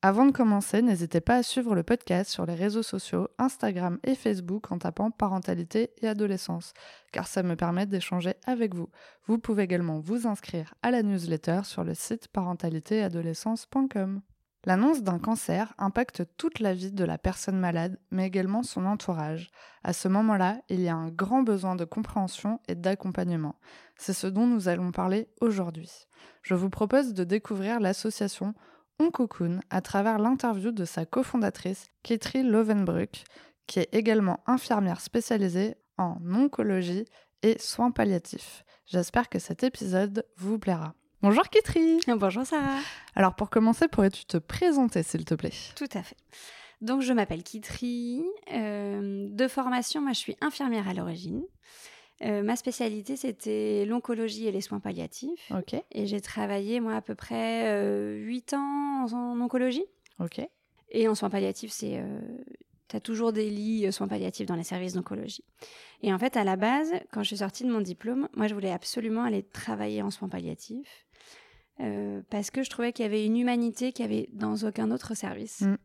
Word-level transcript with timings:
Avant 0.00 0.26
de 0.26 0.30
commencer, 0.30 0.80
n'hésitez 0.80 1.20
pas 1.20 1.34
à 1.34 1.42
suivre 1.42 1.74
le 1.74 1.82
podcast 1.82 2.30
sur 2.30 2.46
les 2.46 2.54
réseaux 2.54 2.84
sociaux, 2.84 3.26
Instagram 3.38 3.98
et 4.04 4.14
Facebook 4.14 4.70
en 4.70 4.78
tapant 4.78 5.10
parentalité 5.10 5.90
et 6.00 6.06
adolescence, 6.06 6.72
car 7.10 7.26
ça 7.26 7.42
me 7.42 7.56
permet 7.56 7.84
d'échanger 7.84 8.34
avec 8.46 8.76
vous. 8.76 8.88
Vous 9.26 9.38
pouvez 9.38 9.64
également 9.64 9.98
vous 9.98 10.28
inscrire 10.28 10.72
à 10.82 10.92
la 10.92 11.02
newsletter 11.02 11.62
sur 11.64 11.82
le 11.82 11.94
site 11.94 12.28
parentalitéadolescence.com. 12.28 14.20
L'annonce 14.66 15.02
d'un 15.02 15.18
cancer 15.18 15.74
impacte 15.78 16.22
toute 16.36 16.60
la 16.60 16.74
vie 16.74 16.92
de 16.92 17.04
la 17.04 17.18
personne 17.18 17.58
malade, 17.58 17.98
mais 18.12 18.28
également 18.28 18.62
son 18.62 18.86
entourage. 18.86 19.50
À 19.82 19.92
ce 19.92 20.06
moment-là, 20.06 20.60
il 20.68 20.80
y 20.80 20.88
a 20.88 20.94
un 20.94 21.08
grand 21.08 21.42
besoin 21.42 21.74
de 21.74 21.84
compréhension 21.84 22.60
et 22.68 22.76
d'accompagnement. 22.76 23.56
C'est 23.96 24.12
ce 24.12 24.28
dont 24.28 24.46
nous 24.46 24.68
allons 24.68 24.92
parler 24.92 25.28
aujourd'hui. 25.40 25.90
Je 26.42 26.54
vous 26.54 26.70
propose 26.70 27.14
de 27.14 27.24
découvrir 27.24 27.80
l'association 27.80 28.54
on 28.98 29.10
cocoon 29.10 29.60
à 29.70 29.80
travers 29.80 30.18
l'interview 30.18 30.72
de 30.72 30.84
sa 30.84 31.06
cofondatrice, 31.06 31.86
Ketri 32.02 32.42
Lovenbruck, 32.42 33.24
qui 33.66 33.80
est 33.80 33.88
également 33.92 34.40
infirmière 34.46 35.00
spécialisée 35.00 35.76
en 35.98 36.18
oncologie 36.32 37.04
et 37.42 37.58
soins 37.58 37.90
palliatifs. 37.90 38.64
J'espère 38.86 39.28
que 39.28 39.38
cet 39.38 39.62
épisode 39.62 40.24
vous 40.36 40.58
plaira. 40.58 40.94
Bonjour 41.20 41.48
Kitri 41.48 41.98
Bonjour 42.06 42.46
Sarah 42.46 42.78
Alors 43.14 43.34
pour 43.34 43.50
commencer, 43.50 43.88
pourrais-tu 43.88 44.24
te 44.24 44.36
présenter 44.36 45.02
s'il 45.02 45.24
te 45.24 45.34
plaît? 45.34 45.52
Tout 45.76 45.88
à 45.92 46.02
fait. 46.02 46.16
Donc 46.80 47.02
je 47.02 47.12
m'appelle 47.12 47.42
Kitri. 47.42 48.24
Euh, 48.52 49.28
de 49.30 49.48
formation, 49.48 50.00
moi 50.00 50.12
je 50.12 50.18
suis 50.18 50.36
infirmière 50.40 50.88
à 50.88 50.94
l'origine. 50.94 51.42
Euh, 52.22 52.42
ma 52.42 52.56
spécialité, 52.56 53.16
c'était 53.16 53.84
l'oncologie 53.86 54.46
et 54.46 54.52
les 54.52 54.60
soins 54.60 54.80
palliatifs. 54.80 55.50
Et 55.92 56.06
j'ai 56.06 56.20
travaillé, 56.20 56.80
moi, 56.80 56.94
à 56.94 57.00
peu 57.00 57.14
près 57.14 57.68
euh, 57.68 58.16
8 58.16 58.54
ans 58.54 59.06
en 59.12 59.40
oncologie. 59.40 59.84
Et 60.90 61.06
en 61.08 61.14
soins 61.14 61.30
palliatifs, 61.30 61.72
c'est. 61.72 61.98
Euh, 61.98 62.20
tu 62.88 62.96
as 62.96 63.00
toujours 63.00 63.32
des 63.32 63.50
lits 63.50 63.86
euh, 63.86 63.92
soins 63.92 64.08
palliatifs 64.08 64.46
dans 64.46 64.56
les 64.56 64.64
services 64.64 64.94
d'oncologie. 64.94 65.44
Et 66.02 66.12
en 66.12 66.18
fait, 66.18 66.36
à 66.36 66.44
la 66.44 66.56
base, 66.56 66.92
quand 67.12 67.22
je 67.22 67.28
suis 67.28 67.36
sortie 67.38 67.64
de 67.64 67.70
mon 67.70 67.82
diplôme, 67.82 68.28
moi, 68.34 68.46
je 68.48 68.54
voulais 68.54 68.72
absolument 68.72 69.22
aller 69.22 69.42
travailler 69.42 70.02
en 70.02 70.10
soins 70.10 70.28
palliatifs. 70.28 71.06
euh, 71.80 72.22
parce 72.30 72.50
que 72.50 72.62
je 72.62 72.70
trouvais 72.70 72.92
qu'il 72.92 73.04
y 73.04 73.06
avait 73.06 73.24
une 73.24 73.36
humanité 73.36 73.92
qu'il 73.92 74.04
y 74.04 74.08
avait 74.08 74.28
dans 74.32 74.56
aucun 74.64 74.90
autre 74.90 75.14
service. 75.14 75.60
Mm. 75.60 75.76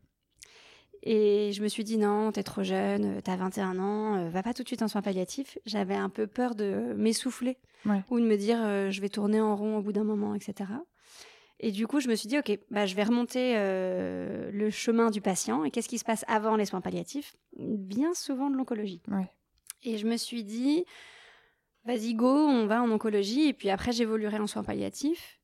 Et 1.05 1.51
je 1.51 1.61
me 1.61 1.67
suis 1.67 1.83
dit 1.83 1.97
non, 1.97 2.31
t'es 2.31 2.43
trop 2.43 2.63
jeune, 2.63 3.17
euh, 3.17 3.21
t'as 3.21 3.35
21 3.35 3.77
ans, 3.77 4.15
euh, 4.15 4.29
va 4.29 4.41
pas 4.41 4.53
tout 4.53 4.63
de 4.63 4.67
suite 4.69 4.81
en 4.81 4.87
soins 4.87 5.01
palliatifs. 5.01 5.57
J'avais 5.65 5.95
un 5.95 6.09
peu 6.09 6.27
peur 6.27 6.55
de 6.55 6.93
m'essouffler 6.95 7.57
Ouais. 7.85 8.01
ou 8.09 8.19
de 8.21 8.25
me 8.25 8.37
dire 8.37 8.57
euh, 8.61 8.89
je 8.89 9.01
vais 9.01 9.09
tourner 9.09 9.41
en 9.41 9.55
rond 9.57 9.77
au 9.77 9.81
bout 9.81 9.91
d'un 9.91 10.05
moment, 10.05 10.33
etc. 10.33 10.69
Et 11.59 11.71
du 11.71 11.85
coup, 11.87 11.99
je 11.99 12.07
me 12.07 12.15
suis 12.15 12.29
dit 12.29 12.37
ok, 12.39 12.57
bah, 12.71 12.85
je 12.85 12.95
vais 12.95 13.03
remonter 13.03 13.53
euh, 13.57 14.49
le 14.53 14.69
chemin 14.69 15.11
du 15.11 15.19
patient. 15.19 15.65
Et 15.65 15.71
qu'est-ce 15.71 15.89
qui 15.89 15.97
se 15.99 16.05
passe 16.05 16.23
avant 16.29 16.55
les 16.55 16.65
soins 16.65 16.79
palliatifs? 16.81 17.35
Bien 17.57 18.13
souvent 18.13 18.49
de 18.49 18.55
l'oncologie. 18.55 19.01
Ouais. 19.09 19.29
Et 19.83 19.97
je 19.97 20.07
me 20.07 20.15
suis 20.15 20.45
dit 20.45 20.85
vas-y 21.85 22.13
go, 22.13 22.29
on 22.29 22.65
va 22.65 22.81
en 22.81 22.89
oncologie 22.89 23.47
et 23.49 23.53
puis 23.53 23.69
après 23.69 23.91
j'évoluerai 23.91 24.39
en 24.39 24.47
soins 24.47 24.63
palliatifs. 24.63 25.39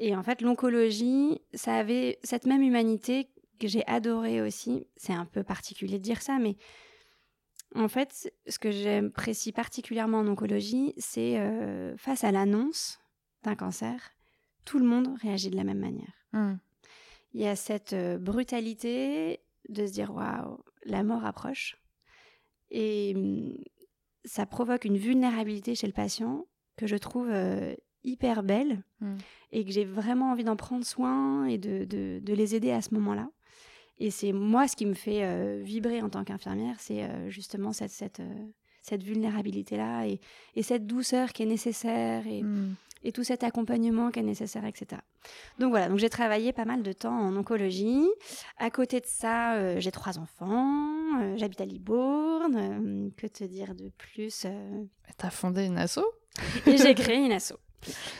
Et 0.00 0.16
en 0.16 0.22
fait, 0.22 0.40
l'oncologie, 0.40 1.40
ça 1.52 1.74
avait 1.74 2.18
cette 2.22 2.46
même 2.46 2.62
humanité 2.62 3.28
que 3.58 3.68
j'ai 3.68 3.86
adorée 3.86 4.40
aussi. 4.40 4.86
C'est 4.96 5.12
un 5.12 5.26
peu 5.26 5.42
particulier 5.42 5.98
de 5.98 6.02
dire 6.02 6.22
ça, 6.22 6.38
mais 6.38 6.56
en 7.74 7.88
fait, 7.88 8.32
ce 8.46 8.58
que 8.58 8.70
j'apprécie 8.70 9.52
particulièrement 9.52 10.18
en 10.18 10.26
oncologie, 10.28 10.94
c'est 10.96 11.38
euh, 11.38 11.96
face 11.96 12.24
à 12.24 12.32
l'annonce 12.32 12.98
d'un 13.42 13.54
cancer, 13.56 14.10
tout 14.64 14.78
le 14.78 14.86
monde 14.86 15.16
réagit 15.20 15.50
de 15.50 15.56
la 15.56 15.64
même 15.64 15.78
manière. 15.78 16.12
Hmm. 16.32 16.54
Il 17.34 17.40
y 17.42 17.46
a 17.46 17.56
cette 17.56 17.92
euh, 17.92 18.16
brutalité 18.18 19.40
de 19.68 19.86
se 19.86 19.92
dire 19.92 20.14
waouh, 20.14 20.58
la 20.84 21.02
mort 21.02 21.24
approche. 21.26 21.76
Et 22.70 23.12
hum, 23.16 23.54
ça 24.24 24.46
provoque 24.46 24.84
une 24.84 24.96
vulnérabilité 24.96 25.74
chez 25.74 25.86
le 25.86 25.92
patient 25.92 26.46
que 26.76 26.86
je 26.86 26.96
trouve 26.96 27.28
euh, 27.30 27.74
hyper 28.04 28.42
belle 28.42 28.82
Mm. 29.00 29.16
et 29.52 29.64
que 29.64 29.70
j'ai 29.70 29.84
vraiment 29.84 30.32
envie 30.32 30.42
d'en 30.42 30.56
prendre 30.56 30.84
soin 30.84 31.44
et 31.46 31.56
de, 31.56 31.84
de- 31.84 32.18
de 32.20 32.34
les 32.34 32.56
aider 32.56 32.72
à 32.72 32.82
ce 32.82 32.92
moment-là. 32.94 33.30
Et 33.98 34.10
c'est 34.10 34.32
moi 34.32 34.68
ce 34.68 34.76
qui 34.76 34.86
me 34.86 34.94
fait 34.94 35.24
euh, 35.24 35.60
vibrer 35.62 36.02
en 36.02 36.08
tant 36.08 36.24
qu'infirmière, 36.24 36.76
c'est 36.78 37.02
euh, 37.02 37.28
justement 37.30 37.72
cette, 37.72 37.90
cette, 37.90 38.20
euh, 38.20 38.46
cette 38.82 39.02
vulnérabilité-là 39.02 40.06
et, 40.06 40.20
et 40.54 40.62
cette 40.62 40.86
douceur 40.86 41.32
qui 41.32 41.42
est 41.42 41.46
nécessaire 41.46 42.26
et, 42.26 42.42
Hmm. 42.42 42.74
et 43.02 43.10
tout 43.12 43.24
cet 43.24 43.42
accompagnement 43.42 44.10
qui 44.10 44.20
est 44.20 44.22
nécessaire, 44.22 44.64
etc. 44.64 45.00
Donc 45.58 45.70
voilà, 45.70 45.88
donc 45.88 45.98
j'ai 45.98 46.08
travaillé 46.10 46.52
pas 46.52 46.64
mal 46.64 46.82
de 46.82 46.92
temps 46.92 47.18
en 47.18 47.36
oncologie. 47.36 48.06
À 48.58 48.70
côté 48.70 49.00
de 49.00 49.06
ça, 49.06 49.78
j'ai 49.80 49.90
trois 49.90 50.18
enfants, 50.18 51.36
j'habite 51.36 51.60
à 51.60 51.64
Libourne, 51.64 53.10
que 53.16 53.26
te 53.26 53.44
dire 53.44 53.74
de 53.74 53.90
plus 53.98 54.46
T'as 55.16 55.30
fondé 55.30 55.64
une 55.66 55.78
asso? 55.78 56.00
Et 56.66 56.76
j'ai 56.76 56.94
créé 56.94 57.16
une 57.16 57.32
asso. 57.32 57.54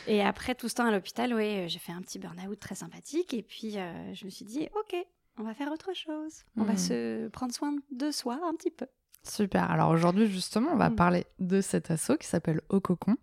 Et 0.07 0.21
après 0.21 0.55
tout 0.55 0.69
ce 0.69 0.75
temps 0.75 0.85
à 0.85 0.91
l'hôpital, 0.91 1.33
euh, 1.33 1.67
j'ai 1.67 1.79
fait 1.79 1.91
un 1.91 2.01
petit 2.01 2.19
burn-out 2.19 2.59
très 2.59 2.75
sympathique 2.75 3.33
et 3.33 3.43
puis 3.43 3.71
je 4.13 4.25
me 4.25 4.29
suis 4.29 4.45
dit, 4.45 4.67
ok, 4.79 4.95
on 5.39 5.43
va 5.43 5.53
faire 5.53 5.71
autre 5.71 5.93
chose. 5.95 6.43
On 6.57 6.63
va 6.63 6.73
Mhm. 6.73 6.77
se 6.77 7.27
prendre 7.29 7.53
soin 7.53 7.73
de 7.91 8.11
soi 8.11 8.39
un 8.47 8.53
petit 8.55 8.71
peu. 8.71 8.85
Super. 9.23 9.69
Alors 9.71 9.89
aujourd'hui, 9.89 10.27
justement, 10.27 10.69
on 10.71 10.77
va 10.77 10.89
Mm. 10.89 10.95
parler 10.95 11.25
de 11.39 11.59
cet 11.61 11.91
asso 11.91 12.11
qui 12.19 12.27
s'appelle 12.27 12.61
Au 12.69 12.79
Cocon. 12.79 13.15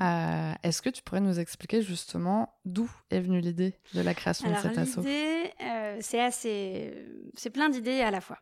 Euh, 0.00 0.52
Est-ce 0.62 0.80
que 0.82 0.90
tu 0.90 1.02
pourrais 1.02 1.20
nous 1.20 1.38
expliquer 1.40 1.82
justement 1.82 2.54
d'où 2.64 2.90
est 3.10 3.20
venue 3.20 3.40
l'idée 3.40 3.74
de 3.94 4.00
la 4.00 4.14
création 4.14 4.46
Alors 4.48 4.62
de 4.62 4.68
cet 4.68 4.78
asso 4.78 4.96
l'idée, 4.98 5.52
euh, 5.62 5.96
c'est 6.00 6.20
assez, 6.20 6.94
c'est 7.34 7.50
plein 7.50 7.68
d'idées 7.68 8.00
à 8.00 8.10
la 8.10 8.20
fois. 8.20 8.38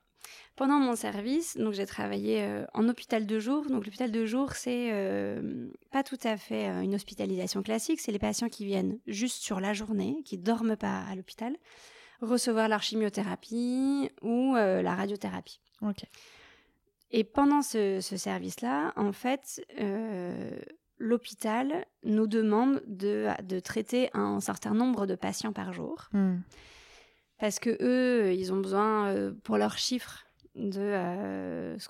Pendant 0.57 0.79
mon 0.79 0.97
service, 0.97 1.57
donc 1.57 1.75
j'ai 1.75 1.87
travaillé 1.87 2.43
euh, 2.43 2.65
en 2.75 2.89
hôpital 2.89 3.27
de 3.27 3.39
jour. 3.39 3.67
Donc 3.67 3.85
l'hôpital 3.85 4.11
de 4.11 4.25
jour, 4.27 4.53
c'est 4.53 4.89
euh, 4.93 5.69
pas 5.93 6.03
tout 6.03 6.19
à 6.25 6.37
fait 6.37 6.69
euh, 6.69 6.81
une 6.81 6.95
hospitalisation 6.95 7.63
classique. 7.63 8.01
C'est 8.01 8.13
les 8.13 8.19
patients 8.19 8.49
qui 8.49 8.65
viennent 8.65 8.99
juste 9.07 9.43
sur 9.43 9.61
la 9.61 9.73
journée, 9.73 10.23
qui 10.25 10.39
dorment 10.39 10.77
pas 10.77 11.03
à 11.11 11.15
l'hôpital, 11.15 11.57
recevoir 12.21 12.69
leur 12.69 12.83
chimiothérapie 12.83 14.11
ou 14.23 14.55
euh, 14.57 14.83
la 14.83 14.95
radiothérapie. 14.95 15.61
Ok. 15.83 16.05
Et 17.13 17.25
pendant 17.25 17.63
ce, 17.63 18.01
ce 18.01 18.17
service-là, 18.17 18.93
en 18.97 19.13
fait, 19.13 19.65
euh, 19.81 20.59
l'hôpital 20.99 21.87
nous 22.03 22.27
demande 22.27 22.83
de, 22.87 23.29
de 23.45 23.61
traiter 23.61 24.11
un 24.15 24.41
certain 24.41 24.75
nombre 24.75 25.07
de 25.07 25.15
patients 25.15 25.53
par 25.53 25.73
jour 25.73 26.09
Hmm. 26.13 26.39
parce 27.39 27.59
que 27.59 27.77
eux, 27.81 28.33
ils 28.35 28.53
ont 28.53 28.57
besoin 28.61 29.09
euh, 29.09 29.33
pour 29.45 29.57
leurs 29.59 29.79
chiffres 29.79 30.25
de, 30.57 30.81
euh, 30.81 31.79
ce 31.79 31.89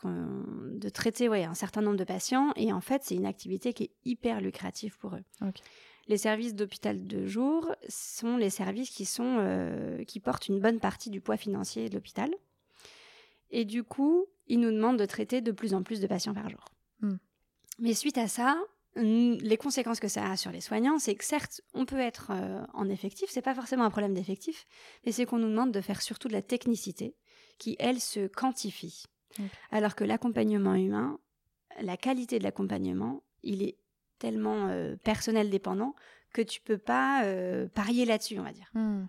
de 0.76 0.88
traiter 0.88 1.28
ouais, 1.28 1.44
un 1.44 1.54
certain 1.54 1.81
nombre 1.82 1.97
de 1.97 2.04
patients. 2.04 2.53
Et 2.56 2.72
en 2.72 2.81
fait, 2.81 3.03
c'est 3.04 3.15
une 3.15 3.26
activité 3.26 3.72
qui 3.72 3.84
est 3.84 3.91
hyper 4.04 4.41
lucrative 4.41 4.98
pour 4.98 5.15
eux. 5.15 5.25
Ok. 5.41 5.60
Les 6.09 6.19
services 6.19 6.55
d'hôpital 6.55 7.06
de 7.06 7.27
jour 7.27 7.75
sont 7.89 8.37
les 8.37 8.50
services 8.50 8.91
qui, 8.91 9.05
sont, 9.05 9.39
euh, 9.41 10.05
qui 10.05 10.21
portent 10.21 10.49
une 10.49 10.61
bonne 10.61 10.78
partie 10.78 11.11
du 11.11 11.21
poids 11.21 11.37
financier 11.37 11.89
de 11.89 11.94
l'hôpital. 11.94 12.31
Et 13.50 13.65
du 13.65 13.83
coup, 13.83 14.27
ils 14.47 14.61
nous 14.61 14.71
demandent 14.71 14.99
de 14.99 15.05
traiter 15.05 15.41
de 15.41 15.53
plus 15.53 15.75
en 15.75 15.83
plus 15.83 16.00
de 16.00 16.06
patients 16.06 16.34
par 16.34 16.49
jour. 16.49 16.65
Hmm. 17.01 17.16
Mais 17.78 17.95
suite 17.95 18.19
à 18.19 18.28
ça, 18.28 18.57
les 18.97 19.57
conséquences 19.59 20.01
que 20.01 20.09
ça 20.09 20.30
a 20.30 20.36
sur 20.36 20.51
les 20.51 20.60
soignants, 20.60 20.98
c'est 20.98 21.15
que 21.15 21.25
certes, 21.25 21.60
on 21.75 21.84
peut 21.84 21.98
être 21.98 22.30
euh, 22.30 22.65
en 22.72 22.89
effectif, 22.89 23.28
c'est 23.30 23.42
pas 23.42 23.54
forcément 23.54 23.84
un 23.84 23.91
problème 23.91 24.15
d'effectif, 24.15 24.66
mais 25.04 25.13
c'est 25.13 25.27
qu'on 25.27 25.39
nous 25.39 25.51
demande 25.51 25.72
de 25.72 25.80
faire 25.80 26.01
surtout 26.01 26.28
de 26.28 26.33
la 26.33 26.42
technicité 26.42 27.15
qui, 27.59 27.77
elle, 27.78 28.01
se 28.01 28.27
quantifie. 28.27 29.04
Alors 29.71 29.95
que 29.95 30.04
l'accompagnement 30.04 30.75
humain, 30.75 31.19
la 31.80 31.98
qualité 31.98 32.39
de 32.39 32.45
l'accompagnement, 32.45 33.22
il 33.42 33.63
est 33.63 33.77
tellement 34.18 34.68
euh, 34.68 34.97
personnel 34.97 35.51
dépendant 35.51 35.95
que 36.33 36.42
tu 36.42 36.60
peux 36.60 36.78
pas 36.78 37.24
euh, 37.24 37.68
parier 37.68 38.04
là-dessus, 38.04 38.39
on 38.39 38.42
va 38.42 38.53
dire. 38.53 38.71
Hmm. 38.74 39.07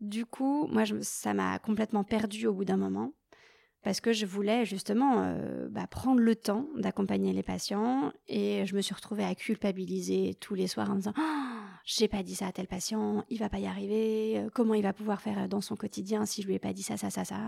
Du 0.00 0.26
coup, 0.26 0.66
moi, 0.66 0.84
je, 0.84 0.96
ça 1.00 1.32
m'a 1.32 1.58
complètement 1.58 2.04
perdue 2.04 2.46
au 2.46 2.52
bout 2.52 2.64
d'un 2.64 2.76
moment 2.76 3.12
parce 3.82 4.00
que 4.00 4.12
je 4.12 4.26
voulais 4.26 4.64
justement 4.64 5.22
euh, 5.22 5.68
bah, 5.68 5.86
prendre 5.86 6.20
le 6.20 6.36
temps 6.36 6.68
d'accompagner 6.76 7.32
les 7.32 7.42
patients 7.42 8.12
et 8.28 8.64
je 8.66 8.76
me 8.76 8.80
suis 8.80 8.94
retrouvée 8.94 9.24
à 9.24 9.34
culpabiliser 9.34 10.34
tous 10.40 10.54
les 10.54 10.66
soirs 10.66 10.90
en 10.90 10.94
me 10.94 10.98
disant 10.98 11.14
Ah, 11.16 11.64
j'ai 11.84 12.08
pas 12.08 12.22
dit 12.22 12.34
ça 12.34 12.48
à 12.48 12.52
tel 12.52 12.66
patient, 12.66 13.24
il 13.28 13.38
va 13.38 13.48
pas 13.48 13.58
y 13.58 13.66
arriver, 13.66 14.46
comment 14.54 14.74
il 14.74 14.82
va 14.82 14.92
pouvoir 14.92 15.20
faire 15.20 15.48
dans 15.48 15.60
son 15.60 15.76
quotidien 15.76 16.26
si 16.26 16.42
je 16.42 16.46
lui 16.46 16.54
ai 16.54 16.58
pas 16.58 16.72
dit 16.72 16.82
ça, 16.82 16.96
ça, 16.96 17.10
ça, 17.10 17.24
ça, 17.24 17.38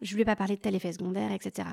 je 0.00 0.14
lui 0.14 0.22
ai 0.22 0.24
pas 0.24 0.36
parlé 0.36 0.56
de 0.56 0.60
tel 0.60 0.74
effet 0.74 0.92
secondaire, 0.92 1.32
etc. 1.32 1.68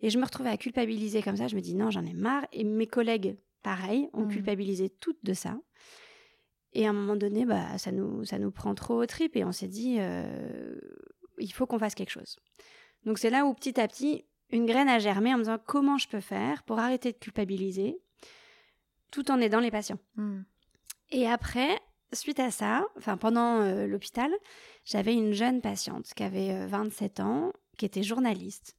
Et 0.00 0.10
je 0.10 0.18
me 0.18 0.24
retrouvais 0.24 0.50
à 0.50 0.56
culpabiliser 0.56 1.22
comme 1.22 1.36
ça, 1.36 1.48
je 1.48 1.56
me 1.56 1.60
dis 1.60 1.74
non, 1.74 1.90
j'en 1.90 2.04
ai 2.04 2.14
marre 2.14 2.46
et 2.52 2.64
mes 2.64 2.86
collègues 2.86 3.36
pareil, 3.62 4.08
on 4.12 4.22
Mhm. 4.22 4.28
culpabilisait 4.28 4.88
toutes 5.00 5.22
de 5.24 5.32
ça. 5.34 5.58
Et 6.72 6.86
à 6.86 6.90
un 6.90 6.94
moment 6.94 7.16
donné, 7.16 7.44
bah, 7.44 7.76
ça, 7.78 7.92
nous, 7.92 8.24
ça 8.24 8.38
nous 8.38 8.50
prend 8.50 8.74
trop 8.74 9.02
au 9.02 9.06
trip 9.06 9.36
et 9.36 9.44
on 9.44 9.52
s'est 9.52 9.68
dit, 9.68 9.96
euh, 10.00 10.74
il 11.38 11.52
faut 11.52 11.66
qu'on 11.66 11.78
fasse 11.78 11.94
quelque 11.94 12.10
chose. 12.10 12.36
Donc 13.04 13.18
c'est 13.18 13.30
là 13.30 13.44
où 13.44 13.52
petit 13.54 13.78
à 13.80 13.86
petit, 13.88 14.24
une 14.50 14.64
graine 14.66 14.88
a 14.88 14.98
germé 14.98 15.34
en 15.34 15.38
me 15.38 15.42
disant 15.42 15.58
comment 15.66 15.98
je 15.98 16.08
peux 16.08 16.20
faire 16.20 16.62
pour 16.62 16.78
arrêter 16.78 17.12
de 17.12 17.18
culpabiliser 17.18 17.98
tout 19.10 19.30
en 19.30 19.40
aidant 19.40 19.60
les 19.60 19.70
patients? 19.70 19.98
Hmm. 20.16 20.42
Et 21.10 21.26
après, 21.28 21.78
suite 22.12 22.40
à 22.40 22.50
ça, 22.50 22.86
enfin 22.96 23.16
pendant 23.18 23.60
euh, 23.60 23.86
l'hôpital, 23.86 24.30
j'avais 24.84 25.12
une 25.14 25.32
jeune 25.32 25.60
patiente 25.60 26.06
qui 26.14 26.22
avait 26.22 26.52
euh, 26.52 26.66
27 26.66 27.20
ans, 27.20 27.52
qui 27.76 27.84
était 27.84 28.02
journaliste 28.02 28.76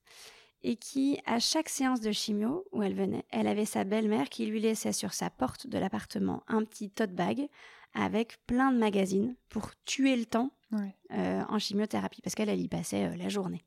et 0.64 0.76
qui, 0.78 1.20
à 1.26 1.40
chaque 1.40 1.70
séance 1.70 2.00
de 2.00 2.12
chimio 2.12 2.66
où 2.72 2.82
elle 2.84 2.96
venait, 2.96 3.26
elle 3.32 3.48
avait 3.48 3.66
sa 3.66 3.84
belle-mère 3.84 4.30
qui 4.30 4.46
lui 4.46 4.62
laissait 4.62 4.94
sur 4.94 5.14
sa 5.14 5.30
porte 5.30 5.68
de 5.68 5.78
l'appartement 5.78 6.44
un 6.48 6.64
petit 6.64 6.90
tote 6.90 7.12
bag 7.14 7.48
avec 7.94 8.38
plein 8.48 8.72
de 8.72 8.78
magazines 8.78 9.36
pour 9.50 9.72
tuer 9.86 10.16
le 10.16 10.26
temps 10.26 10.52
Ouais. 10.72 10.96
euh, 11.12 11.44
en 11.50 11.60
chimiothérapie 11.60 12.22
parce 12.24 12.34
qu'elle 12.34 12.50
elle 12.50 12.60
y 12.62 12.68
passait 12.68 13.06
euh, 13.06 13.16
la 13.16 13.30
journée. 13.30 13.64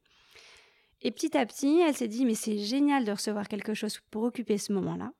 Et 1.02 1.12
petit 1.12 1.36
à 1.36 1.46
petit, 1.46 1.78
elle 1.86 1.94
s'est 1.94 2.08
dit 2.08 2.24
mais 2.24 2.34
c'est 2.34 2.58
génial 2.58 3.04
de 3.04 3.12
recevoir 3.12 3.46
quelque 3.46 3.74
chose 3.74 4.00
pour 4.10 4.24
occuper 4.24 4.58
ce 4.58 4.72
moment-là. 4.72 5.12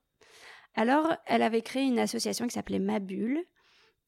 Alors, 0.73 1.15
elle 1.25 1.41
avait 1.43 1.61
créé 1.61 1.83
une 1.83 1.99
association 1.99 2.45
qui 2.47 2.53
s'appelait 2.55 2.79
Ma 2.79 2.99
Bulle 2.99 3.39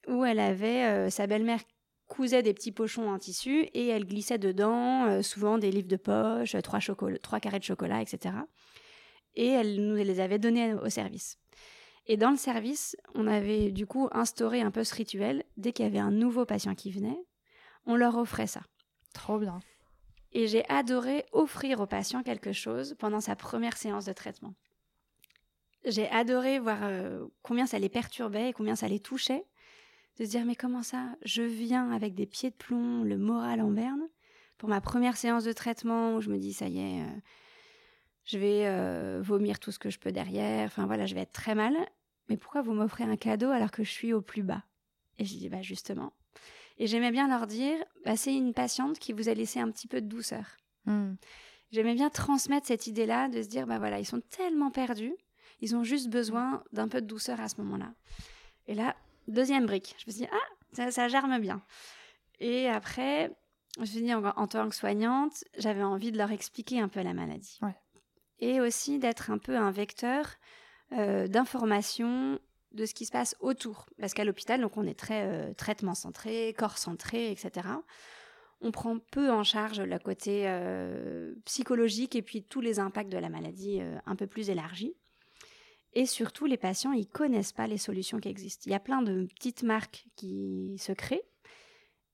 où 0.08 0.26
elle 0.26 0.40
avait 0.40 0.86
euh, 0.86 1.10
sa 1.10 1.26
belle-mère 1.28 1.62
cousait 2.10 2.44
des 2.44 2.54
petits 2.54 2.74
pochons 2.74 3.10
en 3.10 3.18
tissu 3.18 3.70
et 3.74 3.88
elle 3.88 4.06
glissait 4.06 4.38
dedans 4.38 5.06
euh, 5.06 5.22
souvent 5.22 5.58
des 5.58 5.72
livres 5.72 5.88
de 5.88 5.96
poche, 5.96 6.56
euh, 6.56 6.62
trois, 6.62 7.40
carrés 7.40 7.60
de 7.60 7.64
chocolat, 7.64 8.02
etc. 8.02 8.36
Et 9.36 9.48
elle 9.48 9.88
nous 9.88 9.96
les 9.96 10.20
avait 10.20 10.40
donnés 10.40 10.74
au 10.74 10.90
service. 10.90 11.38
Et 12.08 12.18
dans 12.18 12.32
le 12.32 12.38
service, 12.38 12.98
on 13.14 13.28
avait 13.28 13.72
du 13.72 13.86
coup 13.86 14.10
instauré 14.12 14.62
un 14.62 14.72
peu 14.72 14.84
ce 14.84 14.96
rituel. 14.96 15.46
Dès 15.56 15.72
qu'il 15.72 15.86
y 15.86 15.88
avait 15.88 16.00
un 16.00 16.12
nouveau 16.12 16.44
patient 16.44 16.76
qui 16.76 16.92
venait, 16.92 17.24
on 17.86 17.96
leur 17.96 18.18
offrait 18.18 18.48
ça. 18.48 18.62
Trop 19.14 19.38
bien. 19.38 19.60
Et 20.32 20.48
j'ai 20.48 20.68
adoré 20.70 21.26
offrir 21.32 21.80
au 21.80 21.86
patient 21.86 22.24
quelque 22.24 22.52
chose 22.52 22.96
pendant 22.98 23.22
sa 23.22 23.36
première 23.36 23.78
séance 23.78 24.06
de 24.06 24.14
traitement. 24.14 24.56
J'ai 25.86 26.10
adoré 26.10 26.60
voir 26.60 26.80
euh, 26.84 27.26
combien 27.42 27.66
ça 27.66 27.80
les 27.80 27.90
perturbait 27.90 28.50
et 28.50 28.54
combien 28.54 28.76
ça 28.76 28.88
les 28.88 29.00
touchait. 29.00 29.46
De 30.20 30.26
se 30.26 30.30
dire, 30.30 30.46
mais 30.46 30.56
comment 30.56 30.84
ça 30.84 31.16
Je 31.24 31.42
viens 31.42 31.92
avec 31.92 32.14
des 32.14 32.26
pieds 32.26 32.50
de 32.50 32.56
plomb, 32.56 33.04
le 33.04 33.18
moral 33.18 33.62
en 33.62 33.72
berne, 33.72 34.08
pour 34.58 34.68
ma 34.68 34.82
première 34.82 35.16
séance 35.16 35.46
de 35.46 35.54
traitement 35.54 36.16
où 36.16 36.22
je 36.22 36.30
me 36.30 36.38
dis, 36.38 36.52
ça 36.52 36.68
y 36.68 36.80
est, 36.80 37.02
euh, 37.04 37.20
je 38.26 38.38
vais 38.38 38.68
euh, 38.68 39.22
vomir 39.24 39.60
tout 39.60 39.72
ce 39.72 39.80
que 39.80 39.90
je 39.90 39.98
peux 39.98 40.12
derrière. 40.12 40.66
Enfin 40.68 40.86
voilà, 40.86 41.06
je 41.06 41.16
vais 41.16 41.22
être 41.22 41.32
très 41.32 41.56
mal. 41.56 41.74
Mais 42.28 42.36
pourquoi 42.38 42.62
vous 42.62 42.74
m'offrez 42.74 43.06
un 43.06 43.16
cadeau 43.16 43.50
alors 43.50 43.72
que 43.72 43.84
je 43.84 43.90
suis 43.90 44.14
au 44.14 44.22
plus 44.22 44.44
bas? 44.44 44.64
Et 45.18 45.26
je 45.26 45.36
dis, 45.36 45.50
bah 45.50 45.62
justement. 45.62 46.14
Et 46.78 46.88
j'aimais 46.88 47.12
bien 47.12 47.30
leur 47.30 47.48
dire, 47.48 47.78
bah, 48.06 48.18
c'est 48.18 48.36
une 48.36 48.54
patiente 48.54 49.00
qui 49.00 49.14
vous 49.14 49.30
a 49.30 49.34
laissé 49.34 49.60
un 49.60 49.72
petit 49.72 49.88
peu 49.88 50.02
de 50.02 50.08
douceur. 50.08 50.46
Hmm. 50.86 51.14
J'aimais 51.72 51.94
bien 51.94 52.10
transmettre 52.10 52.68
cette 52.68 52.88
idée-là 52.88 53.30
de 53.30 53.42
se 53.42 53.48
dire, 53.48 53.66
bah 53.68 53.80
voilà, 53.80 54.00
ils 54.00 54.06
sont 54.06 54.22
tellement 54.22 54.70
perdus, 54.70 55.16
ils 55.62 55.76
ont 55.76 55.84
juste 55.84 56.10
besoin 56.10 56.64
d'un 56.74 56.88
peu 56.88 57.02
de 57.02 57.08
douceur 57.08 57.40
à 57.40 57.48
ce 57.48 57.62
moment-là. 57.62 57.94
Et 58.68 58.76
là, 58.76 58.96
deuxième 59.32 59.66
brique, 59.66 59.96
je 60.00 60.06
me 60.08 60.12
suis 60.12 60.22
dit, 60.24 60.30
ah, 60.32 60.56
ça, 60.74 60.92
ça 60.92 61.08
germe 61.08 61.40
bien. 61.40 61.62
Et 62.40 62.68
après, 62.68 63.32
je 63.76 63.82
me 63.82 63.86
suis 63.86 64.02
dit, 64.02 64.14
en, 64.14 64.24
en 64.24 64.48
tant 64.48 64.70
que 64.70 64.76
soignante, 64.76 65.44
j'avais 65.58 65.84
envie 65.84 66.12
de 66.12 66.18
leur 66.18 66.32
expliquer 66.32 66.80
un 66.80 66.88
peu 66.88 67.02
la 67.02 67.14
maladie. 67.14 67.60
Ouais. 67.62 67.76
Et 68.40 68.62
aussi 68.62 69.00
d'être 69.00 69.32
un 69.32 69.38
peu 69.38 69.58
un 69.58 69.72
vecteur 69.72 70.36
euh, 70.94 71.28
d'information 71.28 72.40
de 72.72 72.86
ce 72.86 72.94
qui 72.94 73.06
se 73.06 73.12
passe 73.12 73.36
autour. 73.40 73.86
Parce 74.00 74.14
qu'à 74.14 74.24
l'hôpital, 74.24 74.62
donc 74.62 74.78
on 74.78 74.86
est 74.86 74.98
très 74.98 75.26
euh, 75.26 75.54
traitement 75.54 75.96
centré, 75.96 76.54
corps 76.58 76.78
centré, 76.78 77.32
etc. 77.32 77.68
On 78.62 78.72
prend 78.72 79.00
peu 79.00 79.32
en 79.32 79.44
charge 79.44 79.80
le 79.80 80.00
côté 80.00 80.44
euh, 80.46 81.34
psychologique 81.46 82.16
et 82.16 82.22
puis 82.22 82.44
tous 82.44 82.62
les 82.62 82.80
impacts 82.80 83.12
de 83.12 83.18
la 83.18 83.30
maladie 83.30 83.80
euh, 83.82 83.98
un 84.06 84.16
peu 84.16 84.28
plus 84.28 84.50
élargis. 84.50 84.96
Et 85.94 86.06
surtout, 86.06 86.46
les 86.46 86.58
patients, 86.58 86.92
ils 86.94 87.08
connaissent 87.08 87.52
pas 87.54 87.68
les 87.68 87.78
solutions 87.78 88.20
qui 88.20 88.30
existent. 88.30 88.64
Il 88.68 88.72
y 88.72 88.76
a 88.76 88.80
plein 88.80 89.02
de 89.02 89.26
petites 89.26 89.64
marques 89.64 90.06
qui 90.16 90.76
se 90.78 90.92
créent 90.92 91.24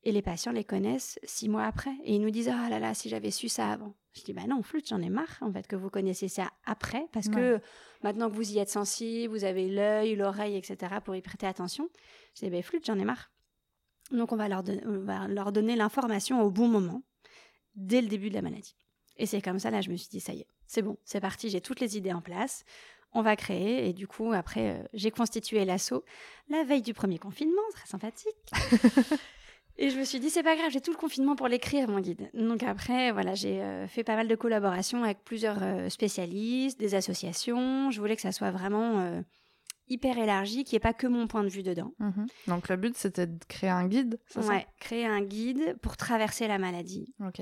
et 0.03 0.11
les 0.11 0.21
patients 0.21 0.51
les 0.53 0.63
connaissent 0.63 1.19
six 1.23 1.49
mois 1.49 1.63
après. 1.65 1.91
Et 2.03 2.15
ils 2.15 2.21
nous 2.21 2.29
disent 2.29 2.47
Ah 2.49 2.69
là 2.69 2.79
là, 2.79 2.93
si 2.93 3.09
j'avais 3.09 3.31
su 3.31 3.49
ça 3.49 3.69
avant. 3.71 3.93
Je 4.13 4.23
dis 4.23 4.33
Bah 4.33 4.47
non, 4.47 4.61
flûte, 4.63 4.87
j'en 4.87 5.01
ai 5.01 5.09
marre 5.09 5.37
en 5.41 5.51
fait 5.51 5.67
que 5.67 5.75
vous 5.75 5.89
connaissiez 5.89 6.29
ça 6.29 6.51
après 6.63 7.05
parce 7.11 7.27
que 7.35 7.59
maintenant 8.03 8.29
que 8.29 8.35
vous 8.35 8.51
y 8.53 8.59
êtes 8.59 8.69
sensible, 8.69 9.33
vous 9.33 9.43
avez 9.43 9.67
l'œil, 9.67 10.15
l'oreille, 10.15 10.55
etc. 10.55 10.95
pour 11.03 11.15
y 11.15 11.21
prêter 11.21 11.45
attention. 11.47 11.89
Je 12.35 12.45
dis 12.45 12.49
Bah 12.49 12.61
flûte, 12.61 12.85
j'en 12.85 12.97
ai 12.97 13.03
marre. 13.03 13.29
Donc 14.11 14.31
on 14.31 14.35
va 14.37 14.47
leur, 14.47 14.63
don- 14.63 14.79
on 14.85 14.99
va 14.99 15.27
leur 15.27 15.51
donner 15.51 15.75
l'information 15.75 16.41
au 16.43 16.51
bon 16.51 16.67
moment, 16.69 17.01
dès 17.75 18.01
le 18.01 18.07
début 18.07 18.29
de 18.29 18.35
la 18.35 18.41
maladie. 18.43 18.75
Et 19.17 19.25
c'est 19.25 19.41
comme 19.41 19.59
ça, 19.59 19.71
là, 19.71 19.81
je 19.81 19.89
me 19.89 19.95
suis 19.97 20.09
dit, 20.09 20.19
ça 20.19 20.33
y 20.33 20.41
est, 20.41 20.47
c'est 20.67 20.81
bon, 20.81 20.97
c'est 21.05 21.21
parti, 21.21 21.49
j'ai 21.49 21.61
toutes 21.61 21.79
les 21.79 21.97
idées 21.97 22.13
en 22.13 22.21
place, 22.21 22.65
on 23.15 23.21
va 23.21 23.35
créer. 23.35 23.87
Et 23.87 23.93
du 23.93 24.07
coup, 24.07 24.31
après, 24.33 24.71
euh, 24.71 24.83
j'ai 24.93 25.09
constitué 25.09 25.65
l'assaut 25.65 26.03
la 26.49 26.63
veille 26.63 26.83
du 26.83 26.93
premier 26.93 27.17
confinement, 27.17 27.61
très 27.73 27.87
sympathique. 27.87 28.35
Et 29.77 29.89
je 29.89 29.97
me 29.99 30.05
suis 30.05 30.19
dit, 30.21 30.29
c'est 30.29 30.43
pas 30.43 30.55
grave, 30.55 30.69
j'ai 30.71 30.79
tout 30.79 30.91
le 30.91 30.97
confinement 30.97 31.35
pour 31.35 31.49
l'écrire, 31.49 31.89
mon 31.89 31.99
guide. 31.99 32.29
Donc 32.33 32.63
après, 32.63 33.11
voilà, 33.11 33.35
j'ai 33.35 33.61
euh, 33.61 33.87
fait 33.87 34.03
pas 34.05 34.15
mal 34.15 34.27
de 34.27 34.35
collaborations 34.35 35.03
avec 35.03 35.23
plusieurs 35.25 35.61
euh, 35.61 35.89
spécialistes, 35.89 36.79
des 36.79 36.95
associations. 36.95 37.91
Je 37.91 37.99
voulais 37.99 38.15
que 38.15 38.21
ça 38.21 38.31
soit 38.31 38.51
vraiment 38.51 39.21
hyper 39.87 40.17
élargi, 40.17 40.63
qu'il 40.63 40.75
n'y 40.75 40.77
ait 40.77 40.79
pas 40.79 40.93
que 40.93 41.07
mon 41.07 41.27
point 41.27 41.43
de 41.43 41.49
vue 41.49 41.63
dedans. 41.63 41.91
Mhm. 41.99 42.25
Donc 42.47 42.69
le 42.69 42.77
but 42.77 42.95
c'était 42.97 43.27
de 43.27 43.43
créer 43.47 43.69
un 43.69 43.87
guide, 43.87 44.19
c'est 44.27 44.41
ça? 44.41 44.49
Ouais, 44.49 44.65
créer 44.79 45.05
un 45.05 45.21
guide 45.21 45.77
pour 45.81 45.97
traverser 45.97 46.47
la 46.47 46.57
maladie, 46.57 47.13
Ok. 47.19 47.41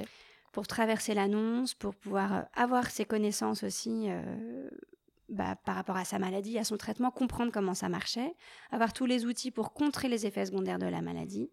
pour 0.51 0.67
traverser 0.67 1.13
l'annonce, 1.13 1.73
pour 1.73 1.95
pouvoir 1.95 2.47
avoir 2.53 2.89
ses 2.89 3.05
connaissances 3.05 3.63
aussi 3.63 4.07
bah, 5.33 5.55
par 5.65 5.75
rapport 5.75 5.97
à 5.97 6.05
sa 6.05 6.19
maladie, 6.19 6.57
à 6.57 6.63
son 6.63 6.77
traitement, 6.77 7.11
comprendre 7.11 7.51
comment 7.51 7.73
ça 7.73 7.89
marchait, 7.89 8.33
avoir 8.71 8.93
tous 8.93 9.05
les 9.05 9.25
outils 9.25 9.51
pour 9.51 9.73
contrer 9.73 10.07
les 10.07 10.25
effets 10.25 10.45
secondaires 10.45 10.79
de 10.79 10.85
la 10.85 11.01
maladie, 11.01 11.49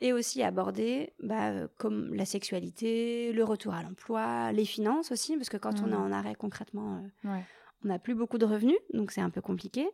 et 0.00 0.12
aussi 0.12 0.42
aborder 0.42 1.12
bah, 1.22 1.50
euh, 1.50 1.68
comme 1.78 2.14
la 2.14 2.24
sexualité, 2.24 3.32
le 3.32 3.44
retour 3.44 3.74
à 3.74 3.82
l'emploi, 3.82 4.52
les 4.52 4.64
finances 4.64 5.10
aussi, 5.12 5.36
parce 5.36 5.48
que 5.48 5.56
quand 5.56 5.80
on 5.82 5.90
est 5.92 5.94
en 5.96 6.12
arrêt 6.12 6.34
concrètement, 6.34 7.02
euh, 7.24 7.28
Ouais. 7.30 7.44
on 7.84 7.88
n'a 7.88 7.98
plus 7.98 8.14
beaucoup 8.14 8.38
de 8.38 8.44
revenus, 8.46 8.78
donc 8.94 9.10
c'est 9.10 9.20
un 9.20 9.30
peu 9.30 9.40
compliqué, 9.40 9.88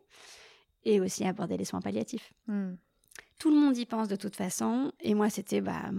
et 0.84 1.00
aussi 1.00 1.24
aborder 1.24 1.56
les 1.56 1.64
soins 1.64 1.80
palliatifs. 1.80 2.32
Hmm. 2.46 2.74
Tout 3.38 3.50
le 3.50 3.56
monde 3.56 3.76
y 3.76 3.86
pense 3.86 4.06
de 4.08 4.16
toute 4.16 4.36
façon. 4.36 4.92
Et 5.00 5.14
moi, 5.14 5.28
c'était 5.28 5.60
bah, 5.60 5.90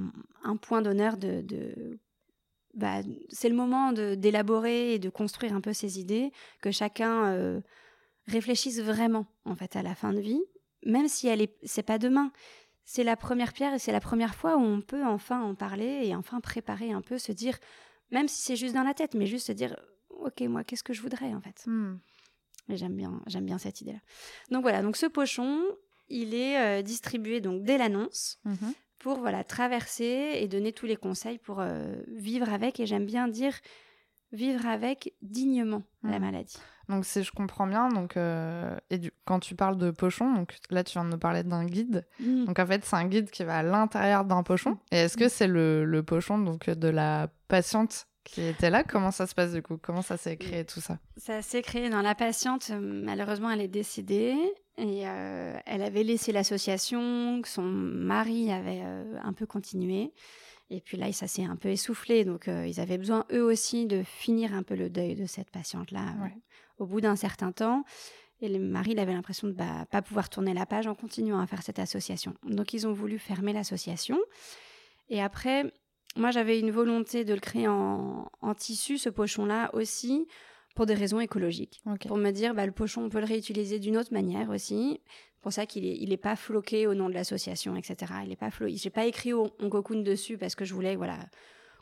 un 0.44 0.56
point 0.58 0.82
d'honneur 0.82 1.18
de. 1.18 1.42
de- 1.42 2.00
bah, 2.74 3.02
c'est 3.30 3.50
le 3.50 3.56
moment 3.56 3.92
d'élaborer 3.94 4.94
et 4.96 5.00
de 5.00 5.10
construire 5.10 5.54
un 5.54 5.62
peu 5.62 5.74
ses 5.74 6.00
idées, 6.00 6.32
que 6.62 6.72
chacun 6.72 7.26
euh, 7.34 7.62
réfléchisse 8.28 8.80
vraiment 8.80 9.26
en 9.46 9.56
fait 9.56 9.76
à 9.76 9.84
la 9.84 9.96
fin 9.96 10.14
de 10.14 10.20
vie, 10.20 10.42
même 10.86 11.08
si 11.08 11.28
elle 11.28 11.42
est, 11.42 11.56
c'est 11.64 11.84
pas 11.84 11.98
demain. 11.98 12.32
C'est 12.86 13.04
la 13.04 13.16
première 13.16 13.54
pierre 13.54 13.74
et 13.74 13.80
c'est 13.80 13.94
la 13.94 14.02
première 14.02 14.36
fois 14.36 14.58
où 14.58 14.62
on 14.62 14.82
peut 14.82 15.06
enfin 15.06 15.42
en 15.42 15.56
parler 15.56 16.02
et 16.04 16.16
enfin 16.16 16.42
préparer 16.42 16.92
un 16.92 17.02
peu, 17.02 17.18
se 17.18 17.32
dire, 17.32 17.58
même 18.12 18.28
si 18.28 18.42
c'est 18.42 18.56
juste 18.58 18.76
dans 18.76 18.84
la 18.84 18.94
tête, 18.94 19.14
mais 19.14 19.26
juste 19.26 19.48
se 19.48 19.54
dire, 19.54 19.78
ok, 20.10 20.42
moi, 20.42 20.64
qu'est-ce 20.66 20.84
que 20.84 20.92
je 20.94 21.02
voudrais 21.02 21.34
en 21.34 21.40
fait? 21.40 21.64
Et 22.70 22.76
j'aime 22.78 22.96
bien, 22.96 23.22
j'aime 23.28 23.46
bien 23.46 23.58
cette 23.58 23.80
idée-là. 23.82 24.00
Donc 24.52 24.64
voilà, 24.64 24.82
donc 24.82 24.98
ce 24.98 25.06
pochon, 25.06 25.62
il 26.10 26.34
est 26.34 26.58
euh, 26.60 26.82
distribué 26.82 27.40
donc 27.40 27.64
dès 27.64 27.78
l'annonce 27.78 28.40
Mhm. 28.46 28.74
Pour 29.04 29.20
voilà 29.20 29.44
traverser 29.44 30.40
et 30.42 30.48
donner 30.48 30.72
tous 30.74 30.86
les 30.88 30.96
conseils 30.96 31.38
pour 31.38 31.60
euh, 31.60 31.96
vivre 32.08 32.52
avec. 32.52 32.80
Et 32.80 32.86
j'aime 32.86 33.06
bien 33.06 33.28
dire 33.28 33.54
vivre 34.32 34.66
avec 34.66 35.14
dignement 35.22 35.84
la 36.04 36.18
Mhm. 36.20 36.26
maladie. 36.26 36.58
Donc 36.90 37.06
si 37.06 37.24
je 37.24 37.32
comprends 37.32 37.68
bien, 37.68 37.88
donc 37.90 38.18
euh, 38.18 38.76
et 38.90 38.98
du- 38.98 39.12
quand 39.26 39.40
tu 39.40 39.56
parles 39.56 39.78
de 39.78 39.92
pochon, 39.92 40.34
donc 40.34 40.56
là 40.70 40.84
tu 40.84 40.94
viens 40.94 41.06
de 41.06 41.12
nous 41.12 41.18
parler 41.18 41.44
d'un 41.44 41.66
guide. 41.66 42.06
Mm. 42.20 42.46
Donc 42.46 42.60
en 42.60 42.66
fait 42.66 42.84
c'est 42.84 42.96
un 42.96 43.06
guide 43.08 43.30
qui 43.30 43.44
va 43.44 43.58
à 43.60 43.64
l'intérieur 43.64 44.26
d'un 44.26 44.44
pochon. 44.44 44.78
Et 44.92 44.98
est-ce 44.98 45.16
que 45.18 45.30
c'est 45.30 45.48
le, 45.48 45.86
le 45.86 46.04
pochon 46.04 46.38
donc 46.40 46.70
de 46.70 46.88
la 46.90 47.30
patiente 47.48 48.08
qui 48.26 48.42
était 48.42 48.70
là? 48.70 48.84
Comment 48.84 49.12
ça 49.12 49.28
se 49.28 49.36
passe 49.36 49.54
du 49.54 49.62
coup? 49.62 49.78
Comment 49.82 50.02
ça 50.02 50.18
s'est 50.18 50.36
créé 50.38 50.66
tout 50.66 50.82
ça? 50.82 50.98
Ça 51.18 51.42
s'est 51.42 51.62
créé 51.62 51.90
dans 51.90 52.02
la 52.02 52.16
patiente. 52.16 52.72
Malheureusement, 52.80 53.50
elle 53.50 53.62
est 53.62 53.68
décédée 53.68 54.36
et 54.78 55.08
euh, 55.08 55.56
elle 55.66 55.82
avait 55.84 56.04
laissé 56.04 56.32
l'association, 56.32 57.42
que 57.42 57.48
son 57.48 57.62
mari 57.64 58.52
avait 58.52 58.82
euh, 58.84 59.18
un 59.24 59.34
peu 59.34 59.46
continué. 59.46 60.12
Et 60.70 60.82
puis 60.82 60.98
là, 60.98 61.12
ça 61.12 61.28
s'est 61.28 61.44
un 61.44 61.56
peu 61.56 61.70
essoufflé. 61.70 62.26
Donc, 62.26 62.48
euh, 62.48 62.66
ils 62.66 62.80
avaient 62.80 62.98
besoin, 62.98 63.26
eux 63.32 63.44
aussi, 63.44 63.86
de 63.86 64.02
finir 64.04 64.54
un 64.56 64.64
peu 64.64 64.76
le 64.76 64.90
deuil 64.90 65.16
de 65.16 65.26
cette 65.26 65.52
patiente-là 65.52 66.16
Ouais. 66.22 66.36
au 66.80 66.86
bout 66.88 67.02
d'un 67.02 67.16
certain 67.16 67.52
temps. 67.52 67.84
Et 68.42 68.50
le 68.50 68.60
mari, 68.60 68.92
il 68.92 69.00
avait 69.00 69.14
l'impression 69.14 69.48
de 69.48 69.54
bah, 69.54 69.86
pas 69.92 70.02
pouvoir 70.02 70.30
tourner 70.30 70.54
la 70.54 70.66
page 70.66 70.88
en 70.88 70.96
continuant 70.96 71.40
à 71.40 71.46
faire 71.48 71.62
cette 71.62 71.80
association. 71.80 72.34
Donc, 72.44 72.74
ils 72.74 72.88
ont 72.88 72.94
voulu 72.94 73.20
fermer 73.20 73.54
l'association. 73.54 74.18
Et 75.10 75.22
après, 75.22 75.72
moi, 76.16 76.32
j'avais 76.32 76.60
une 76.60 76.72
volonté 76.72 77.26
de 77.26 77.34
le 77.36 77.40
créer 77.40 77.68
en, 77.68 78.30
en 78.42 78.54
tissu, 78.56 78.98
ce 78.98 79.10
pochon-là 79.10 79.70
aussi, 79.74 80.28
pour 80.76 80.86
des 80.86 80.94
raisons 80.94 81.20
écologiques. 81.20 81.82
Pour 82.08 82.18
me 82.18 82.32
dire, 82.32 82.54
bah, 82.54 82.66
le 82.66 82.72
pochon, 82.72 83.04
on 83.04 83.10
peut 83.10 83.20
le 83.20 83.26
réutiliser 83.26 83.80
d'une 83.80 83.98
autre 83.98 84.14
manière 84.14 84.50
aussi. 84.50 85.00
C'est 85.06 85.42
pour 85.42 85.54
ça 85.54 85.66
qu'il 85.66 85.86
est, 85.86 85.98
il 86.00 86.12
est 86.14 86.18
pas 86.18 86.36
floqué 86.36 86.88
au 86.88 86.94
nom 86.94 87.10
de 87.10 87.14
l'association, 87.14 87.76
etc. 87.76 88.14
Il 88.26 88.32
est 88.32 88.38
pas 88.38 88.50
flo... 88.50 88.68
J'ai 88.70 88.90
pas 88.90 89.06
écrit 89.06 89.34
on, 89.34 89.52
on 89.60 89.70
cocoon 89.70 90.02
dessus 90.02 90.38
parce 90.38 90.56
que 90.56 90.66
je 90.66 90.74
voulais, 90.74 90.96
voilà, 90.96 91.20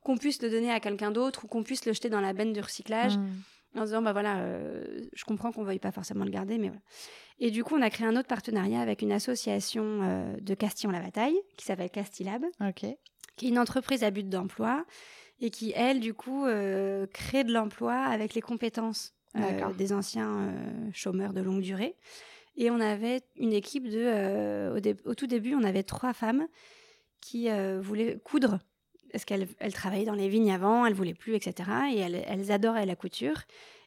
qu'on 0.04 0.18
puisse 0.18 0.42
le 0.42 0.50
donner 0.50 0.72
à 0.72 0.80
quelqu'un 0.80 1.12
d'autre 1.12 1.46
ou 1.46 1.48
qu'on 1.48 1.64
puisse 1.64 1.86
le 1.86 1.94
jeter 1.94 2.10
dans 2.10 2.22
la 2.22 2.34
benne 2.34 2.54
du 2.54 2.60
recyclage 2.60 3.18
Mm. 3.74 3.80
en 3.80 3.86
disant, 3.86 4.02
bah 4.02 4.12
voilà, 4.14 4.40
euh, 4.40 4.84
je 5.14 5.24
comprends 5.24 5.52
qu'on 5.52 5.64
veuille 5.64 5.80
pas 5.80 5.92
forcément 5.92 6.26
le 6.26 6.32
garder, 6.32 6.58
mais 6.58 6.68
voilà. 6.68 6.82
Et 7.40 7.52
du 7.52 7.64
coup, 7.64 7.76
on 7.76 7.82
a 7.82 7.90
créé 7.90 8.06
un 8.06 8.16
autre 8.18 8.28
partenariat 8.28 8.82
avec 8.82 9.02
une 9.02 9.12
association 9.12 10.02
euh, 10.04 10.36
de 10.42 10.54
Castillon-la-Bataille 10.54 11.38
qui 11.56 11.66
s'appelle 11.66 11.90
Castilab 11.90 12.44
qui 13.38 13.46
est 13.46 13.50
une 13.50 13.60
entreprise 13.60 14.04
à 14.04 14.12
but 14.12 14.28
d'emploi 14.28 14.86
et 15.42 15.50
qui, 15.50 15.74
elle, 15.76 16.00
du 16.00 16.14
coup, 16.14 16.46
euh, 16.46 17.06
crée 17.08 17.44
de 17.44 17.52
l'emploi 17.52 17.96
avec 17.96 18.34
les 18.36 18.42
compétences 18.42 19.14
euh, 19.36 19.74
des 19.74 19.92
anciens 19.92 20.38
euh, 20.38 20.90
chômeurs 20.94 21.34
de 21.34 21.42
longue 21.42 21.62
durée. 21.62 21.96
Et 22.56 22.70
on 22.70 22.80
avait 22.80 23.22
une 23.38 23.54
équipe 23.54 23.88
de... 23.90 23.98
euh, 23.98 24.76
au, 24.78 24.80
dé- 24.80 24.96
au 25.06 25.16
tout 25.16 25.28
début, 25.28 25.56
on 25.56 25.64
avait 25.64 25.84
trois 25.84 26.14
femmes 26.14 26.48
qui 27.22 27.48
voulaient 27.82 28.18
coudre. 28.24 28.60
Parce 29.12 29.26
qu'elles 29.26 29.48
elles 29.60 29.74
travaillaient 29.74 30.06
dans 30.06 30.16
les 30.16 30.30
vignes 30.30 30.52
avant, 30.54 30.86
elles 30.86 30.94
voulaient 30.94 31.14
plus, 31.14 31.36
etc. 31.36 31.70
Et 31.94 31.98
elles, 32.00 32.24
elles 32.28 32.52
adoraient 32.52 32.86
la 32.86 32.96
couture. 32.96 33.42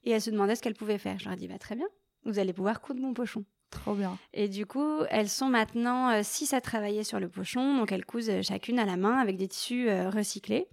Et 0.04 0.11
elles 0.11 0.20
se 0.20 0.30
demandaient 0.30 0.54
ce 0.54 0.61
qu'elles 0.62 0.75
pouvaient 0.75 0.99
faire. 0.99 1.18
Je 1.18 1.25
leur 1.25 1.32
ai 1.32 1.37
dit, 1.37 1.49
bah, 1.49 1.58
très 1.58 1.76
bien, 1.76 1.87
vous 2.25 2.38
allez 2.38 2.52
pouvoir 2.52 2.80
coudre 2.82 3.00
mon 3.00 3.14
pochon. 3.14 3.44
Trop 3.70 3.94
bien. 3.94 4.18
Et 4.34 4.49
du 4.49 4.66
coup, 4.66 5.00
elles 5.11 5.30
sont 5.30 5.49
maintenant 5.49 6.11
euh, 6.11 6.20
six 6.23 6.52
à 6.52 6.61
travailler 6.61 7.04
sur 7.04 7.18
le 7.20 7.28
pochon. 7.28 7.76
Donc, 7.76 7.90
elles 7.90 8.04
cousent 8.04 8.30
chacune 8.42 8.78
à 8.78 8.84
la 8.84 8.96
main 8.96 9.16
avec 9.16 9.37
des 9.37 9.49
tissus 9.49 9.88
euh, 9.88 10.11
recyclés. 10.11 10.68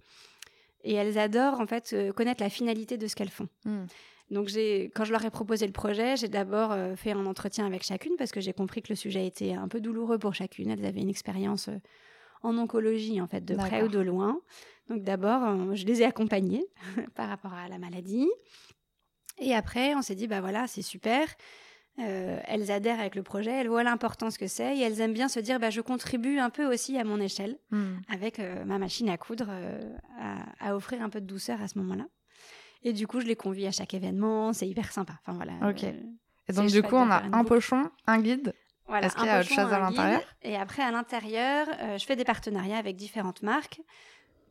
Et 0.84 0.94
elles 0.94 1.18
adorent, 1.18 1.60
en 1.60 1.66
fait, 1.66 1.92
euh, 1.92 2.12
connaître 2.12 2.42
la 2.42 2.50
finalité 2.50 2.98
de 2.98 3.06
ce 3.06 3.14
qu'elles 3.14 3.30
font. 3.30 3.48
Mm. 3.64 3.84
Donc, 4.30 4.48
j'ai, 4.48 4.90
quand 4.94 5.04
je 5.04 5.12
leur 5.12 5.24
ai 5.24 5.30
proposé 5.30 5.66
le 5.66 5.72
projet, 5.72 6.16
j'ai 6.16 6.28
d'abord 6.28 6.72
euh, 6.72 6.96
fait 6.96 7.12
un 7.12 7.26
entretien 7.26 7.66
avec 7.66 7.82
chacune 7.82 8.12
parce 8.16 8.32
que 8.32 8.40
j'ai 8.40 8.52
compris 8.52 8.82
que 8.82 8.88
le 8.90 8.96
sujet 8.96 9.26
était 9.26 9.52
un 9.52 9.68
peu 9.68 9.80
douloureux 9.80 10.18
pour 10.18 10.34
chacune. 10.34 10.70
Elles 10.70 10.84
avaient 10.84 11.02
une 11.02 11.10
expérience 11.10 11.68
euh, 11.68 11.76
en 12.42 12.56
oncologie, 12.58 13.20
en 13.20 13.28
fait, 13.28 13.44
de 13.44 13.54
près 13.54 13.82
ou 13.82 13.88
de 13.88 14.00
loin. 14.00 14.40
Donc, 14.88 15.02
d'abord, 15.02 15.74
je 15.74 15.86
les 15.86 16.02
ai 16.02 16.04
accompagnées 16.04 16.66
par 17.14 17.28
rapport 17.28 17.52
à 17.54 17.68
la 17.68 17.78
maladie. 17.78 18.28
Et 19.38 19.54
après, 19.54 19.94
on 19.94 20.02
s'est 20.02 20.14
dit, 20.14 20.26
bah 20.26 20.40
voilà, 20.40 20.66
c'est 20.66 20.82
super. 20.82 21.26
Euh, 21.98 22.40
elles 22.46 22.70
adhèrent 22.70 22.98
avec 23.00 23.14
le 23.14 23.22
projet, 23.22 23.50
elles 23.50 23.68
voient 23.68 23.82
l'importance 23.82 24.38
que 24.38 24.46
c'est 24.46 24.78
et 24.78 24.80
elles 24.80 25.00
aiment 25.02 25.12
bien 25.12 25.28
se 25.28 25.38
dire, 25.40 25.60
bah, 25.60 25.68
je 25.68 25.82
contribue 25.82 26.38
un 26.38 26.48
peu 26.48 26.64
aussi 26.72 26.96
à 26.98 27.04
mon 27.04 27.20
échelle 27.20 27.58
Mm. 27.70 27.96
avec 28.08 28.38
euh, 28.38 28.64
ma 28.64 28.78
machine 28.78 29.10
à 29.10 29.18
coudre 29.18 29.48
euh, 29.50 29.78
à, 30.18 30.68
à 30.68 30.74
offrir 30.74 31.02
un 31.02 31.10
peu 31.10 31.20
de 31.20 31.26
douceur 31.26 31.60
à 31.60 31.68
ce 31.68 31.78
moment-là. 31.78 32.06
Et 32.82 32.94
du 32.94 33.06
coup, 33.06 33.20
je 33.20 33.26
les 33.26 33.36
convie 33.36 33.66
à 33.66 33.72
chaque 33.72 33.92
événement, 33.92 34.54
c'est 34.54 34.66
hyper 34.66 34.90
sympa. 34.90 35.12
Enfin 35.20 35.34
voilà. 35.36 35.52
Ok. 35.68 35.84
Et 35.84 36.52
donc, 36.54 36.68
du 36.68 36.82
coup, 36.82 36.96
on 36.96 37.10
a 37.10 37.22
un 37.30 37.44
pochon, 37.44 37.90
un 38.06 38.20
guide. 38.20 38.54
Voilà, 38.88 39.06
Est-ce 39.06 39.16
qu'il 39.16 39.26
y 39.26 39.28
a 39.28 39.40
autre 39.40 39.48
chose 39.48 39.72
à 39.72 39.78
l'intérieur? 39.78 40.22
Et 40.42 40.56
après, 40.56 40.82
à 40.82 40.90
l'intérieur, 40.90 41.68
je 41.98 42.04
fais 42.04 42.16
des 42.16 42.24
partenariats 42.24 42.78
avec 42.78 42.96
différentes 42.96 43.42
marques 43.42 43.80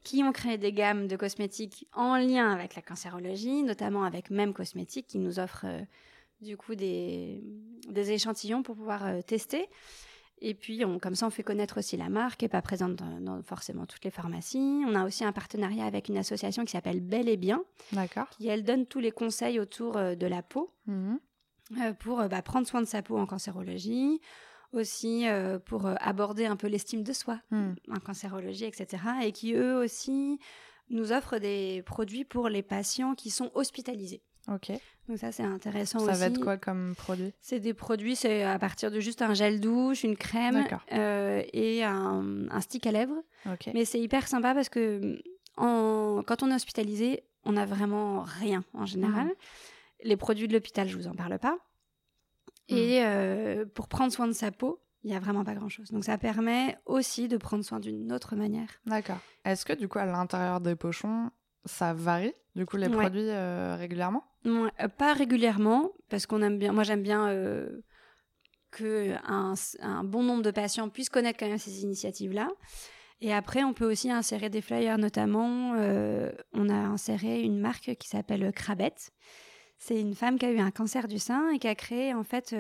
qui 0.04 0.24
ont 0.24 0.32
créé 0.32 0.58
des 0.58 0.72
gammes 0.72 1.08
de 1.08 1.16
cosmétiques 1.18 1.88
en 1.94 2.16
lien 2.18 2.52
avec 2.52 2.76
la 2.76 2.82
cancérologie, 2.82 3.62
notamment 3.64 4.04
avec 4.04 4.30
Même 4.30 4.54
Cosmétiques 4.54 5.08
qui 5.08 5.20
nous 5.20 5.38
offre 5.40 5.66
du 6.42 6.58
coup 6.58 6.76
des, 6.76 7.42
des 7.90 8.12
échantillons 8.12 8.64
pour 8.64 8.76
pouvoir 8.76 9.06
euh, 9.06 9.22
tester. 9.22 9.68
Et 10.44 10.56
puis, 10.56 10.84
on, 10.86 10.98
comme 10.98 11.14
ça, 11.14 11.28
on 11.28 11.30
fait 11.30 11.44
connaître 11.44 11.78
aussi 11.78 11.98
la 11.98 12.10
marque, 12.10 12.40
qui 12.40 12.46
n'est 12.46 12.50
pas 12.50 12.64
présente 12.64 12.96
dans, 12.96 13.20
dans 13.22 13.44
forcément 13.44 13.86
toutes 13.86 14.04
les 14.04 14.10
pharmacies. 14.10 14.82
On 14.88 14.96
a 14.96 15.06
aussi 15.06 15.24
un 15.24 15.32
partenariat 15.34 15.86
avec 15.86 16.10
une 16.10 16.18
association 16.18 16.66
qui 16.66 16.72
s'appelle 16.72 17.00
Bel 17.00 17.30
et 17.30 17.38
Bien, 17.38 17.64
qui, 18.32 18.48
elle, 18.48 18.64
donne 18.64 18.88
tous 18.88 19.00
les 19.00 19.12
conseils 19.12 19.60
autour 19.60 19.98
euh, 19.98 20.16
de 20.16 20.26
la 20.26 20.42
peau 20.42 20.74
Mhm. 20.88 21.20
euh, 21.80 21.94
pour 21.94 22.24
bah, 22.28 22.42
prendre 22.42 22.66
soin 22.68 22.82
de 22.82 22.88
sa 22.88 23.04
peau 23.04 23.18
en 23.20 23.28
cancérologie, 23.28 24.20
aussi 24.74 25.28
euh, 25.28 25.60
pour 25.60 25.86
aborder 26.00 26.46
un 26.46 26.56
peu 26.56 26.66
l'estime 26.68 27.04
de 27.04 27.14
soi 27.14 27.40
Mm. 27.52 27.74
en 27.92 28.00
cancérologie, 28.00 28.66
etc. 28.66 29.04
Et 29.24 29.34
qui, 29.34 29.54
eux 29.54 29.76
aussi, 29.78 30.40
nous 30.90 31.12
offrent 31.12 31.38
des 31.38 31.84
produits 31.86 32.26
pour 32.26 32.50
les 32.50 32.64
patients 32.64 33.14
qui 33.14 33.30
sont 33.30 33.52
hospitalisés. 33.54 34.24
Ok. 34.48 34.72
Donc 35.08 35.18
ça, 35.18 35.32
c'est 35.32 35.44
intéressant 35.44 36.00
Ça 36.00 36.12
aussi. 36.12 36.20
va 36.20 36.26
être 36.28 36.40
quoi 36.42 36.58
comme 36.58 36.96
produit? 36.96 37.34
C'est 37.42 37.60
des 37.60 37.74
produits, 37.74 38.16
c'est 38.16 38.44
à 38.44 38.58
partir 38.60 38.90
de 38.92 39.00
juste 39.00 39.22
un 39.22 39.34
gel 39.34 39.60
douche, 39.60 40.04
une 40.04 40.18
crème 40.18 40.66
euh, 40.94 41.44
et 41.54 41.84
un, 41.84 42.48
un 42.50 42.62
stick 42.62 42.88
à 42.88 42.92
lèvres. 42.92 43.22
Ok. 43.46 43.70
Mais 43.74 43.86
c'est 43.86 44.00
hyper 44.00 44.28
sympa 44.28 44.54
parce 44.54 44.70
que 44.70 45.22
en- 45.58 46.24
quand 46.26 46.44
on 46.44 46.50
est 46.52 46.56
hospitalisé, 46.56 47.24
on 47.44 47.54
n'a 47.54 47.66
vraiment 47.66 48.22
rien 48.22 48.64
en 48.74 48.86
général. 48.86 49.28
Mhm. 49.28 49.34
Les 50.04 50.18
produits 50.18 50.48
de 50.48 50.54
l'hôpital, 50.54 50.88
je 50.88 50.98
vous 50.98 51.08
en 51.08 51.14
parle 51.14 51.38
pas. 51.40 51.58
Mhm. 52.70 52.78
Et 52.78 53.04
euh, 53.04 53.66
pour 53.66 53.88
prendre 53.88 54.12
soin 54.12 54.28
de 54.28 54.34
sa 54.34 54.52
peau, 54.52 54.82
il 55.04 55.12
y 55.12 55.16
a 55.16 55.20
vraiment 55.20 55.44
pas 55.44 55.56
grand-chose. 55.56 55.90
Donc 55.92 56.04
ça 56.06 56.18
permet 56.18 56.78
aussi 56.86 57.28
de 57.28 57.38
prendre 57.38 57.64
soin 57.66 57.80
d'une 57.80 58.12
autre 58.14 58.36
manière. 58.36 58.70
D'accord. 58.86 59.18
Est-ce 59.46 59.66
que, 59.66 59.74
du 59.74 59.88
coup, 59.88 59.98
à 60.00 60.06
l'intérieur 60.06 60.62
des 60.62 60.76
pochons, 60.76 61.32
ça 61.66 61.94
varie, 61.94 62.34
du 62.56 62.66
coup, 62.66 62.78
les 62.78 62.90
Ouais. 62.90 62.98
produits 62.98 63.30
euh, 63.30 63.76
régulièrement? 63.78 64.24
Ouais, 64.46 64.70
euh, 64.82 64.88
pas 64.88 65.14
régulièrement, 65.14 65.92
parce 66.10 66.26
qu'on 66.26 66.42
aime 66.42 66.58
bien. 66.58 66.74
Moi, 66.74 66.84
j'aime 66.84 67.04
bien 67.04 67.28
euh, 67.30 67.82
que 68.72 69.16
un, 69.26 69.54
un 69.82 70.04
bon 70.04 70.24
nombre 70.24 70.42
de 70.44 70.52
patients 70.52 70.90
puissent 70.90 71.10
connaître 71.10 71.40
quand 71.40 71.48
même 71.48 71.58
ces 71.58 71.84
initiatives-là. 71.84 72.50
Et 73.24 73.34
après, 73.34 73.64
on 73.64 73.74
peut 73.74 73.90
aussi 73.90 74.10
insérer 74.10 74.50
des 74.50 74.62
flyers, 74.62 74.98
notamment. 74.98 75.74
euh, 75.76 76.32
on 76.54 76.70
a 76.70 76.74
inséré 76.74 77.42
une 77.42 77.60
marque 77.60 77.96
qui 78.00 78.08
s'appelle 78.08 78.52
Crabette. 78.52 79.12
C'est 79.78 80.00
une 80.00 80.16
femme 80.16 80.40
qui 80.40 80.46
a 80.46 80.52
eu 80.52 80.60
un 80.60 80.72
cancer 80.72 81.08
du 81.08 81.20
sein 81.20 81.50
et 81.52 81.60
qui 81.60 81.68
a 81.68 81.76
créé, 81.76 82.14
en 82.14 82.24
fait, 82.24 82.54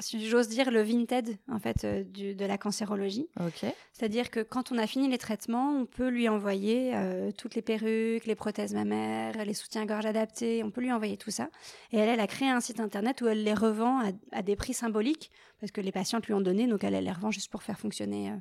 si 0.00 0.28
j'ose 0.28 0.48
dire, 0.48 0.70
le 0.70 0.82
Vinted, 0.82 1.36
en 1.50 1.58
fait, 1.58 1.84
euh, 1.84 2.02
du- 2.04 2.34
de 2.34 2.44
la 2.44 2.58
cancérologie. 2.58 3.28
Ok. 3.40 3.64
C'est-à-dire 3.92 4.30
que 4.30 4.40
quand 4.40 4.72
on 4.72 4.78
a 4.78 4.86
fini 4.86 5.08
les 5.08 5.18
traitements, 5.18 5.70
on 5.72 5.86
peut 5.86 6.08
lui 6.08 6.28
envoyer 6.28 6.94
euh, 6.94 7.30
toutes 7.30 7.54
les 7.54 7.62
perruques, 7.62 8.26
les 8.26 8.34
prothèses 8.34 8.74
mammaires, 8.74 9.44
les 9.44 9.54
soutiens-gorge 9.54 10.04
adaptés, 10.06 10.62
on 10.64 10.70
peut 10.70 10.80
lui 10.80 10.92
envoyer 10.92 11.16
tout 11.16 11.30
ça. 11.30 11.48
Et 11.92 11.98
elle, 11.98 12.08
elle 12.08 12.20
a 12.20 12.26
créé 12.26 12.48
un 12.48 12.60
site 12.60 12.80
internet 12.80 13.20
où 13.22 13.28
elle 13.28 13.44
les 13.44 13.54
revend 13.54 14.00
à, 14.00 14.10
à 14.32 14.42
des 14.42 14.56
prix 14.56 14.74
symboliques, 14.74 15.30
parce 15.60 15.70
que 15.70 15.80
les 15.80 15.92
patientes 15.92 16.26
lui 16.26 16.34
ont 16.34 16.40
donné, 16.40 16.66
donc 16.66 16.82
elle, 16.82 16.94
elle 16.94 17.04
les 17.04 17.12
revend 17.12 17.30
juste 17.30 17.50
pour 17.50 17.62
faire 17.62 17.78
fonctionner. 17.78 18.30
euh, 18.30 18.36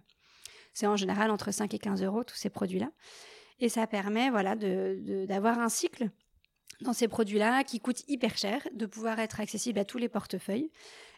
c'est 0.73 0.87
en 0.87 0.95
général 0.95 1.29
entre 1.29 1.51
5 1.51 1.71
et 1.75 1.79
15 1.79 2.01
euros, 2.03 2.23
tous 2.23 2.35
ces 2.35 2.49
produits-là. 2.49 2.89
Et 3.59 3.69
ça 3.69 3.85
permet 3.85 4.31
voilà, 4.31 4.55
de- 4.55 4.97
de- 5.01 5.25
d'avoir 5.27 5.59
un 5.59 5.69
cycle 5.69 6.09
dans 6.81 6.93
ces 6.93 7.07
produits-là 7.07 7.63
qui 7.63 7.79
coûtent 7.79 8.03
hyper 8.09 8.35
cher, 8.35 8.67
de 8.73 8.87
pouvoir 8.87 9.19
être 9.19 9.39
accessible 9.39 9.77
à 9.79 9.85
tous 9.85 9.99
les 9.99 10.09
portefeuilles. 10.09 10.71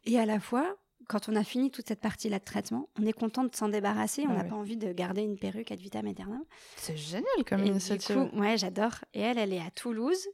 Et 0.06 0.20
à 0.20 0.26
la 0.26 0.40
fois, 0.40 0.76
quand 1.08 1.30
on 1.30 1.36
a 1.36 1.44
fini 1.44 1.72
toute 1.72 1.88
cette 1.88 2.02
partie-là 2.02 2.40
de 2.40 2.44
traitement, 2.44 2.90
on 3.00 3.06
est 3.06 3.14
content 3.14 3.44
de 3.44 3.56
s'en 3.56 3.70
débarrasser. 3.70 4.24
On 4.28 4.32
Ah 4.32 4.38
n'a 4.38 4.44
oui. 4.44 4.50
pas 4.50 4.56
envie 4.56 4.78
de 4.78 4.92
garder 4.92 5.22
une 5.22 5.38
perruque 5.38 5.72
ad 5.72 5.80
vitam 5.80 6.06
aeternam. 6.08 6.44
C'est 6.78 6.98
génial 6.98 7.26
comme 7.48 7.64
Et 7.64 7.68
initiative. 7.68 8.16
Du 8.24 8.30
coup, 8.30 8.40
ouais, 8.40 8.58
j'adore. 8.58 8.94
Et 9.14 9.22
elle, 9.22 9.38
elle 9.38 9.54
est 9.54 9.62
à 9.62 9.72
Toulouse 9.72 10.28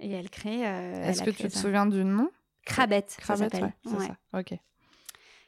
et 0.00 0.10
elle 0.10 0.30
crée. 0.30 0.66
euh, 0.66 1.04
Est-ce 1.08 1.22
que 1.22 1.30
tu 1.30 1.44
te 1.44 1.48
ça. 1.52 1.60
souviens 1.60 1.86
du 1.86 2.04
nom? 2.04 2.30
Crabette, 2.64 3.10
ça 3.10 3.22
Crabette, 3.22 3.52
s'appelle. 3.52 3.68
ouais, 3.68 3.90
c'est 3.90 3.96
Ouais. 3.96 4.06
ça. 4.06 4.38
Ok. 4.38 4.58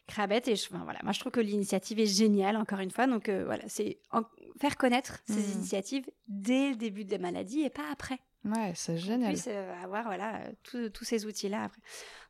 Crabette 0.06 0.48
et 0.48 0.56
je, 0.56 0.68
voilà, 0.70 1.00
moi 1.02 1.12
je 1.12 1.20
trouve 1.20 1.32
que 1.32 1.40
l'initiative 1.40 1.98
est 2.00 2.06
géniale 2.06 2.56
encore 2.56 2.78
une 2.78 2.90
fois. 2.90 3.06
Donc 3.06 3.28
euh, 3.28 3.44
voilà, 3.44 3.64
c'est 3.68 3.98
en- 4.10 4.22
faire 4.58 4.76
connaître 4.78 5.18
ces 5.26 5.34
Mhm. 5.34 5.52
initiatives 5.58 6.06
dès 6.28 6.70
le 6.70 6.76
début 6.76 7.04
de 7.04 7.10
la 7.12 7.18
maladie 7.18 7.60
et 7.60 7.68
pas 7.70 7.82
après. 7.92 8.18
Ouais, 8.44 8.72
c'est 8.74 8.98
génial. 8.98 9.32
puisse 9.32 9.48
euh, 9.48 9.82
avoir 9.82 10.04
voilà 10.04 10.36
euh, 10.36 10.52
tous- 10.62 10.90
tous 10.90 11.04
ces 11.04 11.26
outils 11.26 11.48
là 11.48 11.64
après. 11.64 11.80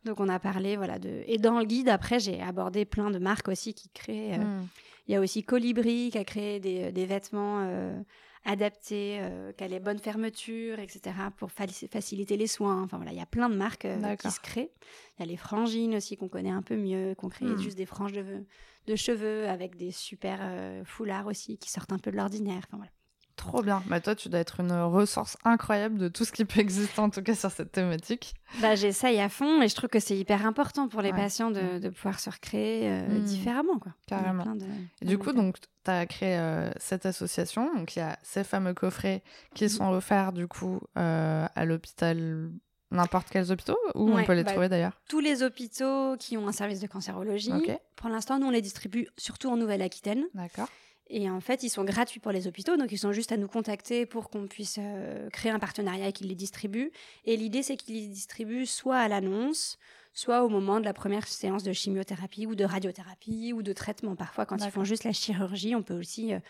Donc 0.05 0.21
on 0.21 0.29
a 0.29 0.39
parlé 0.39 0.77
voilà 0.77 0.99
de 0.99 1.23
et 1.27 1.39
dans 1.39 1.59
le 1.59 1.65
guide 1.67 1.89
après 1.91 2.19
j'ai 2.19 2.41
abordé 2.43 2.85
plein 2.85 3.11
de 3.11 3.19
marques 3.19 3.49
aussi 3.49 3.75
qui 3.75 3.89
créent. 3.91 4.35
euh, 4.35 4.45
Mm. 4.45 4.67
Il 5.07 5.13
y 5.13 5.17
a 5.17 5.21
aussi 5.21 5.43
Colibri 5.43 6.11
qui 6.11 6.19
a 6.19 6.25
créé 6.25 6.61
des, 6.61 6.93
des 6.93 7.07
vêtements 7.07 7.63
euh, 7.67 7.99
adaptés, 8.45 9.19
euh, 9.23 9.53
qui 9.53 9.65
a 9.65 9.69
les 9.69 9.81
bonnes 9.81 9.99
fermetures, 9.99 10.79
etc. 10.81 11.15
pour 11.37 11.51
faciliter 11.51 12.37
les 12.37 12.47
soins. 12.47 12.83
Enfin 12.83 12.97
voilà, 12.99 13.13
il 13.13 13.19
y 13.19 13.23
a 13.23 13.27
plein 13.27 13.49
de 13.49 13.55
marques 13.57 13.87
euh, 13.87 14.17
qui 14.17 14.31
se 14.31 14.41
créent. 14.41 14.71
Il 15.19 15.21
y 15.21 15.23
a 15.23 15.27
les 15.27 15.37
frangines 15.39 15.95
aussi 15.95 16.17
qu'on 16.19 16.29
connaît 16.29 16.51
un 16.51 16.61
peu 16.63 16.77
mieux, 16.77 17.15
qu'on 17.15 17.29
crée 17.31 17.47
Hmm. 17.55 17.59
juste 17.59 17.77
des 17.79 17.87
franges 17.87 18.13
de, 18.13 18.45
de 18.87 18.97
cheveux 18.97 19.49
avec 19.49 19.77
des 19.77 19.93
super 19.93 20.41
euh, 20.43 20.85
foulards 20.85 21.27
aussi 21.27 21.57
qui 21.59 21.71
sortent 21.71 21.93
un 21.93 21.99
peu 21.99 22.11
de 22.11 22.17
l'ordinaire. 22.17 22.63
Enfin 22.67 22.77
voilà. 22.77 22.93
Trop 23.39 23.63
bien. 23.63 23.83
Bah, 23.87 24.01
toi, 24.01 24.15
tu 24.15 24.29
dois 24.29 24.41
être 24.41 24.61
une 24.61 24.73
ressource 24.73 25.37
incroyable 25.45 25.97
de 25.97 26.09
tout 26.09 26.25
ce 26.27 26.33
qui 26.33 26.45
peut 26.45 26.61
exister, 26.61 27.01
en 27.01 27.09
tout 27.09 27.23
cas 27.23 27.35
sur 27.35 27.51
cette 27.51 27.73
thématique. 27.73 28.35
Bah, 28.61 28.75
j'essaye 28.75 29.19
à 29.21 29.29
fond 29.31 29.63
et 29.63 29.69
je 29.69 29.75
trouve 29.75 29.89
que 29.89 30.01
c'est 30.01 30.17
hyper 30.19 30.45
important 30.45 30.89
pour 30.89 31.01
les 31.03 31.13
Ouais. 31.13 31.17
patients 31.17 31.51
de, 31.51 31.79
de 31.79 31.89
pouvoir 31.89 32.19
se 32.21 32.29
recréer 32.29 32.89
euh, 32.91 33.21
Mm. 33.21 33.23
différemment. 33.25 33.79
Quoi. 33.79 33.93
Carrément. 34.07 34.45
de- 34.55 34.67
Et 35.01 35.05
du 35.07 35.17
coup, 35.19 35.33
donc, 35.33 35.57
tu 35.85 35.91
as 35.91 36.05
créé 36.07 36.37
euh, 36.37 36.71
cette 36.79 37.07
association. 37.07 37.73
Donc, 37.75 37.97
il 37.97 38.01
y 38.01 38.03
a 38.03 38.19
ces 38.23 38.43
fameux 38.45 38.75
coffrets 38.75 39.23
qui 39.55 39.65
Mhm. 39.65 39.71
sont 39.71 39.89
offerts, 39.93 40.33
du 40.33 40.47
coup, 40.49 40.81
euh, 40.99 41.47
à 41.55 41.65
l'hôpital, 41.65 42.51
n'importe 42.91 43.29
quels 43.31 43.53
hôpitaux, 43.53 43.79
où 43.95 44.11
on 44.11 44.15
Ouais, 44.17 44.25
peut 44.25 44.33
les 44.35 44.45
bah, 44.45 44.51
trouver 44.51 44.69
d'ailleurs? 44.69 45.01
tous 45.09 45.21
les 45.21 45.43
hôpitaux 45.45 46.17
qui 46.19 46.37
ont 46.37 46.49
un 46.49 46.53
service 46.53 46.81
de 46.81 46.87
cancérologie. 46.89 47.53
Pour 47.97 48.09
l'instant, 48.09 48.39
nous, 48.39 48.47
on 48.47 48.51
les 48.51 48.63
distribue 48.63 49.07
surtout 49.17 49.49
en 49.49 49.57
Nouvelle-Aquitaine. 49.57 50.25
D'accord. 50.35 50.69
Et 51.11 51.31
en 51.31 51.41
fait, 51.41 51.63
ils 51.63 51.71
sont 51.71 51.85
gratuits 51.85 52.21
pour 52.21 52.33
les 52.33 52.47
hôpitaux, 52.47 52.77
donc 52.77 52.93
ils 52.93 52.99
sont 52.99 53.13
juste 53.13 53.33
à 53.33 53.39
nous 53.39 53.49
contacter 53.49 54.05
pour 54.05 54.29
qu'on 54.29 54.47
puisse 54.47 54.77
euh, 54.79 55.31
créer 55.31 55.51
un 55.51 55.59
partenariat 55.59 56.09
et 56.09 56.13
qu'ils 56.13 56.29
les 56.29 56.35
distribuent. 56.35 56.91
Et 57.25 57.37
l'idée, 57.37 57.63
c'est 57.63 57.77
qu'ils 57.77 57.95
les 57.95 58.09
distribuent 58.09 58.67
soit 58.67 58.99
à 58.99 59.09
l'annonce, 59.09 59.79
soit 60.13 60.45
au 60.45 60.51
moment 60.51 60.81
de 60.81 60.85
la 60.85 60.93
première 60.93 61.27
séance 61.27 61.63
de 61.63 61.73
chimiothérapie 61.73 62.47
ou 62.47 62.55
de 62.55 62.65
radiothérapie 62.65 63.55
ou 63.55 63.63
de 63.63 63.73
traitement. 63.73 64.17
Parfois, 64.17 64.45
quand 64.45 64.63
ils 64.63 64.71
font 64.71 64.85
juste 64.85 65.05
la 65.05 65.13
chirurgie, 65.13 65.75
on 65.75 65.83
peut 65.83 65.99
aussi... 65.99 66.35
Euh, 66.35 66.41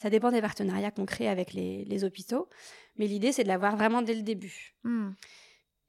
ça 0.00 0.10
dépend 0.10 0.32
des 0.32 0.40
partenariats 0.40 0.90
qu'on 0.90 1.04
crée 1.04 1.28
avec 1.28 1.52
les, 1.52 2.04
hôpitaux. 2.04 2.48
Mais 2.96 3.06
l'idée, 3.06 3.32
c'est 3.32 3.42
de 3.42 3.48
l'avoir 3.48 3.76
vraiment 3.76 4.02
dès 4.02 4.14
le 4.14 4.22
début. 4.22 4.74
Hmm. 4.82 5.10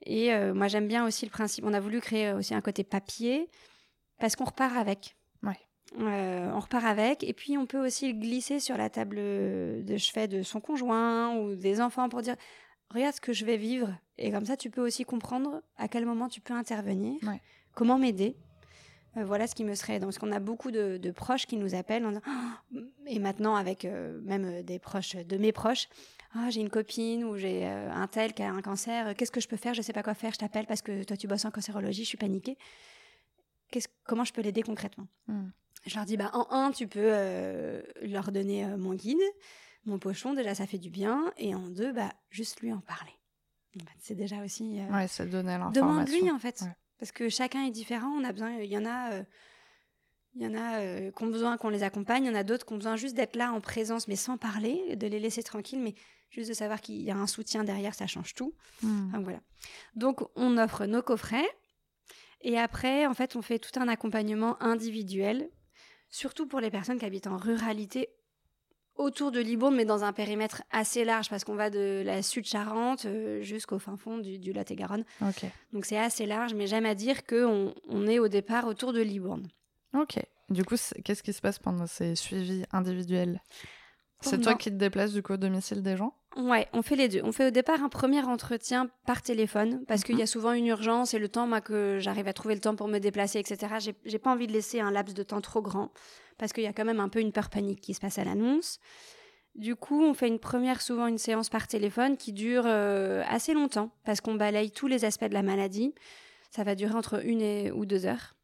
Et 0.06 0.34
euh, 0.34 0.54
moi, 0.54 0.68
j'aime 0.68 0.88
bien 0.88 1.06
aussi 1.08 1.26
le 1.26 1.32
principe. 1.32 1.64
On 1.66 1.74
a 1.74 1.80
voulu 1.80 2.02
créer 2.02 2.34
aussi 2.34 2.54
un 2.54 2.62
côté 2.62 2.84
papier 2.84 3.50
parce 4.20 4.36
qu'on 4.36 4.46
repart 4.46 4.76
avec. 4.76 5.16
Euh, 6.00 6.51
on 6.53 6.60
repart 6.60 6.86
avec. 6.86 7.24
Et 7.24 7.33
puis, 7.33 7.57
on 7.57 7.65
peut 7.65 7.86
aussi 7.86 8.12
le 8.12 8.19
glisser 8.19 8.60
sur 8.60 8.77
la 8.77 8.89
table 8.89 9.17
de 9.17 9.98
chevet 9.98 10.27
de 10.27 10.41
son 10.41 10.62
conjoint 10.62 11.36
ou 11.38 11.55
des 11.55 11.81
enfants 11.81 12.10
pour 12.10 12.21
dire 12.21 12.36
regarde 12.89 13.15
ce 13.15 13.21
que 13.21 13.33
je 13.33 13.45
vais 13.45 13.57
vivre. 13.57 13.89
Et 14.17 14.31
comme 14.31 14.45
ça, 14.45 14.57
tu 14.57 14.69
peux 14.69 14.81
aussi 14.81 15.03
comprendre 15.03 15.62
à 15.77 15.88
quel 15.88 16.05
moment 16.05 16.29
tu 16.29 16.41
peux 16.41 16.53
intervenir, 16.53 17.19
comment 17.74 17.98
m'aider. 17.98 18.36
Euh, 19.17 19.25
voilà 19.25 19.45
ce 19.45 19.55
qui 19.55 19.65
me 19.65 19.75
serait. 19.75 20.00
Parce 20.00 20.17
qu'on 20.17 20.31
a 20.31 20.39
beaucoup 20.39 20.71
de, 20.71 21.12
proches 21.12 21.45
qui 21.45 21.57
nous 21.57 21.75
appellent 21.75 22.05
en 22.05 22.10
disant, 22.10 22.21
oh, 22.75 22.79
et 23.07 23.19
maintenant 23.19 23.55
avec 23.55 23.83
euh, 23.83 24.19
même 24.24 24.62
des 24.62 24.79
proches 24.79 25.15
de 25.15 25.38
mes 25.38 25.51
proches, 25.51 25.89
ah, 26.33 26.50
j'ai 26.50 26.62
une 26.62 26.69
copine 26.69 27.25
ou 27.25 27.36
j'ai 27.36 27.65
un 27.65 28.07
tel 28.07 28.33
qui 28.33 28.41
a 28.41 28.51
un 28.51 28.62
cancer, 28.62 29.13
qu'est-ce 29.15 29.31
que 29.31 29.41
je 29.41 29.50
peux 29.50 29.57
faire? 29.57 29.74
Je 29.74 29.81
ne 29.81 29.83
sais 29.83 29.91
pas 29.91 30.03
quoi 30.03 30.13
faire, 30.13 30.31
je 30.31 30.38
t'appelle 30.38 30.65
parce 30.65 30.81
que 30.81 31.03
toi 31.03 31.17
tu 31.17 31.27
bosses 31.27 31.43
en 31.43 31.51
cancérologie, 31.51 32.03
je 32.03 32.07
suis 32.07 32.17
paniquée. 32.17 32.57
comment 34.05 34.24
je 34.24 34.31
peux 34.31 34.41
l'aider 34.41 34.63
concrètement? 34.63 35.07
Hmm. 35.27 35.50
Je 35.86 35.96
leur 35.96 36.06
dis, 36.06 36.18
bah, 36.18 36.30
en 36.34 36.48
un, 36.52 36.72
tu 36.72 36.88
peux 36.88 37.12
leur 38.02 38.32
donner 38.32 38.66
mon 38.78 38.94
guide 38.94 39.20
mon 39.86 40.00
pochon, 40.00 40.34
déjà, 40.34 40.54
ça 40.56 40.68
fait 40.68 40.78
du 40.78 40.90
bien. 40.90 41.34
Et 41.38 41.56
en 41.56 41.68
deux, 41.68 41.92
bah, 41.92 42.14
juste 42.30 42.62
lui 42.62 42.72
en 42.72 42.82
parler. 42.82 43.14
c'est 44.00 44.16
déjà 44.16 44.44
aussi. 44.44 44.80
Euh, 44.80 44.94
ouais, 44.94 45.08
ça 45.08 45.26
donne 45.26 45.48
l'information. 45.48 45.82
Demande-lui, 45.82 46.32
en 46.32 46.40
fait. 46.40 46.64
Parce 47.00 47.12
que 47.12 47.30
chacun 47.30 47.66
est 47.66 47.72
différent. 47.72 48.10
On 48.10 48.24
a 48.24 48.32
besoin. 48.32 48.58
Il 48.58 48.72
y 48.72 48.78
en 48.78 48.86
a. 48.86 49.14
Euh, 49.14 49.24
il 50.36 50.44
y 50.44 50.48
en 50.48 50.56
a 50.56 50.80
euh, 50.80 51.12
qui 51.12 51.24
ont 51.24 51.28
besoin 51.28 51.58
qu'on 51.58 51.68
les 51.68 51.84
accompagne, 51.84 52.24
il 52.24 52.28
y 52.28 52.30
en 52.30 52.36
a 52.36 52.46
d'autres 52.46 52.66
qui 52.66 52.72
ont 52.72 52.78
besoin 52.78 52.96
juste 52.96 53.18
d'être 53.18 53.36
là 53.36 53.52
en 53.52 53.60
présence, 53.60 54.08
mais 54.08 54.16
sans 54.16 54.38
parler, 54.38 54.96
de 54.96 55.06
les 55.06 55.20
laisser 55.20 55.44
tranquilles, 55.44 55.82
mais 55.82 55.94
juste 56.30 56.48
de 56.48 56.54
savoir 56.54 56.80
qu'il 56.80 57.02
y 57.02 57.12
a 57.12 57.18
un 57.18 57.28
soutien 57.28 57.66
derrière, 57.66 57.94
ça 57.94 58.08
change 58.08 58.34
tout. 58.34 58.54
Donc 58.82 59.24
voilà. 59.24 59.42
Donc 59.94 60.22
on 60.38 60.58
offre 60.58 60.86
nos 60.86 61.02
coffrets, 61.02 61.50
et 62.40 62.58
après, 62.58 63.06
en 63.08 63.14
fait, 63.14 63.36
on 63.36 63.42
fait 63.42 63.60
tout 63.60 63.78
un 63.78 63.90
accompagnement 63.90 64.56
individuel, 64.64 65.50
surtout 66.12 66.48
pour 66.48 66.60
les 66.60 66.70
personnes 66.70 67.00
qui 67.00 67.06
habitent 67.06 67.27
en 67.27 67.38
ruralité 67.38 68.10
autour 68.96 69.32
de 69.32 69.39
Libourne, 69.39 69.75
mais 69.75 69.86
dans 69.86 70.03
un 70.03 70.13
périmètre 70.13 70.62
assez 70.70 71.03
large, 71.06 71.30
parce 71.30 71.44
qu'on 71.44 71.56
va 71.56 71.70
de 71.70 72.03
la 72.06 72.22
Sud-Charente 72.22 73.06
euh, 73.06 73.41
jusqu'au 73.41 73.80
fin 73.80 73.98
fond 73.98 74.20
du, 74.20 74.38
du 74.38 74.53
Lot-et-Garonne. 74.53 75.06
Donc 75.74 75.86
c'est 75.86 75.98
assez 75.98 76.25
large, 76.25 76.53
mais 76.53 76.68
j'aime 76.68 76.86
à 76.86 76.94
dire 76.94 77.25
qu'on 77.25 77.74
on 77.88 78.08
est 78.08 78.20
au 78.20 78.27
départ 78.27 78.68
autour 78.68 78.94
de 78.94 79.01
Libourne. 79.01 79.48
Ok. 79.98 80.20
Du 80.50 80.65
coup, 80.65 80.75
qu'est-ce 81.03 81.24
qui 81.24 81.34
se 81.34 81.41
passe 81.41 81.58
pendant 81.58 81.88
ces 81.88 82.15
suivis 82.15 82.65
individuels? 82.72 83.41
C'est 84.20 84.39
toi 84.39 84.53
qui 84.53 84.70
te 84.70 84.75
déplaces 84.75 85.13
du 85.13 85.24
coup 85.24 85.34
au 85.34 85.38
domicile 85.38 85.82
des 85.82 85.98
gens? 85.98 86.13
Ouais, 86.38 86.68
on 86.72 86.82
fait 86.82 86.96
les 86.96 87.10
deux. 87.10 87.22
On 87.24 87.34
fait 87.34 87.48
au 87.48 87.52
départ 87.52 87.84
un 87.84 87.90
premier 87.90 88.24
entretien 88.24 88.90
par 89.06 89.22
téléphone 89.22 89.84
parce 89.88 90.04
qu'il 90.04 90.16
y 90.16 90.22
a 90.22 90.24
mhm. 90.24 90.28
souvent 90.28 90.54
une 90.54 90.68
urgence 90.68 91.14
et 91.14 91.20
le 91.20 91.28
temps, 91.28 91.46
moi, 91.46 91.60
que 91.60 91.98
j'arrive 92.00 92.28
à 92.28 92.34
trouver 92.34 92.56
le 92.56 92.62
temps 92.62 92.76
pour 92.76 92.88
me 92.88 93.00
déplacer, 93.00 93.40
etc. 93.40 93.94
J'ai 94.06 94.20
pas 94.20 94.32
envie 94.32 94.48
de 94.48 94.54
laisser 94.54 94.80
un 94.80 94.92
laps 94.92 95.14
de 95.14 95.24
temps 95.24 95.42
trop 95.42 95.62
grand 95.62 95.92
parce 96.38 96.54
qu'il 96.54 96.64
y 96.64 96.68
a 96.68 96.74
quand 96.74 96.86
même 96.86 97.02
un 97.02 97.10
peu 97.10 97.20
une 97.20 97.34
peur 97.34 97.50
panique 97.50 97.82
qui 97.82 97.94
se 97.94 98.00
passe 98.00 98.18
à 98.18 98.24
l'annonce. 98.24 98.80
Du 99.56 99.76
coup, 99.76 100.02
on 100.02 100.14
fait 100.14 100.30
une 100.30 100.40
première, 100.40 100.82
souvent 100.82 101.08
une 101.08 101.18
séance 101.18 101.50
par 101.50 101.68
téléphone 101.68 102.16
qui 102.16 102.32
dure 102.32 102.64
euh, 102.66 103.24
assez 103.28 103.54
longtemps 103.54 103.92
parce 104.06 104.22
qu'on 104.22 104.36
balaye 104.36 104.72
tous 104.72 104.88
les 104.88 105.04
aspects 105.04 105.28
de 105.28 105.34
la 105.34 105.44
maladie. 105.44 105.94
Ça 106.50 106.64
va 106.64 106.76
durer 106.76 106.94
entre 106.94 107.26
une 107.26 107.42
et, 107.42 107.72
ou 107.72 107.86
deux 107.86 108.06
heures. 108.06 108.36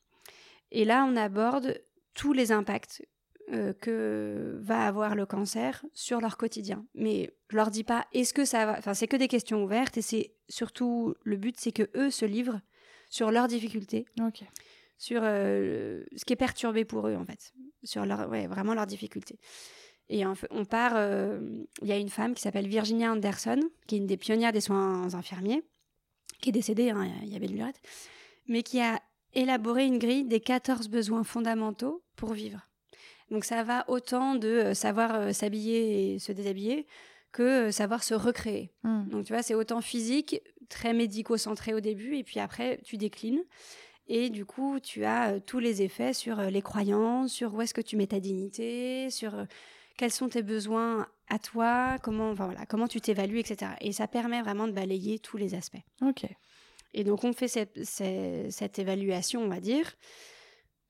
Et 0.71 0.84
là, 0.84 1.06
on 1.10 1.15
aborde 1.15 1.82
tous 2.13 2.34
les 2.34 2.52
impacts 2.52 3.06
euh, 3.53 3.71
que 3.73 4.57
va 4.62 4.86
avoir 4.86 5.15
le 5.15 5.25
cancer 5.25 5.86
sur 5.93 6.19
leur 6.19 6.36
quotidien. 6.36 6.86
Mais 6.95 7.31
je 7.49 7.55
leur 7.55 7.71
dis 7.71 7.86
pas 7.86 8.05
est-ce 8.12 8.33
que 8.33 8.43
ça 8.43 8.65
va. 8.65 8.75
Enfin, 8.77 8.93
c'est 8.93 9.07
que 9.07 9.15
des 9.15 9.29
questions 9.29 9.63
ouvertes 9.63 9.97
et 9.97 10.01
c'est 10.01 10.33
surtout 10.49 11.15
le 11.23 11.38
but, 11.38 11.55
c'est 11.57 11.71
que 11.71 11.89
eux 11.95 12.10
se 12.10 12.25
livrent 12.25 12.60
sur 13.10 13.31
leurs 13.31 13.47
difficultés, 13.47 14.05
sur 14.97 15.21
euh, 15.23 16.03
ce 16.15 16.25
qui 16.25 16.33
est 16.33 16.38
perturbé 16.38 16.83
pour 16.83 17.07
eux 17.07 17.15
en 17.15 17.23
fait, 17.23 17.53
sur 17.83 18.05
leur, 18.05 18.29
ouais, 18.29 18.47
vraiment 18.47 18.73
leurs 18.73 18.86
difficultés. 18.86 19.39
Et 20.10 20.25
on 20.25 20.65
part. 20.65 20.93
Euh, 20.95 21.39
il 21.81 21.88
y 21.88 21.91
a 21.91 21.97
une 21.97 22.10
femme 22.10 22.33
qui 22.33 22.41
s'appelle 22.41 22.67
Virginia 22.67 23.12
Anderson, 23.12 23.60
qui 23.88 23.95
est 23.95 23.99
une 23.99 24.07
des 24.07 24.17
pionnières 24.17 24.51
des 24.51 24.62
soins 24.62 25.13
infirmiers, 25.13 25.63
qui 26.41 26.49
est 26.49 26.53
décédée, 26.53 26.89
hein, 26.89 27.10
il 27.23 27.31
y 27.31 27.36
avait 27.36 27.47
de 27.47 27.53
lurette, 27.53 27.81
mais 28.47 28.63
qui 28.63 28.81
a 28.81 29.01
élaboré 29.33 29.86
une 29.86 29.99
grille 29.99 30.25
des 30.25 30.39
14 30.39 30.89
besoins 30.89 31.23
fondamentaux 31.23 32.03
pour 32.15 32.33
vivre. 32.33 32.67
Donc 33.31 33.45
ça 33.45 33.63
va 33.63 33.85
autant 33.89 34.35
de 34.35 34.47
euh, 34.47 34.73
savoir 34.73 35.15
euh, 35.15 35.33
s'habiller 35.33 36.13
et 36.13 36.19
se 36.19 36.31
déshabiller 36.31 36.85
que 37.31 37.67
euh, 37.67 37.71
savoir 37.71 38.03
se 38.03 38.13
recréer. 38.13 38.71
Hmm. 38.83 39.07
Donc 39.09 39.25
tu 39.25 39.33
vois, 39.33 39.43
c'est 39.43 39.55
autant 39.55 39.81
physique, 39.81 40.41
très 40.69 40.93
médico-centré 40.93 41.73
au 41.73 41.79
début, 41.79 42.15
et 42.15 42.23
puis 42.23 42.39
après, 42.39 42.79
tu 42.83 42.97
déclines. 42.97 43.43
Et 44.09 44.29
du 44.29 44.45
coup, 44.45 44.79
tu 44.79 45.03
as 45.03 45.41
tous 45.41 45.59
les 45.59 45.81
effets 45.81 46.13
sur 46.13 46.41
les 46.41 46.61
croyances, 46.61 47.33
sur 47.33 47.53
où 47.53 47.61
est-ce 47.61 47.73
que 47.73 47.81
tu 47.81 47.97
mets 47.97 48.07
ta 48.07 48.21
dignité, 48.21 49.09
sur 49.09 49.33
quels 49.97 50.11
sont 50.11 50.29
tes 50.29 50.43
besoins 50.43 51.07
à 51.27 51.39
toi, 51.39 51.97
comment, 52.01 52.33
voilà, 52.33 52.65
comment 52.65 52.87
tu 52.87 53.01
t'évalues, 53.01 53.39
etc. 53.39 53.71
Et 53.81 53.91
ça 53.91 54.07
permet 54.07 54.41
vraiment 54.41 54.65
de 54.65 54.71
balayer 54.71 55.19
tous 55.19 55.35
les 55.35 55.55
aspects. 55.55 55.83
Ok. 56.01 56.25
Et 56.93 57.03
donc, 57.03 57.25
on 57.25 57.33
fait 57.33 57.49
cette, 57.49 57.83
cette 57.83 58.79
évaluation, 58.79 59.41
on 59.41 59.49
va 59.49 59.59
dire. 59.59 59.93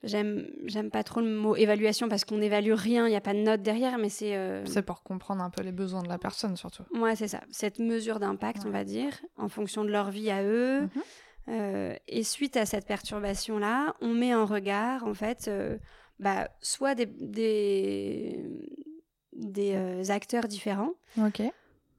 J'aime, 0.03 0.47
j'aime 0.65 0.91
pas 0.91 1.03
trop 1.03 1.21
le 1.21 1.27
mot 1.27 1.55
évaluation 1.55 2.07
parce 2.07 2.23
qu'on 2.23 2.37
n'évalue 2.37 2.73
rien, 2.73 3.07
il 3.07 3.09
n'y 3.09 3.15
a 3.15 3.21
pas 3.21 3.33
de 3.33 3.39
note 3.39 3.63
derrière, 3.63 3.97
mais 3.97 4.09
c'est. 4.09 4.35
Euh, 4.35 4.63
c'est 4.65 4.83
pour 4.83 5.01
comprendre 5.01 5.41
un 5.41 5.49
peu 5.49 5.63
les 5.63 5.71
besoins 5.71 6.03
de 6.03 6.07
la 6.07 6.19
personne 6.19 6.55
surtout. 6.55 6.83
Ouais, 6.93 7.15
c'est 7.15 7.27
ça. 7.27 7.41
Cette 7.49 7.79
mesure 7.79 8.19
d'impact, 8.19 8.63
on 8.67 8.69
va 8.69 8.83
dire, 8.83 9.13
en 9.37 9.49
fonction 9.49 9.83
de 9.83 9.89
leur 9.89 10.11
vie 10.11 10.29
à 10.29 10.43
eux. 10.43 10.81
Mhm. 10.81 10.89
Euh, 11.49 11.95
et 12.07 12.23
suite 12.23 12.57
à 12.57 12.65
cette 12.65 12.85
perturbation-là, 12.85 13.95
on 14.01 14.13
met 14.13 14.35
en 14.35 14.45
regard, 14.45 15.03
en 15.05 15.13
fait, 15.15 15.47
euh, 15.47 15.77
bah, 16.19 16.49
soit 16.61 16.93
des, 16.93 17.05
des, 17.07 18.45
des 19.33 20.11
acteurs 20.11 20.47
différents. 20.47 20.93
Ok. 21.17 21.41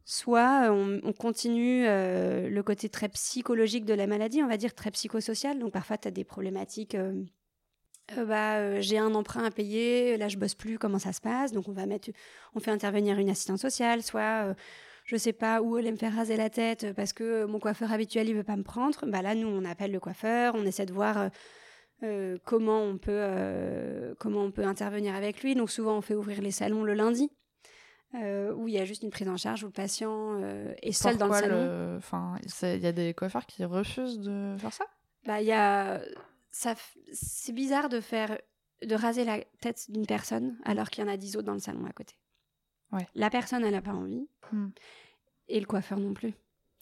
Soit 0.05 0.71
on, 0.71 1.01
on 1.03 1.13
continue 1.13 1.85
le 1.85 2.61
côté 2.63 2.89
très 2.89 3.09
psychologique 3.09 3.85
de 3.85 3.93
la 3.93 4.07
maladie, 4.07 4.43
on 4.43 4.49
va 4.49 4.57
dire 4.57 4.75
très 4.75 4.91
psychosocial. 4.91 5.59
Donc 5.59 5.73
parfois, 5.73 5.99
tu 5.99 6.09
as 6.09 6.11
des 6.11 6.25
problématiques 6.25 6.95
euh, 6.95 7.25
bah, 8.17 8.57
euh, 8.57 8.79
j'ai 8.81 8.99
un 8.99 9.15
emprunt 9.15 9.45
à 9.45 9.51
payer, 9.51 10.17
là 10.17 10.29
je 10.29 10.39
bosse 10.39 10.55
plus, 10.55 10.79
comment 10.79 10.99
ça 10.99 11.13
se 11.13 11.21
passe? 11.21 11.53
Donc 11.53 11.69
on 11.69 11.73
va 11.73 11.87
mettre, 11.87 12.11
on 12.55 12.61
fait 12.61 12.71
intervenir 12.71 13.19
une 13.19 13.29
assistante 13.29 13.59
sociale, 13.59 14.03
soit 14.03 14.45
je 14.45 14.51
euh, 14.51 14.55
je 15.05 15.17
sais 15.17 15.33
pas 15.33 15.63
où 15.63 15.79
elle 15.79 15.91
me 15.91 15.97
faire 15.97 16.15
raser 16.15 16.37
la 16.37 16.51
tête 16.51 16.93
parce 16.95 17.13
que 17.13 17.45
mon 17.45 17.59
coiffeur 17.59 17.93
habituel 17.93 18.29
il 18.29 18.35
veut 18.35 18.45
pas 18.45 18.57
me 18.57 18.63
prendre. 18.63 18.99
Bah 19.07 19.23
là 19.23 19.35
nous 19.35 19.49
on 19.49 19.65
appelle 19.65 19.91
le 19.91 20.01
coiffeur, 20.01 20.55
on 20.55 20.67
essaie 20.67 20.85
de 20.85 20.93
voir 20.93 21.31
comment 22.45 22.83
on 22.83 22.99
peut 22.99 24.15
comment 24.19 24.43
on 24.43 24.51
peut 24.51 24.65
intervenir 24.65 25.15
avec 25.15 25.43
lui. 25.43 25.55
Donc 25.55 25.71
souvent 25.71 25.97
on 25.97 26.03
fait 26.03 26.15
ouvrir 26.15 26.43
les 26.43 26.51
salons 26.51 26.85
le 26.85 26.93
lundi. 26.93 27.31
où 28.13 28.69
il 28.69 28.75
y 28.75 28.79
a 28.79 28.85
juste 28.85 29.03
une 29.03 29.09
prise 29.09 29.31
en 29.31 29.39
charge 29.39 29.65
où 29.65 29.69
le 29.69 29.73
patient 29.73 30.43
est 30.83 30.93
seul 30.93 31.17
dans 31.17 31.29
le 31.29 31.33
salon. 31.33 31.97
Enfin, 31.97 32.37
il 32.63 32.81
y 32.81 32.87
a 32.87 32.93
des 32.93 33.15
coiffeurs 33.15 33.47
qui 33.47 33.65
refusent 33.65 34.19
de 34.19 34.57
faire 34.59 34.75
ça? 34.75 34.85
Bah, 35.27 35.41
il 35.41 35.47
y 35.47 35.53
a 35.53 36.03
c'est 37.13 37.53
bizarre 37.53 37.89
de 37.89 38.01
faire 38.01 38.39
de 38.83 38.95
raser 38.95 39.25
la 39.25 39.43
tête 39.61 39.91
d'une 39.91 40.07
personne 40.07 40.57
alors 40.65 40.91
qu'il 40.91 41.05
y 41.05 41.07
en 41.07 41.11
a 41.11 41.17
dix 41.17 41.37
autres 41.37 41.47
dans 41.47 41.55
le 41.55 41.59
salon 41.61 41.85
à 41.85 41.93
côté. 41.93 42.15
Ouais. 42.93 43.07
La 43.15 43.31
personne, 43.31 43.65
elle 43.65 43.73
n'a 43.73 43.83
pas 43.83 43.93
envie. 43.93 44.29
Hmm. 44.53 44.69
Et 45.49 45.61
le 45.61 45.67
coiffeur 45.67 45.99
non 45.99 46.15
plus. 46.15 46.35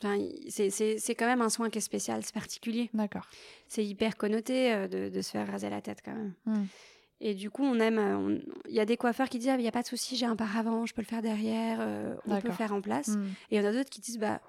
Enfin, 0.03 0.19
c'est 0.49 1.15
quand 1.15 1.27
même 1.27 1.41
un 1.41 1.49
soin 1.49 1.71
qui 1.71 1.79
est 1.79 1.83
spécial, 1.83 2.23
c'est 2.23 2.35
particulier. 2.35 2.91
D'accord. 2.93 3.27
C'est 3.67 3.85
hyper 3.85 4.17
connoté 4.17 4.73
euh, 4.73 4.89
de, 4.89 5.09
de, 5.09 5.21
se 5.23 5.31
faire 5.31 5.47
raser 5.51 5.71
la 5.71 5.81
tête 5.81 6.01
quand 6.05 6.15
même. 6.15 6.35
Hmm. 6.45 6.67
Et 7.21 7.35
du 7.35 7.51
coup, 7.51 7.65
on 7.65 7.79
aime. 7.81 8.43
Il 8.69 8.75
y 8.75 8.81
a 8.81 8.85
des 8.85 8.99
coiffeurs 8.99 9.29
qui 9.29 9.39
disent 9.39 9.55
il 9.57 9.63
n'y 9.63 9.69
a 9.69 9.73
pas 9.73 9.83
de 9.83 9.87
souci, 9.87 10.17
j'ai 10.17 10.27
un 10.27 10.37
paravent, 10.37 10.85
je 10.85 10.93
peux 10.93 11.01
le 11.01 11.07
faire 11.07 11.23
derrière, 11.23 11.79
euh, 11.81 12.15
on 12.27 12.39
peut 12.41 12.49
le 12.49 12.55
faire 12.55 12.73
en 12.73 12.83
place. 12.83 13.09
Hmm. 13.09 13.25
Et 13.51 13.57
il 13.57 13.63
y 13.63 13.65
en 13.65 13.69
a 13.69 13.73
d'autres 13.73 13.91
qui 13.91 14.01
disent 14.01 14.19
bah, 14.19 14.43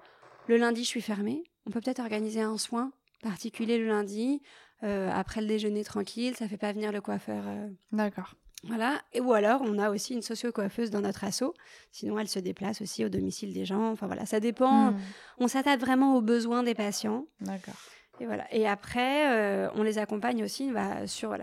le 0.48 0.58
lundi, 0.58 0.84
je 0.84 0.88
suis 0.88 1.00
fermée, 1.00 1.44
on 1.66 1.70
peut 1.70 1.80
peut-être 1.80 2.00
organiser 2.00 2.42
un 2.42 2.58
soin 2.58 2.92
particulier 3.22 3.78
le 3.78 3.86
lundi. 3.86 4.42
Euh, 4.84 5.10
après 5.12 5.40
le 5.40 5.46
déjeuner 5.46 5.84
tranquille, 5.84 6.34
ça 6.36 6.48
fait 6.48 6.56
pas 6.56 6.72
venir 6.72 6.92
le 6.92 7.00
coiffeur. 7.00 7.42
Euh. 7.46 7.68
D'accord. 7.92 8.34
Voilà. 8.64 9.00
Et, 9.12 9.20
ou 9.20 9.32
alors, 9.32 9.62
on 9.62 9.78
a 9.78 9.90
aussi 9.90 10.14
une 10.14 10.22
socio-coiffeuse 10.22 10.90
dans 10.90 11.00
notre 11.00 11.24
assaut. 11.24 11.54
Sinon, 11.92 12.18
elle 12.18 12.28
se 12.28 12.38
déplace 12.38 12.80
aussi 12.80 13.04
au 13.04 13.08
domicile 13.08 13.52
des 13.52 13.64
gens. 13.64 13.90
Enfin 13.90 14.06
voilà, 14.06 14.26
ça 14.26 14.40
dépend. 14.40 14.92
Hmm. 14.92 14.98
On 15.38 15.48
s'attaque 15.48 15.80
vraiment 15.80 16.16
aux 16.16 16.20
besoins 16.20 16.62
des 16.62 16.74
patients. 16.74 17.26
D'accord. 17.40 17.76
Et 18.20 18.26
voilà. 18.26 18.52
Et 18.52 18.66
après, 18.66 19.30
euh, 19.30 19.70
on 19.74 19.82
les 19.82 19.98
accompagne 19.98 20.42
aussi 20.42 20.72
bah, 20.72 21.06
sur 21.06 21.36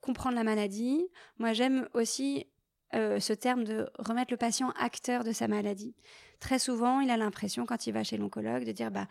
comprendre 0.00 0.36
la 0.36 0.44
maladie. 0.44 1.04
Moi, 1.38 1.52
j'aime 1.52 1.88
aussi 1.94 2.46
euh, 2.94 3.18
ce 3.20 3.32
terme 3.32 3.64
de 3.64 3.88
remettre 3.98 4.32
le 4.32 4.36
patient 4.36 4.70
acteur 4.78 5.24
de 5.24 5.32
sa 5.32 5.48
maladie. 5.48 5.94
Très 6.40 6.58
souvent, 6.58 7.00
il 7.00 7.10
a 7.10 7.16
l'impression, 7.16 7.64
quand 7.64 7.86
il 7.86 7.92
va 7.92 8.04
chez 8.04 8.18
l'oncologue, 8.18 8.64
de 8.64 8.72
dire 8.72 8.90
bah, 8.90 9.06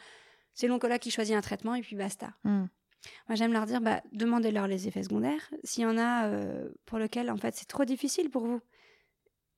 c'est 0.53 0.67
l'oncologue 0.67 0.99
qui 0.99 1.12
choisit 1.12 1.36
un 1.36 1.41
traitement 1.41 1.75
et 1.75 1.81
puis 1.81 1.95
basta. 1.95 2.34
Hmm. 2.43 2.65
Moi, 3.27 3.35
j'aime 3.35 3.53
leur 3.53 3.65
dire 3.65 3.81
bah, 3.81 4.01
demandez-leur 4.11 4.67
les 4.67 4.87
effets 4.87 5.03
secondaires. 5.03 5.53
S'il 5.63 5.83
y 5.83 5.85
en 5.85 5.97
a 5.97 6.27
euh, 6.27 6.69
pour 6.85 6.99
lequel, 6.99 7.31
en 7.31 7.37
fait, 7.37 7.55
c'est 7.55 7.67
trop 7.67 7.85
difficile 7.85 8.29
pour 8.29 8.45
vous, 8.45 8.61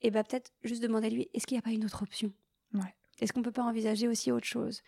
et 0.01 0.11
bah, 0.11 0.23
peut-être 0.23 0.51
juste 0.63 0.83
demandez-lui 0.83 1.29
est-ce 1.33 1.47
qu'il 1.47 1.55
n'y 1.55 1.59
a 1.59 1.63
pas 1.63 1.71
une 1.71 1.85
autre 1.85 2.03
option? 2.03 2.31
Ouais. 2.73 2.93
Est-ce 3.19 3.33
qu'on 3.33 3.39
ne 3.39 3.45
peut 3.45 3.51
pas 3.51 3.63
envisager 3.63 4.07
aussi 4.07 4.31
autre 4.31 4.47
chose? 4.47 4.81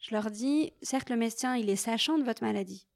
Je 0.00 0.14
leur 0.14 0.30
dis 0.30 0.72
certes, 0.82 1.10
le 1.10 1.16
médecin, 1.16 1.56
il 1.56 1.70
est 1.70 1.76
sachant 1.76 2.18
de 2.18 2.24
votre 2.24 2.42
maladie 2.42 2.86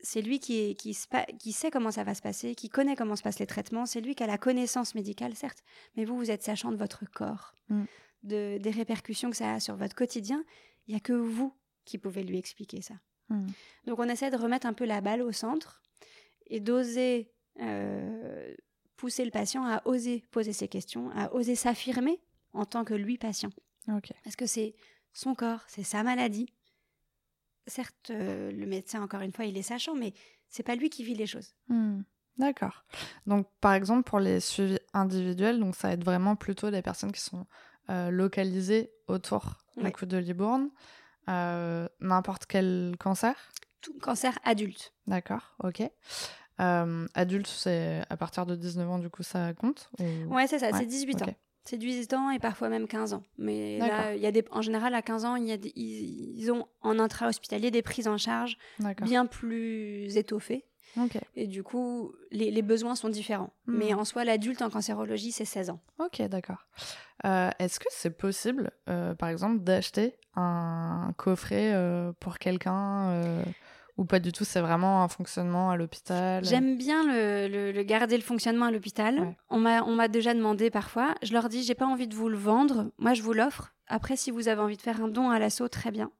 c'est 0.00 0.22
lui 0.22 0.38
qui, 0.38 0.76
qui, 0.76 0.94
sait 0.94 1.70
comment 1.70 1.90
ça 1.90 2.04
va 2.04 2.14
se 2.14 2.22
passer, 2.22 2.54
qui 2.54 2.68
connaît 2.68 2.96
comment 2.96 3.16
se 3.16 3.22
passent 3.22 3.40
les 3.40 3.46
traitements, 3.46 3.86
c'est 3.86 4.00
lui 4.00 4.14
qui 4.14 4.22
a 4.22 4.26
la 4.26 4.38
connaissance 4.38 4.94
médicale, 4.94 5.34
certes, 5.34 5.62
mais 5.96 6.04
vous, 6.04 6.16
vous 6.16 6.30
êtes 6.30 6.42
sachant 6.42 6.70
de 6.70 6.76
votre 6.76 7.04
corps, 7.10 7.52
Mm. 7.68 7.84
de, 8.22 8.58
des 8.58 8.70
répercussions 8.70 9.30
que 9.30 9.36
ça 9.36 9.54
a 9.54 9.60
sur 9.60 9.76
votre 9.76 9.94
quotidien. 9.94 10.44
Il 10.86 10.92
n'y 10.92 10.96
a 10.96 11.00
que 11.00 11.12
vous 11.12 11.54
qui 11.84 11.98
pouvez 11.98 12.22
lui 12.22 12.38
expliquer 12.38 12.80
ça. 12.80 12.94
Mm. 13.30 13.46
Donc 13.86 13.98
on 13.98 14.08
essaie 14.08 14.30
de 14.30 14.36
remettre 14.36 14.66
un 14.66 14.72
peu 14.72 14.84
la 14.84 15.00
balle 15.00 15.22
au 15.22 15.32
centre 15.32 15.82
et 16.46 16.60
d'oser 16.60 17.30
euh, 17.60 18.54
pousser 18.96 19.24
le 19.24 19.30
patient 19.30 19.64
à 19.64 19.82
oser 19.86 20.24
poser 20.30 20.52
ses 20.52 20.68
questions, 20.68 21.10
à 21.14 21.32
oser 21.34 21.54
s'affirmer 21.54 22.20
en 22.52 22.64
tant 22.64 22.84
que 22.84 22.94
lui 22.94 23.18
patient. 23.18 23.50
Parce 24.24 24.36
que 24.36 24.46
c'est 24.46 24.74
son 25.12 25.34
corps, 25.34 25.60
c'est 25.68 25.82
sa 25.82 26.02
maladie, 26.02 26.52
certes, 27.66 28.10
euh, 28.10 28.50
le 28.52 28.66
médecin, 28.66 29.02
encore 29.02 29.20
une 29.22 29.32
fois, 29.32 29.44
il 29.44 29.56
est 29.56 29.62
sachant, 29.62 29.94
mais 29.94 30.12
c'est 30.48 30.62
pas 30.62 30.74
lui 30.74 30.90
qui 30.90 31.04
vit 31.04 31.14
les 31.14 31.26
choses. 31.26 31.54
Hmm, 31.68 32.00
D'accord. 32.36 32.84
Donc, 33.26 33.48
par 33.60 33.74
exemple, 33.74 34.04
pour 34.04 34.20
les 34.20 34.38
suivis 34.40 34.78
individuels, 34.94 35.58
donc 35.58 35.74
ça 35.74 35.88
va 35.88 35.94
être 35.94 36.04
vraiment 36.04 36.36
plutôt 36.36 36.70
des 36.70 36.82
personnes 36.82 37.10
qui 37.12 37.20
sont 37.20 37.46
euh, 37.90 38.10
localisées 38.10 38.92
autour 39.08 39.58
du 39.76 39.84
Ouais. 39.84 39.92
coup 39.92 40.06
de 40.06 40.16
Libourne. 40.18 40.70
Euh, 41.28 41.88
N'importe 42.00 42.46
quel 42.46 42.94
cancer? 42.98 43.34
Tout 43.80 43.94
cancer 44.00 44.38
adulte. 44.44 44.92
D'accord, 45.06 45.54
ok. 45.62 45.82
Euh, 46.60 47.06
adulte, 47.14 47.46
c'est 47.46 48.02
à 48.10 48.16
partir 48.16 48.44
de 48.46 48.56
19 48.56 48.88
ans, 48.90 48.98
du 48.98 49.08
coup, 49.10 49.22
ça 49.22 49.52
compte 49.54 49.90
ou- 50.00 50.34
Ouais, 50.34 50.46
c'est 50.48 50.58
ça, 50.58 50.70
Ouais, 50.70 50.78
c'est 50.78 50.86
18 50.86 51.22
ok. 51.22 51.28
ans. 51.28 51.34
C'est 51.64 51.76
18 51.76 52.12
ans 52.14 52.30
et 52.30 52.38
parfois 52.38 52.70
même 52.70 52.88
15 52.88 53.12
ans. 53.12 53.22
Mais 53.36 53.78
là, 53.78 54.14
il 54.14 54.22
y 54.22 54.26
a 54.26 54.32
des, 54.32 54.42
en 54.50 54.62
général, 54.62 54.94
à 54.94 55.02
15 55.02 55.24
ans, 55.26 55.36
il 55.36 55.44
y 55.44 55.52
a 55.52 55.58
des- 55.58 55.72
ils, 55.76 56.50
ont 56.50 56.66
en 56.80 56.98
intra-hospitalier 56.98 57.70
des 57.70 57.82
prises 57.82 58.08
en 58.08 58.16
charge 58.16 58.56
bien 59.02 59.26
plus 59.26 60.16
étoffées. 60.16 60.64
Et 61.36 61.46
du 61.46 61.62
coup, 61.62 62.12
les, 62.30 62.50
les 62.50 62.62
besoins 62.62 62.94
sont 62.96 63.08
différents. 63.08 63.52
Hmm. 63.66 63.78
Mais 63.78 63.94
en 63.94 64.04
soi, 64.04 64.24
l'adulte 64.24 64.62
en 64.62 64.70
cancérologie, 64.70 65.32
c'est 65.32 65.44
16 65.44 65.70
ans. 65.70 65.80
ok, 65.98 66.22
d'accord. 66.28 66.66
Euh, 67.24 67.50
Est-ce 67.58 67.78
que 67.80 67.86
c'est 67.90 68.16
possible, 68.16 68.70
euh, 68.88 69.14
par 69.14 69.28
exemple, 69.28 69.60
d'acheter 69.62 70.16
un 70.34 71.12
coffret 71.16 71.72
euh, 71.74 72.12
pour 72.20 72.38
quelqu'un 72.38 73.42
ou 73.96 74.04
pas 74.04 74.20
du 74.20 74.30
tout 74.32 74.44
C'est 74.44 74.60
vraiment 74.60 75.02
un 75.02 75.08
fonctionnement 75.08 75.70
à 75.70 75.76
l'hôpital? 75.76 76.44
J'aime 76.44 76.76
bien 76.76 77.02
le, 77.04 77.48
le- 77.48 77.72
le 77.72 77.82
garder 77.82 78.16
le 78.16 78.22
fonctionnement 78.22 78.66
à 78.66 78.70
l'hôpital. 78.70 79.18
Ouais. 79.20 79.36
On 79.50 79.58
m'a 79.58 79.82
on 79.82 79.94
m'a 79.94 80.06
déjà 80.08 80.34
demandé 80.34 80.70
parfois. 80.70 81.14
Je 81.22 81.32
leur 81.32 81.48
dis, 81.48 81.62
j'ai 81.64 81.74
pas 81.74 81.86
envie 81.86 82.06
de 82.06 82.14
vous 82.14 82.28
le 82.28 82.38
vendre. 82.38 82.90
Moi, 82.98 83.14
je 83.14 83.22
vous 83.22 83.32
l'offre. 83.32 83.74
Après, 83.88 84.16
si 84.16 84.30
vous 84.30 84.48
avez 84.48 84.60
envie 84.60 84.76
de 84.76 84.82
faire 84.82 85.02
un 85.02 85.08
don 85.08 85.30
à 85.30 85.38
l'assaut, 85.38 85.68
très 85.68 85.90
bien. 85.90 86.10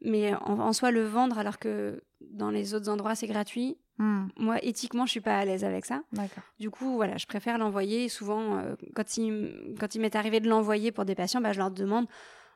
Mais 0.00 0.34
en, 0.34 0.60
en 0.60 0.72
soi, 0.72 0.90
le 0.90 1.02
vendre 1.04 1.38
alors 1.38 1.58
que 1.58 2.02
dans 2.20 2.50
les 2.50 2.74
autres 2.74 2.88
endroits, 2.88 3.14
c'est 3.14 3.26
gratuit. 3.26 3.76
Hmm, 3.98 4.28
Moi, 4.36 4.62
éthiquement, 4.64 5.06
je 5.06 5.10
suis 5.10 5.20
pas 5.20 5.36
à 5.38 5.44
l'aise 5.44 5.64
avec 5.64 5.84
ça. 5.84 6.02
Du 6.60 6.70
coup, 6.70 6.94
voilà, 6.94 7.16
je 7.16 7.26
préfère 7.26 7.58
l'envoyer. 7.58 8.08
Souvent, 8.08 8.58
euh, 8.58 8.76
quand 8.94 9.16
il, 9.16 9.74
quand 9.80 9.94
il 9.96 10.00
m'est 10.00 10.14
arrivé 10.14 10.38
de 10.38 10.48
l'envoyer 10.48 10.92
pour 10.92 11.04
des 11.04 11.16
patients, 11.16 11.40
bah, 11.40 11.52
je 11.52 11.58
leur 11.58 11.70
demande. 11.72 12.06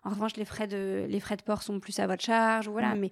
En 0.04 0.10
revanche, 0.10 0.36
les 0.36 0.44
frais 0.44 0.68
de, 0.68 1.04
les 1.08 1.18
frais 1.20 1.36
de 1.36 1.42
port 1.42 1.62
sont 1.62 1.80
plus 1.80 1.98
à 1.98 2.06
votre 2.06 2.22
charge. 2.22 2.68
Voilà, 2.68 2.94
mais 2.94 3.10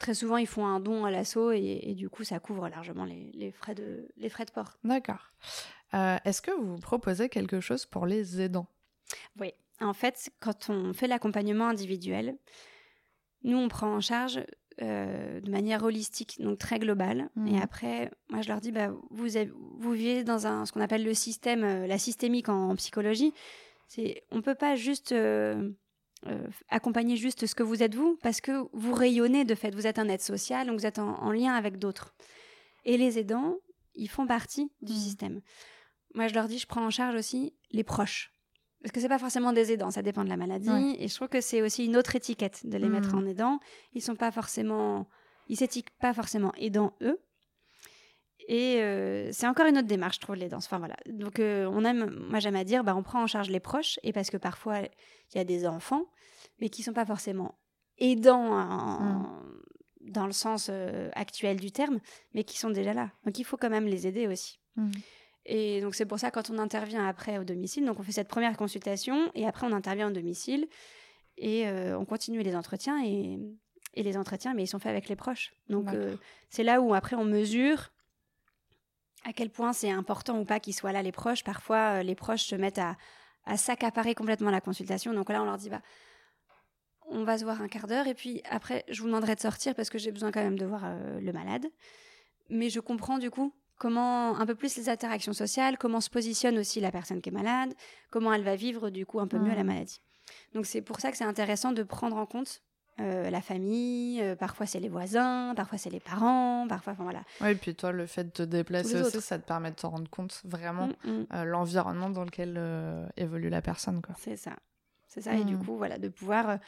très 0.00 0.14
souvent, 0.14 0.36
ils 0.36 0.46
font 0.48 0.66
un 0.66 0.80
don 0.80 1.04
à 1.04 1.10
l'assaut 1.12 1.52
et, 1.52 1.80
et 1.82 1.94
du 1.94 2.08
coup, 2.08 2.24
ça 2.24 2.40
couvre 2.40 2.68
largement 2.68 3.04
les, 3.04 3.30
les 3.34 3.52
frais, 3.52 3.74
de, 3.76 4.08
les 4.16 4.28
frais 4.28 4.46
de 4.46 4.50
port. 4.50 4.78
D'accord. 4.82 5.28
Euh, 5.94 6.16
Est-ce 6.24 6.42
que 6.42 6.50
vous 6.52 6.76
proposez 6.78 7.28
quelque 7.28 7.60
chose 7.60 7.86
pour 7.86 8.06
les 8.06 8.40
aidants? 8.40 8.66
Oui. 9.40 9.52
En 9.80 9.92
fait, 9.92 10.30
quand 10.40 10.70
on 10.70 10.92
fait 10.92 11.06
l'accompagnement 11.06 11.68
individuel, 11.68 12.36
nous, 13.42 13.56
on 13.56 13.68
prend 13.68 13.94
en 13.94 14.00
charge 14.00 14.40
euh, 14.82 15.40
de 15.40 15.50
manière 15.50 15.82
holistique, 15.82 16.40
donc 16.40 16.58
très 16.58 16.78
globale. 16.78 17.28
Mhm. 17.36 17.48
Et 17.48 17.60
après, 17.60 18.10
moi, 18.30 18.40
je 18.42 18.48
leur 18.48 18.60
dis, 18.60 18.72
bah, 18.72 18.92
vous, 19.10 19.36
avez- 19.36 19.50
vous 19.78 19.92
vivez 19.92 20.24
dans 20.24 20.46
un, 20.46 20.64
ce 20.64 20.72
qu'on 20.72 20.80
appelle 20.80 21.04
le 21.04 21.12
système, 21.14 21.64
euh, 21.64 21.86
la 21.86 21.98
systémique 21.98 22.48
en, 22.48 22.70
en 22.70 22.76
psychologie. 22.76 23.32
C'est, 23.88 24.22
on 24.30 24.40
peut 24.40 24.54
pas 24.54 24.76
juste 24.76 25.12
euh, 25.12 25.70
accompagner 26.68 27.16
juste 27.16 27.46
ce 27.46 27.54
que 27.54 27.62
vous 27.62 27.82
êtes 27.82 27.94
vous, 27.94 28.18
parce 28.22 28.40
que 28.40 28.52
vous 28.72 28.92
rayonnez 28.94 29.44
de 29.44 29.54
fait. 29.54 29.74
Vous 29.74 29.86
êtes 29.86 29.98
un 29.98 30.08
être 30.08 30.22
social, 30.22 30.66
donc 30.66 30.78
vous 30.78 30.86
êtes 30.86 30.98
en, 30.98 31.14
en 31.20 31.32
lien 31.32 31.54
avec 31.54 31.78
d'autres. 31.78 32.14
Et 32.84 32.96
les 32.96 33.18
aidants, 33.18 33.56
ils 33.94 34.08
font 34.08 34.26
partie 34.26 34.70
du 34.82 34.92
Mhm. 34.92 34.98
système. 34.98 35.40
Moi, 36.14 36.28
je 36.28 36.34
leur 36.34 36.46
dis, 36.48 36.58
je 36.58 36.66
prends 36.66 36.84
en 36.86 36.90
charge 36.90 37.14
aussi 37.16 37.54
les 37.70 37.84
proches. 37.84 38.32
Parce 38.82 38.92
que 38.92 39.00
c'est 39.00 39.08
pas 39.08 39.18
forcément 39.18 39.52
des 39.52 39.72
aidants, 39.72 39.90
ça 39.90 40.02
dépend 40.02 40.24
de 40.24 40.28
la 40.30 40.36
maladie. 40.38 40.70
Ouais. 40.70 40.96
Et 40.98 41.08
je 41.08 41.14
trouve 41.14 41.28
que 41.28 41.40
c'est 41.40 41.60
aussi 41.62 41.84
une 41.84 41.96
autre 41.96 42.16
étiquette 42.16 42.66
de 42.66 42.78
les 42.78 42.88
mettre 42.88 43.14
Mhm. 43.14 43.22
en 43.22 43.26
aidants. 43.26 43.60
Ils 43.92 44.00
sont 44.02 44.16
pas 44.16 44.30
forcément, 44.30 45.06
ils 45.48 45.56
s'étiquent 45.56 45.90
pas 45.98 46.14
forcément 46.14 46.52
aidants 46.56 46.94
eux. 47.02 47.20
Et 48.48 48.80
euh, 48.80 49.28
c'est 49.32 49.46
encore 49.46 49.66
une 49.66 49.76
autre 49.78 49.86
démarche, 49.86 50.16
je 50.16 50.20
trouve, 50.22 50.34
les 50.36 50.48
danses. 50.48 50.64
Enfin 50.66 50.78
voilà. 50.78 50.96
Donc 51.06 51.38
euh, 51.38 51.68
on 51.72 51.84
aime, 51.84 52.10
moi 52.30 52.40
j'aime 52.40 52.56
à 52.56 52.64
dire, 52.64 52.82
bah, 52.82 52.96
on 52.96 53.02
prend 53.02 53.22
en 53.22 53.26
charge 53.26 53.50
les 53.50 53.60
proches, 53.60 54.00
et 54.02 54.12
parce 54.12 54.30
que 54.30 54.36
parfois 54.38 54.80
il 54.80 55.36
y 55.36 55.38
a 55.38 55.44
des 55.44 55.66
enfants, 55.66 56.06
mais 56.58 56.68
qui 56.68 56.82
sont 56.82 56.92
pas 56.94 57.04
forcément 57.06 57.54
aidants 57.98 58.58
en- 58.58 59.42
dans 60.00 60.26
le 60.26 60.32
sens 60.32 60.68
euh, 60.70 61.10
actuel 61.14 61.60
du 61.60 61.70
terme, 61.70 62.00
mais 62.34 62.42
qui 62.44 62.58
sont 62.58 62.70
déjà 62.70 62.94
là. 62.94 63.10
Donc 63.26 63.38
il 63.38 63.44
faut 63.44 63.58
quand 63.58 63.70
même 63.70 63.86
les 63.86 64.06
aider 64.06 64.26
aussi. 64.26 64.58
Hmm. 64.76 64.90
Et 65.46 65.80
donc 65.80 65.94
c'est 65.94 66.06
pour 66.06 66.18
ça 66.18 66.30
quand 66.30 66.50
on 66.50 66.58
intervient 66.58 67.06
après 67.06 67.38
au 67.38 67.44
domicile, 67.44 67.84
donc 67.84 67.98
on 67.98 68.02
fait 68.02 68.12
cette 68.12 68.28
première 68.28 68.56
consultation 68.56 69.30
et 69.34 69.46
après 69.46 69.66
on 69.66 69.72
intervient 69.72 70.08
au 70.08 70.12
domicile 70.12 70.68
et 71.38 71.66
euh, 71.66 71.98
on 71.98 72.04
continue 72.04 72.42
les 72.42 72.54
entretiens 72.54 73.02
et, 73.02 73.38
et 73.94 74.02
les 74.02 74.16
entretiens, 74.16 74.54
mais 74.54 74.64
ils 74.64 74.68
sont 74.68 74.78
faits 74.78 74.90
avec 74.90 75.08
les 75.08 75.16
proches. 75.16 75.52
Donc 75.68 75.88
euh, 75.88 76.16
c'est 76.50 76.62
là 76.62 76.80
où 76.80 76.94
après 76.94 77.16
on 77.16 77.24
mesure 77.24 77.90
à 79.24 79.32
quel 79.32 79.50
point 79.50 79.72
c'est 79.72 79.90
important 79.90 80.38
ou 80.40 80.44
pas 80.44 80.60
qu'ils 80.60 80.74
soient 80.74 80.92
là 80.92 81.02
les 81.02 81.12
proches. 81.12 81.42
Parfois 81.42 81.98
euh, 81.98 82.02
les 82.02 82.14
proches 82.14 82.44
se 82.44 82.54
mettent 82.54 82.78
à, 82.78 82.96
à 83.44 83.56
s'accaparer 83.56 84.14
complètement 84.14 84.50
la 84.50 84.60
consultation. 84.60 85.14
Donc 85.14 85.30
là 85.30 85.42
on 85.42 85.46
leur 85.46 85.56
dit 85.56 85.70
bah 85.70 85.82
on 87.06 87.24
va 87.24 87.38
se 87.38 87.44
voir 87.44 87.60
un 87.60 87.68
quart 87.68 87.86
d'heure 87.86 88.06
et 88.06 88.14
puis 88.14 88.42
après 88.48 88.84
je 88.88 89.00
vous 89.00 89.08
demanderai 89.08 89.34
de 89.34 89.40
sortir 89.40 89.74
parce 89.74 89.90
que 89.90 89.98
j'ai 89.98 90.12
besoin 90.12 90.30
quand 90.30 90.42
même 90.42 90.58
de 90.58 90.66
voir 90.66 90.82
euh, 90.84 91.20
le 91.20 91.32
malade. 91.32 91.66
Mais 92.50 92.68
je 92.68 92.80
comprends 92.80 93.18
du 93.18 93.30
coup 93.30 93.52
comment 93.80 94.38
un 94.38 94.46
peu 94.46 94.54
plus 94.54 94.76
les 94.76 94.88
interactions 94.88 95.32
sociales, 95.32 95.76
comment 95.78 96.00
se 96.00 96.10
positionne 96.10 96.56
aussi 96.58 96.78
la 96.80 96.92
personne 96.92 97.20
qui 97.20 97.30
est 97.30 97.32
malade, 97.32 97.74
comment 98.10 98.32
elle 98.32 98.44
va 98.44 98.54
vivre 98.54 98.90
du 98.90 99.04
coup 99.06 99.18
un 99.18 99.26
peu 99.26 99.38
mieux 99.38 99.50
Mhm. 99.50 99.56
la 99.56 99.64
maladie. 99.64 100.00
Donc 100.54 100.66
c'est 100.66 100.82
pour 100.82 101.00
ça 101.00 101.10
que 101.10 101.16
c'est 101.16 101.24
intéressant 101.24 101.72
de 101.72 101.82
prendre 101.82 102.16
en 102.16 102.26
compte 102.26 102.62
euh, 103.00 103.30
la 103.30 103.40
famille, 103.40 104.20
euh, 104.20 104.36
parfois 104.36 104.66
c'est 104.66 104.78
les 104.80 104.90
voisins, 104.90 105.54
parfois 105.56 105.78
c'est 105.78 105.88
les 105.88 106.00
parents, 106.00 106.66
parfois 106.68 106.92
enfin 106.92 107.02
voilà. 107.04 107.22
Oui, 107.40 107.54
puis 107.54 107.74
toi, 107.74 107.92
le 107.92 108.04
fait 108.06 108.24
de 108.24 108.30
te 108.30 108.42
déplacer 108.42 109.00
aussi, 109.00 109.20
ça 109.22 109.38
te 109.38 109.46
permet 109.46 109.70
de 109.70 109.76
te 109.76 109.86
rendre 109.86 110.10
compte 110.10 110.42
vraiment 110.44 110.88
Mm, 111.04 111.10
mm. 111.10 111.26
euh, 111.32 111.44
l'environnement 111.44 112.10
dans 112.10 112.24
lequel 112.24 112.60
évolue 113.16 113.48
la 113.48 113.62
personne. 113.62 114.02
Quoi. 114.02 114.14
C'est 114.18 114.36
ça. 114.36 114.52
C'est 115.08 115.22
ça. 115.22 115.34
Et 115.34 115.44
du 115.44 115.56
Mhm. 115.56 115.64
coup, 115.64 115.76
voilà, 115.78 115.98
de 115.98 116.08
pouvoir. 116.08 116.58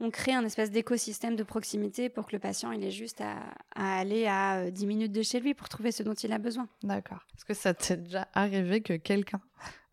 Euh, 0.00 0.04
on 0.06 0.10
crée 0.10 0.32
un 0.32 0.44
espèce 0.44 0.70
d'écosystème 0.70 1.36
de 1.36 1.42
proximité 1.42 2.08
pour 2.08 2.26
que 2.26 2.32
le 2.32 2.38
patient, 2.40 2.72
il 2.72 2.82
ait 2.84 2.90
juste 2.90 3.20
à, 3.20 3.36
à 3.74 3.98
aller 3.98 4.26
à 4.26 4.58
euh, 4.60 4.70
10 4.70 4.86
minutes 4.86 5.12
de 5.12 5.22
chez 5.22 5.40
lui 5.40 5.54
pour 5.54 5.68
trouver 5.68 5.92
ce 5.92 6.02
dont 6.02 6.14
il 6.14 6.32
a 6.32 6.38
besoin. 6.38 6.68
D'accord. 6.82 7.26
Est-ce 7.36 7.44
que 7.44 7.54
ça 7.54 7.74
t'est 7.74 7.96
déjà 7.98 8.28
arrivé 8.34 8.80
que 8.82 8.94
quelqu'un 8.94 9.40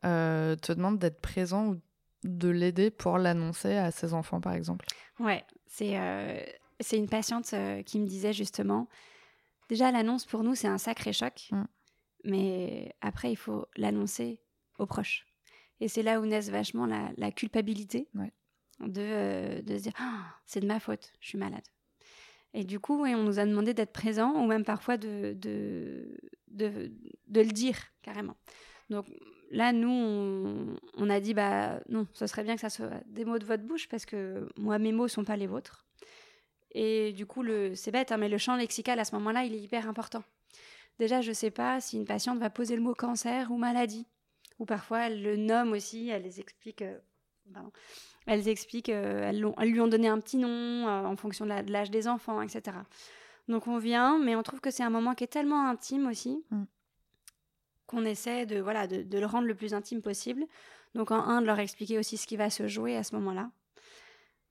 euh, 0.05 0.55
te 0.55 0.71
demande 0.71 0.97
d'être 0.99 1.19
présent 1.21 1.67
ou 1.67 1.81
de 2.23 2.49
l'aider 2.49 2.89
pour 2.91 3.17
l'annoncer 3.17 3.75
à 3.75 3.91
ses 3.91 4.13
enfants, 4.13 4.41
par 4.41 4.53
exemple? 4.53 4.85
Ouais, 5.19 5.43
c'est 5.67 5.97
euh, 5.99 6.39
c'est 6.79 6.97
une 6.97 7.09
patiente 7.09 7.53
euh, 7.53 7.81
qui 7.83 7.99
me 7.99 8.07
disait 8.07 8.33
justement, 8.33 8.87
déjà 9.69 9.91
l'annonce 9.91 10.25
pour 10.25 10.43
nous 10.43 10.55
c'est 10.55 10.67
un 10.67 10.77
sacré 10.77 11.13
choc, 11.13 11.49
Mm. 11.51 11.63
mais 12.25 12.95
après 13.01 13.31
il 13.31 13.35
faut 13.35 13.67
l'annoncer 13.77 14.39
aux 14.79 14.85
proches. 14.85 15.25
Et 15.81 15.87
c'est 15.87 16.03
là 16.03 16.19
où 16.19 16.25
naissent 16.25 16.49
vachement 16.49 16.85
la, 16.85 17.09
la 17.17 17.31
culpabilité 17.31 18.07
Ouais. 18.15 18.31
De, 18.79 19.01
euh, 19.01 19.61
de 19.61 19.77
se 19.77 19.83
dire 19.83 19.93
Ah, 19.97 20.35
c'est 20.45 20.59
de 20.59 20.67
ma 20.67 20.79
faute, 20.79 21.11
je 21.19 21.29
suis 21.29 21.37
malade. 21.37 21.63
Et 22.53 22.63
du 22.63 22.79
coup, 22.79 23.01
ouais, 23.01 23.13
on 23.15 23.23
nous 23.23 23.39
a 23.39 23.45
demandé 23.45 23.73
d'être 23.73 23.93
présents 23.93 24.33
ou 24.33 24.47
même 24.47 24.63
parfois 24.63 24.97
de, 24.97 25.33
de, 25.37 26.17
de, 26.47 26.91
le 27.27 27.51
dire 27.51 27.77
carrément. 28.01 28.35
Donc 28.89 29.05
là, 29.51 29.71
nous, 29.71 30.77
on, 30.97 31.09
a 31.09 31.19
dit 31.19 31.35
bah 31.35 31.79
non, 31.89 32.07
ce 32.13 32.25
serait 32.25 32.43
bien 32.43 32.55
que 32.55 32.61
ça 32.61 32.71
soit 32.71 33.03
des 33.05 33.23
mots 33.23 33.37
de 33.37 33.45
votre 33.45 33.63
bouche 33.63 33.87
parce 33.87 34.05
que 34.05 34.49
moi, 34.57 34.79
mes 34.79 34.91
mots 34.91 35.07
sont 35.07 35.23
pas 35.23 35.37
les 35.37 35.45
vôtres. 35.45 35.85
Et 36.71 37.13
du 37.13 37.25
coup, 37.25 37.43
c'est 37.75 37.91
bête, 37.91 38.11
hein, 38.11 38.17
mais 38.17 38.29
le 38.29 38.37
champ 38.37 38.55
lexical 38.55 38.99
à 38.99 39.05
ce 39.05 39.15
moment-là, 39.15 39.43
il 39.43 39.53
est 39.53 39.59
hyper 39.59 39.87
important. 39.87 40.23
Déjà, 40.97 41.21
je 41.21 41.31
sais 41.31 41.51
pas 41.51 41.79
si 41.81 41.97
une 41.97 42.05
patiente 42.05 42.39
va 42.39 42.49
poser 42.49 42.75
le 42.75 42.81
mot 42.81 42.93
cancer 42.93 43.51
ou 43.51 43.57
maladie. 43.57 44.07
Ou 44.59 44.65
parfois, 44.65 45.07
elles 45.07 45.23
le 45.23 45.37
nomment 45.37 45.71
aussi, 45.71 46.09
elles 46.09 46.23
les 46.23 46.39
expliquent. 46.39 46.83
Pardon. 47.53 47.71
elles 48.25 48.47
expliquent, 48.47 48.89
euh, 48.89 49.29
elles, 49.29 49.69
lui 49.71 49.81
ont 49.81 49.87
donné 49.87 50.07
un 50.07 50.19
petit 50.19 50.37
nom 50.37 50.49
euh, 50.87 51.05
en 51.05 51.15
fonction 51.15 51.45
de 51.45 51.71
l'âge 51.71 51.91
des 51.91 52.07
enfants, 52.07 52.41
etc. 52.41 52.77
Donc 53.47 53.67
on 53.67 53.77
vient, 53.77 54.19
mais 54.19 54.35
on 54.35 54.43
trouve 54.43 54.61
que 54.61 54.71
c'est 54.71 54.83
un 54.83 54.89
moment 54.89 55.15
qui 55.15 55.23
est 55.23 55.27
tellement 55.27 55.67
intime 55.67 56.07
aussi 56.07 56.43
Mm. 56.51 56.63
qu'on 57.87 58.05
essaie 58.05 58.45
de, 58.45 58.59
voilà, 58.59 58.87
de, 58.87 59.01
de 59.01 59.17
le 59.19 59.25
rendre 59.25 59.47
le 59.47 59.55
plus 59.55 59.73
intime 59.73 60.01
possible. 60.01 60.45
Donc 60.95 61.11
en 61.11 61.19
un, 61.21 61.41
de 61.41 61.47
leur 61.47 61.59
expliquer 61.59 61.97
aussi 61.97 62.17
ce 62.17 62.27
qui 62.27 62.37
va 62.37 62.49
se 62.49 62.67
jouer 62.67 62.95
à 62.95 63.03
ce 63.03 63.15
moment-là. 63.15 63.51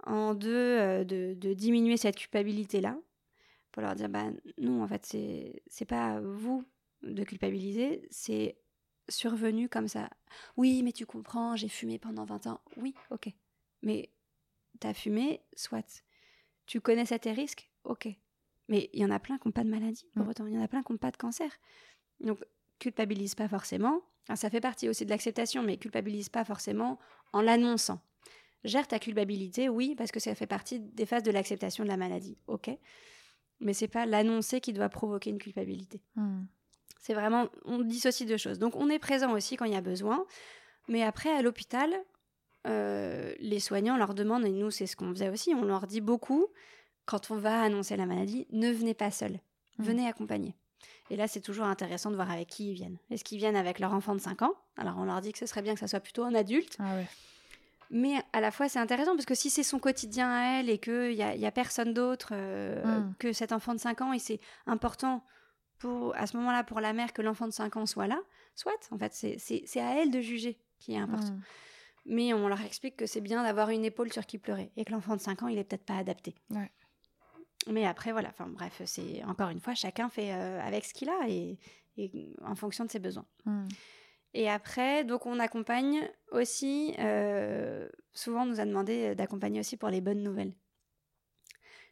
En 0.05 0.35
deux, 0.35 0.49
euh, 0.51 1.05
de, 1.05 1.35
de 1.35 1.55
diminuer 1.55 1.97
cette 1.97 2.17
culpabilité-là. 2.17 2.97
Pour 3.73 3.83
leur 3.83 3.95
dire, 3.95 4.09
bah 4.09 4.25
non, 4.59 4.83
en 4.83 4.89
fait, 4.89 5.05
c'est 5.05 5.63
c'est 5.69 5.85
pas 5.85 6.21
vous 6.21 6.65
de 7.03 7.23
culpabiliser, 7.23 8.07
c'est 8.11 8.57
survenu 9.09 9.69
comme 9.69 9.89
ça. 9.89 10.11
Oui, 10.57 10.83
mais 10.83 10.93
tu 10.93 11.07
comprends, 11.07 11.57
j'ai 11.57 11.69
fumé 11.69 11.99
pendant 11.99 12.25
20 12.25 12.47
ans. 12.47 12.61
Oui, 12.77 12.95
ok. 13.11 13.31
Mais 13.83 14.11
t'as 14.81 14.95
fumé, 14.95 15.43
soit. 15.57 16.03
Tu 16.67 16.81
connais 16.81 17.07
ça 17.07 17.19
tes 17.19 17.33
risques 17.33 17.71
Ok. 17.85 18.09
Mais 18.69 18.91
il 18.93 19.01
y 19.01 19.05
en 19.05 19.11
a 19.11 19.19
plein 19.19 19.39
qui 19.39 19.49
n'ont 19.49 19.53
pas 19.53 19.65
de 19.65 19.71
maladie, 19.71 20.07
pour 20.15 20.27
Mm. 20.27 20.29
autant. 20.29 20.47
Il 20.47 20.55
y 20.55 20.59
en 20.59 20.63
a 20.63 20.69
plein 20.69 20.83
qui 20.83 20.93
n'ont 20.93 20.99
pas 20.99 21.11
de 21.11 21.17
cancer. 21.17 21.51
Donc, 22.21 22.39
culpabilise 22.79 23.35
pas 23.35 23.49
forcément. 23.49 24.03
Alors, 24.29 24.37
ça 24.39 24.51
fait 24.51 24.61
partie 24.61 24.89
aussi 24.89 25.05
de 25.07 25.11
l'acceptation, 25.11 25.63
mais 25.63 25.79
culpabilise 25.79 26.29
pas 26.29 26.45
forcément 26.45 26.99
en 27.33 27.41
l'annonçant. 27.41 28.01
Gère 28.65 28.87
ta 28.87 28.99
culpabilité, 28.99 29.69
oui, 29.71 29.95
parce 29.97 30.11
que 30.13 30.21
ça 30.21 30.35
fait 30.35 30.47
partie 30.47 30.81
des 30.81 31.07
phases 31.07 31.23
de 31.23 31.31
l'acceptation 31.31 31.85
de 31.85 31.89
la 31.89 31.97
maladie. 31.97 32.37
Ok. 32.47 32.71
Mais 33.61 33.73
c'est 33.73 33.89
pas 33.89 34.05
l'annoncer 34.05 34.61
qui 34.61 34.73
doit 34.73 34.89
provoquer 34.91 35.31
une 35.31 35.39
culpabilité. 35.39 36.03
Hmm. 36.17 36.45
C'est 36.99 37.15
vraiment, 37.15 37.49
on 37.65 37.79
dissocie 37.79 38.27
deux 38.29 38.37
choses. 38.37 38.59
Donc 38.59 38.77
on 38.77 38.91
est 38.91 38.99
présent 38.99 39.33
aussi 39.33 39.57
quand 39.57 39.65
il 39.65 39.73
y 39.73 39.77
a 39.77 39.81
besoin, 39.81 40.25
mais 40.89 41.03
après 41.03 41.31
à 41.31 41.43
l'hôpital, 41.43 41.91
euh, 42.67 43.33
les 43.39 43.61
soignants 43.61 43.97
leur 43.97 44.15
demandent, 44.15 44.45
et 44.45 44.51
nous 44.51 44.71
c'est 44.71 44.87
ce 44.87 44.97
qu'on 44.97 45.11
faisait 45.11 45.29
aussi, 45.31 45.55
on 45.55 45.63
leur 45.65 45.87
dit 45.87 46.01
beaucoup, 46.01 46.47
quand 47.07 47.31
on 47.31 47.37
va 47.37 47.63
annoncer 47.63 47.97
la 47.97 48.05
maladie, 48.07 48.47
ne 48.51 48.71
venez 48.71 48.95
pas 48.95 49.11
seul, 49.11 49.39
Mm. 49.79 49.83
venez 49.85 50.09
accompagner. 50.09 50.55
Et 51.11 51.17
là 51.17 51.29
c'est 51.29 51.41
toujours 51.41 51.65
intéressant 51.67 52.11
de 52.11 52.17
voir 52.17 52.31
avec 52.31 52.49
qui 52.49 52.71
ils 52.71 52.75
viennent. 52.75 52.99
Est-ce 53.11 53.25
qu'ils 53.25 53.39
viennent 53.39 53.57
avec 53.57 53.79
leur 53.79 53.95
enfant 53.95 54.15
de 54.15 54.21
5 54.21 54.43
ans? 54.43 54.55
Alors 54.77 54.97
on 54.99 55.05
leur 55.05 55.21
dit 55.21 55.33
que 55.33 55.39
ce 55.39 55.47
serait 55.47 55.63
bien 55.63 55.75
que 55.75 55.81
ça 55.81 55.87
soit 55.89 56.01
plutôt 56.01 56.25
un 56.25 56.35
adulte, 56.35 56.77
Ah 56.81 56.97
ouais. 56.97 57.07
mais 57.91 58.17
à 58.33 58.41
la 58.41 58.51
fois 58.51 58.69
c'est 58.69 58.79
intéressant 58.81 59.15
parce 59.15 59.25
que 59.25 59.35
si 59.37 59.49
c'est 59.51 59.63
son 59.63 59.79
quotidien 59.79 60.29
à 60.31 60.59
elle 60.61 60.69
et 60.69 60.79
qu'il 60.79 61.15
n'y 61.15 61.23
a, 61.23 61.35
y 61.37 61.47
a 61.47 61.53
personne 61.53 61.95
d'autre 61.95 62.31
euh, 62.33 62.85
Mm. 62.85 63.15
que 63.21 63.33
cet 63.33 63.53
enfant 63.53 63.73
de 63.75 63.81
5 63.81 64.01
ans, 64.03 64.13
et 64.13 64.19
c'est 64.19 64.41
important 64.67 65.23
pour, 65.79 66.15
à 66.17 66.27
ce 66.27 66.37
moment-là 66.37 66.65
pour 66.65 66.81
la 66.81 66.93
mère 66.93 67.13
que 67.13 67.23
l'enfant 67.23 67.47
de 67.47 67.53
5 67.53 67.77
ans 67.77 67.87
soit 67.87 68.07
là, 68.07 68.21
soit, 68.55 68.73
en 68.91 68.99
fait, 68.99 69.13
c'est- 69.15 69.81
à 69.81 70.03
elle 70.03 70.11
de 70.11 70.21
juger 70.21 70.59
qui 70.79 70.93
est 70.95 70.99
important. 70.99 71.33
Hmm. 71.33 71.43
Mais 72.07 72.33
on 72.33 72.49
leur 72.49 72.61
explique 72.63 72.97
que 72.97 73.07
c'est 73.07 73.21
bien 73.21 73.43
d'avoir 73.43 73.71
une 73.71 73.85
épaule 73.85 74.13
sur 74.13 74.25
qui 74.27 74.39
pleurer 74.39 74.71
et 74.77 74.85
que 74.85 74.93
l'enfant 74.93 75.15
de 75.17 75.21
5 75.21 75.43
ans, 75.43 75.49
il 75.49 75.59
est 75.59 75.65
peut-être 75.65 75.85
pas 75.85 75.99
adapté. 75.99 76.35
Ouais. 76.51 76.71
Mais 77.67 77.85
après, 77.87 78.13
voilà, 78.13 78.29
enfin 78.31 78.47
bref, 78.47 78.81
c'est 78.87 79.23
encore 79.25 79.51
une 79.51 79.61
fois, 79.61 79.75
chacun 79.75 80.09
fait 80.09 80.33
euh, 80.33 80.61
avec 80.63 80.85
ce 80.85 80.95
qu'il 80.95 81.11
a 81.11 81.29
et, 81.29 81.59
et 81.97 82.35
en 82.45 82.55
fonction 82.55 82.85
de 82.85 82.91
ses 82.91 82.99
besoins. 82.99 83.27
Hmm. 83.45 83.67
Et 84.35 84.49
après, 84.49 85.05
donc 85.05 85.27
on 85.27 85.39
accompagne 85.39 86.09
aussi, 86.33 86.95
euh, 86.99 87.89
souvent 88.13 88.43
on 88.43 88.47
nous 88.47 88.61
a 88.61 88.65
demandé 88.65 89.15
d'accompagner 89.15 89.61
aussi 89.61 89.77
pour 89.77 89.89
les 89.89 90.01
bonnes 90.01 90.23
nouvelles. 90.23 90.55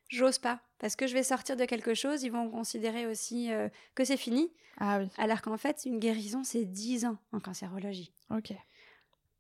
J'ose 0.09 0.39
pas, 0.39 0.61
parce 0.79 0.95
que 0.97 1.07
je 1.07 1.15
vais 1.15 1.23
sortir 1.23 1.57
de 1.57 1.65
quelque 1.65 1.95
chose, 1.95 2.23
ils 2.23 2.31
vont 2.31 2.49
considérer 2.51 3.07
aussi 3.07 3.53
euh, 3.53 3.69
que 3.95 4.05
c'est 4.05 4.17
fini, 4.17 4.53
Ah 4.79 4.99
oui. 5.01 5.09
alors 5.19 5.43
qu'en 5.43 5.57
fait, 5.57 5.85
une 5.85 5.99
guérison, 5.99 6.45
c'est 6.45 6.65
10 6.65 7.07
ans 7.07 7.19
en 7.33 7.41
cancérologie. 7.41 8.13
Ok. 8.31 8.53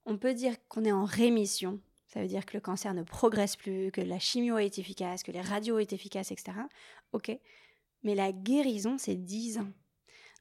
On 0.07 0.19
peut 0.19 0.35
dire 0.35 0.55
qu'on 0.69 0.85
est 0.85 0.93
en 0.93 1.05
rémission, 1.05 1.81
ça 2.09 2.21
veut 2.21 2.29
dire 2.29 2.47
que 2.47 2.57
le 2.57 2.61
cancer 2.61 2.95
ne 2.95 3.03
progresse 3.03 3.57
plus, 3.57 3.91
que 3.93 4.01
la 4.01 4.19
chimio 4.19 4.59
est 4.59 4.79
efficace, 4.79 5.23
que 5.23 5.33
les 5.33 5.41
radios 5.41 5.79
est 5.79 5.93
efficace, 5.93 6.33
etc. 6.33 6.53
Ok, 7.13 7.37
mais 8.03 8.15
la 8.15 8.33
guérison, 8.33 8.99
c'est 8.99 9.17
10 9.17 9.59
ans. 9.59 9.69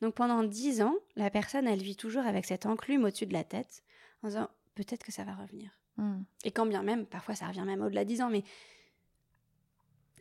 Donc 0.01 0.13
pendant 0.15 0.43
10 0.43 0.81
ans, 0.81 0.95
la 1.15 1.29
personne, 1.29 1.67
elle 1.67 1.81
vit 1.81 1.95
toujours 1.95 2.25
avec 2.25 2.45
cette 2.45 2.65
enclume 2.65 3.03
au-dessus 3.05 3.25
de 3.25 3.33
la 3.33 3.43
tête, 3.43 3.83
en 4.23 4.27
disant 4.27 4.49
peut-être 4.75 5.03
que 5.03 5.11
ça 5.11 5.23
va 5.23 5.33
revenir. 5.35 5.69
Hmm. 5.97 6.23
Et 6.43 6.51
quand 6.51 6.65
bien 6.65 6.83
même, 6.83 7.05
parfois 7.05 7.35
ça 7.35 7.47
revient 7.47 7.63
même 7.65 7.81
au-delà 7.81 8.03
de 8.03 8.09
10 8.09 8.21
ans, 8.21 8.29
mais 8.29 8.43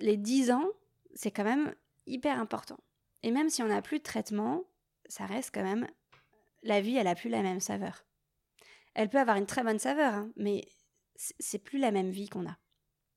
les 0.01 0.17
10 0.17 0.51
ans, 0.51 0.69
c'est 1.15 1.31
quand 1.31 1.45
même 1.45 1.75
hyper 2.07 2.39
important. 2.39 2.79
Et 3.23 3.31
même 3.31 3.49
si 3.49 3.63
on 3.63 3.69
n'a 3.69 3.83
plus 3.83 3.99
de 3.99 4.05
traitement, 4.05 4.65
ça 5.09 5.27
reste 5.27 5.51
quand 5.55 5.63
même. 5.63 5.89
La 6.63 6.81
vie, 6.81 6.97
elle 6.97 7.07
a 7.07 7.15
plus 7.15 7.31
la 7.31 7.43
même 7.43 7.61
saveur. 7.61 8.05
Elle 8.95 9.09
peut 9.09 9.19
avoir 9.19 9.37
une 9.37 9.47
très 9.47 9.63
bonne 9.63 9.79
saveur, 9.79 10.15
hein, 10.15 10.31
mais 10.37 10.67
c'est 11.17 11.59
plus 11.59 11.79
la 11.79 11.91
même 11.91 12.11
vie 12.11 12.29
qu'on 12.29 12.47
a. 12.47 12.57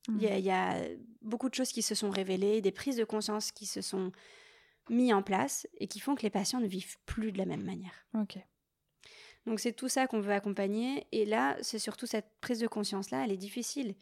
Il 0.08 0.22
y, 0.22 0.26
a, 0.26 0.38
il 0.38 0.44
y 0.44 0.50
a 0.50 0.80
beaucoup 1.20 1.50
de 1.50 1.54
choses 1.54 1.70
qui 1.70 1.82
se 1.82 1.94
sont 1.94 2.08
révélées, 2.08 2.62
des 2.62 2.72
prises 2.72 2.96
de 2.96 3.04
conscience 3.04 3.52
qui 3.52 3.66
se 3.66 3.82
sont 3.82 4.10
mises 4.88 5.12
en 5.12 5.22
place 5.22 5.68
et 5.78 5.86
qui 5.86 6.00
font 6.00 6.14
que 6.14 6.22
les 6.22 6.30
patients 6.30 6.60
ne 6.60 6.66
vivent 6.66 6.96
plus 7.04 7.30
de 7.30 7.36
la 7.36 7.44
même 7.44 7.62
manière. 7.62 8.06
Ok. 8.14 8.38
Donc 9.44 9.60
c'est 9.60 9.74
tout 9.74 9.88
ça 9.88 10.06
qu'on 10.06 10.20
veut 10.20 10.32
accompagner. 10.32 11.06
Et 11.12 11.26
là, 11.26 11.58
c'est 11.60 11.78
surtout 11.78 12.06
cette 12.06 12.30
prise 12.40 12.58
de 12.58 12.66
conscience-là, 12.66 13.24
elle 13.24 13.32
est 13.32 13.36
difficile 13.36 13.96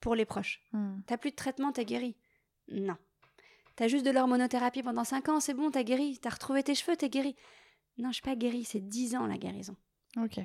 pour 0.00 0.14
les 0.14 0.24
proches. 0.24 0.62
Hmm. 0.72 1.00
T'as 1.06 1.16
plus 1.16 1.30
de 1.30 1.36
traitement, 1.36 1.72
t'es 1.72 1.84
guéri. 1.84 2.16
Non. 2.68 2.96
T'as 3.76 3.88
juste 3.88 4.04
de 4.04 4.10
l'hormonothérapie 4.10 4.82
pendant 4.82 5.04
5 5.04 5.28
ans, 5.28 5.40
c'est 5.40 5.54
bon, 5.54 5.70
t'as 5.70 5.82
guéri. 5.84 6.18
T'as 6.20 6.30
retrouvé 6.30 6.62
tes 6.62 6.74
cheveux, 6.74 6.96
t'es 6.96 7.08
guéri. 7.08 7.36
Non, 7.98 8.08
je 8.08 8.14
suis 8.14 8.22
pas 8.22 8.36
guérie, 8.36 8.64
c'est 8.64 8.80
10 8.80 9.16
ans 9.16 9.26
la 9.26 9.38
guérison. 9.38 9.76
Ok. 10.16 10.40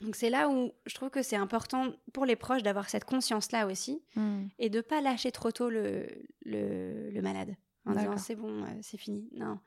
Donc 0.00 0.16
c'est 0.16 0.30
là 0.30 0.48
où 0.48 0.72
je 0.86 0.94
trouve 0.94 1.10
que 1.10 1.22
c'est 1.22 1.36
important 1.36 1.92
pour 2.14 2.24
les 2.24 2.34
proches 2.36 2.62
d'avoir 2.62 2.88
cette 2.88 3.04
conscience-là 3.04 3.66
aussi 3.66 4.02
Hmm. 4.16 4.46
et 4.58 4.70
de 4.70 4.80
pas 4.80 5.00
lâcher 5.00 5.30
trop 5.30 5.50
tôt 5.52 5.68
le, 5.68 6.06
le, 6.44 7.10
le 7.10 7.22
malade 7.22 7.54
en 7.86 7.92
disant 7.92 8.16
c'est 8.16 8.34
bon, 8.36 8.62
euh, 8.64 8.66
c'est 8.82 8.96
fini. 8.96 9.28
Non, 9.32 9.58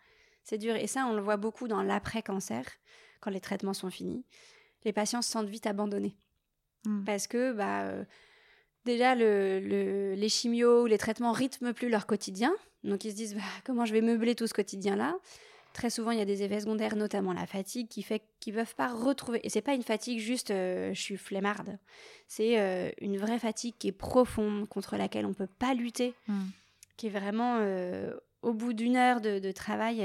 c'est 0.44 0.58
dur. 0.58 0.76
Et 0.76 0.88
ça, 0.88 1.06
on 1.06 1.14
le 1.14 1.22
voit 1.22 1.38
beaucoup 1.38 1.68
dans 1.68 1.84
l'après-cancer, 1.84 2.66
quand 3.22 3.30
les 3.32 3.40
traitements 3.42 3.74
sont 3.74 3.90
finis. 3.92 4.26
Les 4.86 4.92
patients 4.94 5.22
se 5.22 5.30
sentent 5.32 5.48
vite 5.50 5.68
abandonnés 5.68 6.18
Hmm. 6.86 7.04
parce 7.06 7.28
que 7.28 7.54
bah, 7.54 7.84
euh, 7.84 8.04
déjà 8.86 9.16
le, 9.16 9.60
le- 9.60 10.14
les 10.16 10.30
chimios 10.30 10.84
ou 10.84 10.86
les 10.86 10.98
traitements 10.98 11.32
rythment 11.32 11.74
plus 11.74 11.90
leur 11.90 12.06
quotidien. 12.06 12.54
Donc 12.84 13.06
ils 13.06 13.12
se 13.12 13.16
disent 13.16 13.36
bah, 13.36 13.42
comment 13.66 13.86
je 13.86 13.94
vais 13.94 14.02
meubler 14.02 14.36
tout 14.36 14.48
ce 14.48 14.54
quotidien-là? 14.54 15.16
Très 15.74 15.90
souvent, 15.90 16.12
il 16.12 16.20
y 16.20 16.22
a 16.22 16.26
des 16.26 16.44
effets 16.44 16.60
secondaires, 16.60 16.96
notamment 16.96 17.34
la 17.34 17.48
fatigue, 17.48 17.88
qui 17.88 18.04
fait 18.04 18.22
qu'ils 18.40 18.54
ne 18.54 18.60
peuvent 18.60 18.76
pas 18.76 18.90
retrouver. 18.94 19.40
Et 19.44 19.50
c'est 19.50 19.62
pas 19.64 19.74
une 19.74 19.82
fatigue 19.82 20.20
juste 20.20 20.52
euh, 20.52 20.94
je 20.94 21.02
suis 21.02 21.18
flemmarde. 21.18 21.80
C'est 22.28 22.60
euh, 22.60 22.92
une 23.02 23.18
vraie 23.18 23.40
fatigue 23.40 23.74
qui 23.80 23.88
est 23.88 23.92
profonde, 23.92 24.70
contre 24.70 24.98
laquelle 24.98 25.26
on 25.26 25.30
ne 25.30 25.34
peut 25.34 25.48
pas 25.48 25.74
lutter, 25.74 26.14
Hmm. 26.28 26.44
qui 26.96 27.08
est 27.08 27.10
vraiment 27.10 27.58
euh, 27.60 28.14
au 28.44 28.54
bout 28.54 28.74
d'une 28.74 28.96
heure 28.98 29.20
de, 29.20 29.40
de 29.40 29.52
travail, 29.52 30.02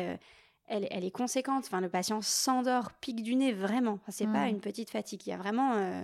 elle, 0.69 0.87
elle 0.91 1.05
est 1.05 1.11
conséquente. 1.11 1.65
Enfin, 1.67 1.83
le 1.83 1.91
patient 1.91 2.23
s'endort, 2.23 2.93
pique 2.93 3.23
du 3.23 3.35
nez, 3.35 3.53
vraiment. 3.53 3.95
Enfin, 4.01 4.13
c'est 4.13 4.27
pas 4.27 4.47
Mm. 4.47 4.51
une 4.51 4.61
petite 4.61 4.89
fatigue. 4.91 5.21
Il 5.27 5.31
y 5.31 5.33
a 5.35 5.37
vraiment. 5.37 5.75
euh, 5.75 6.01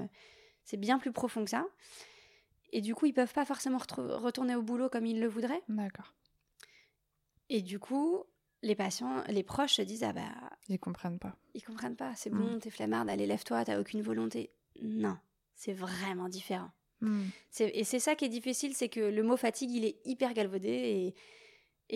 c'est 0.64 0.76
bien 0.78 0.98
plus 0.98 1.12
profond 1.12 1.42
que 1.44 1.50
ça. 1.50 1.64
Et 2.74 2.80
du 2.82 2.94
coup, 2.94 3.06
ils 3.06 3.14
peuvent 3.14 3.32
pas 3.32 3.44
forcément 3.46 3.78
retourner 3.78 4.54
au 4.56 4.62
boulot 4.62 4.88
comme 4.90 5.06
ils 5.06 5.20
le 5.20 5.28
voudraient. 5.28 5.62
D'accord. 5.68 6.12
Et 7.48 7.62
du 7.62 7.78
coup, 7.78 8.24
les 8.62 8.74
patients, 8.74 9.22
les 9.28 9.42
proches 9.42 9.74
se 9.74 9.82
disent 9.82 10.02
Ah 10.04 10.12
bah, 10.12 10.22
Ils 10.68 10.78
comprennent 10.78 11.18
pas. 11.18 11.36
ils 11.54 11.62
comprennent 11.62 11.96
pas. 11.96 12.14
C'est 12.16 12.30
Mm. 12.32 12.38
bon, 12.38 12.58
t'es 12.58 12.70
flemmarde, 12.70 13.08
allez, 13.08 13.26
lève-toi, 13.26 13.64
t'as 13.64 13.78
aucune 13.80 14.02
volonté. 14.02 14.50
Non, 14.82 15.16
c'est 15.54 15.72
vraiment 15.72 16.28
différent. 16.28 16.70
Hmm. 17.00 17.24
Et 17.60 17.84
c'est 17.84 17.98
ça 17.98 18.14
qui 18.14 18.24
est 18.24 18.28
difficile, 18.30 18.74
c'est 18.74 18.88
que 18.88 19.00
le 19.00 19.22
mot 19.22 19.36
fatigue, 19.36 19.70
il 19.70 19.84
est 19.84 19.98
hyper 20.04 20.32
galvaudé 20.32 20.68
et, 20.70 21.14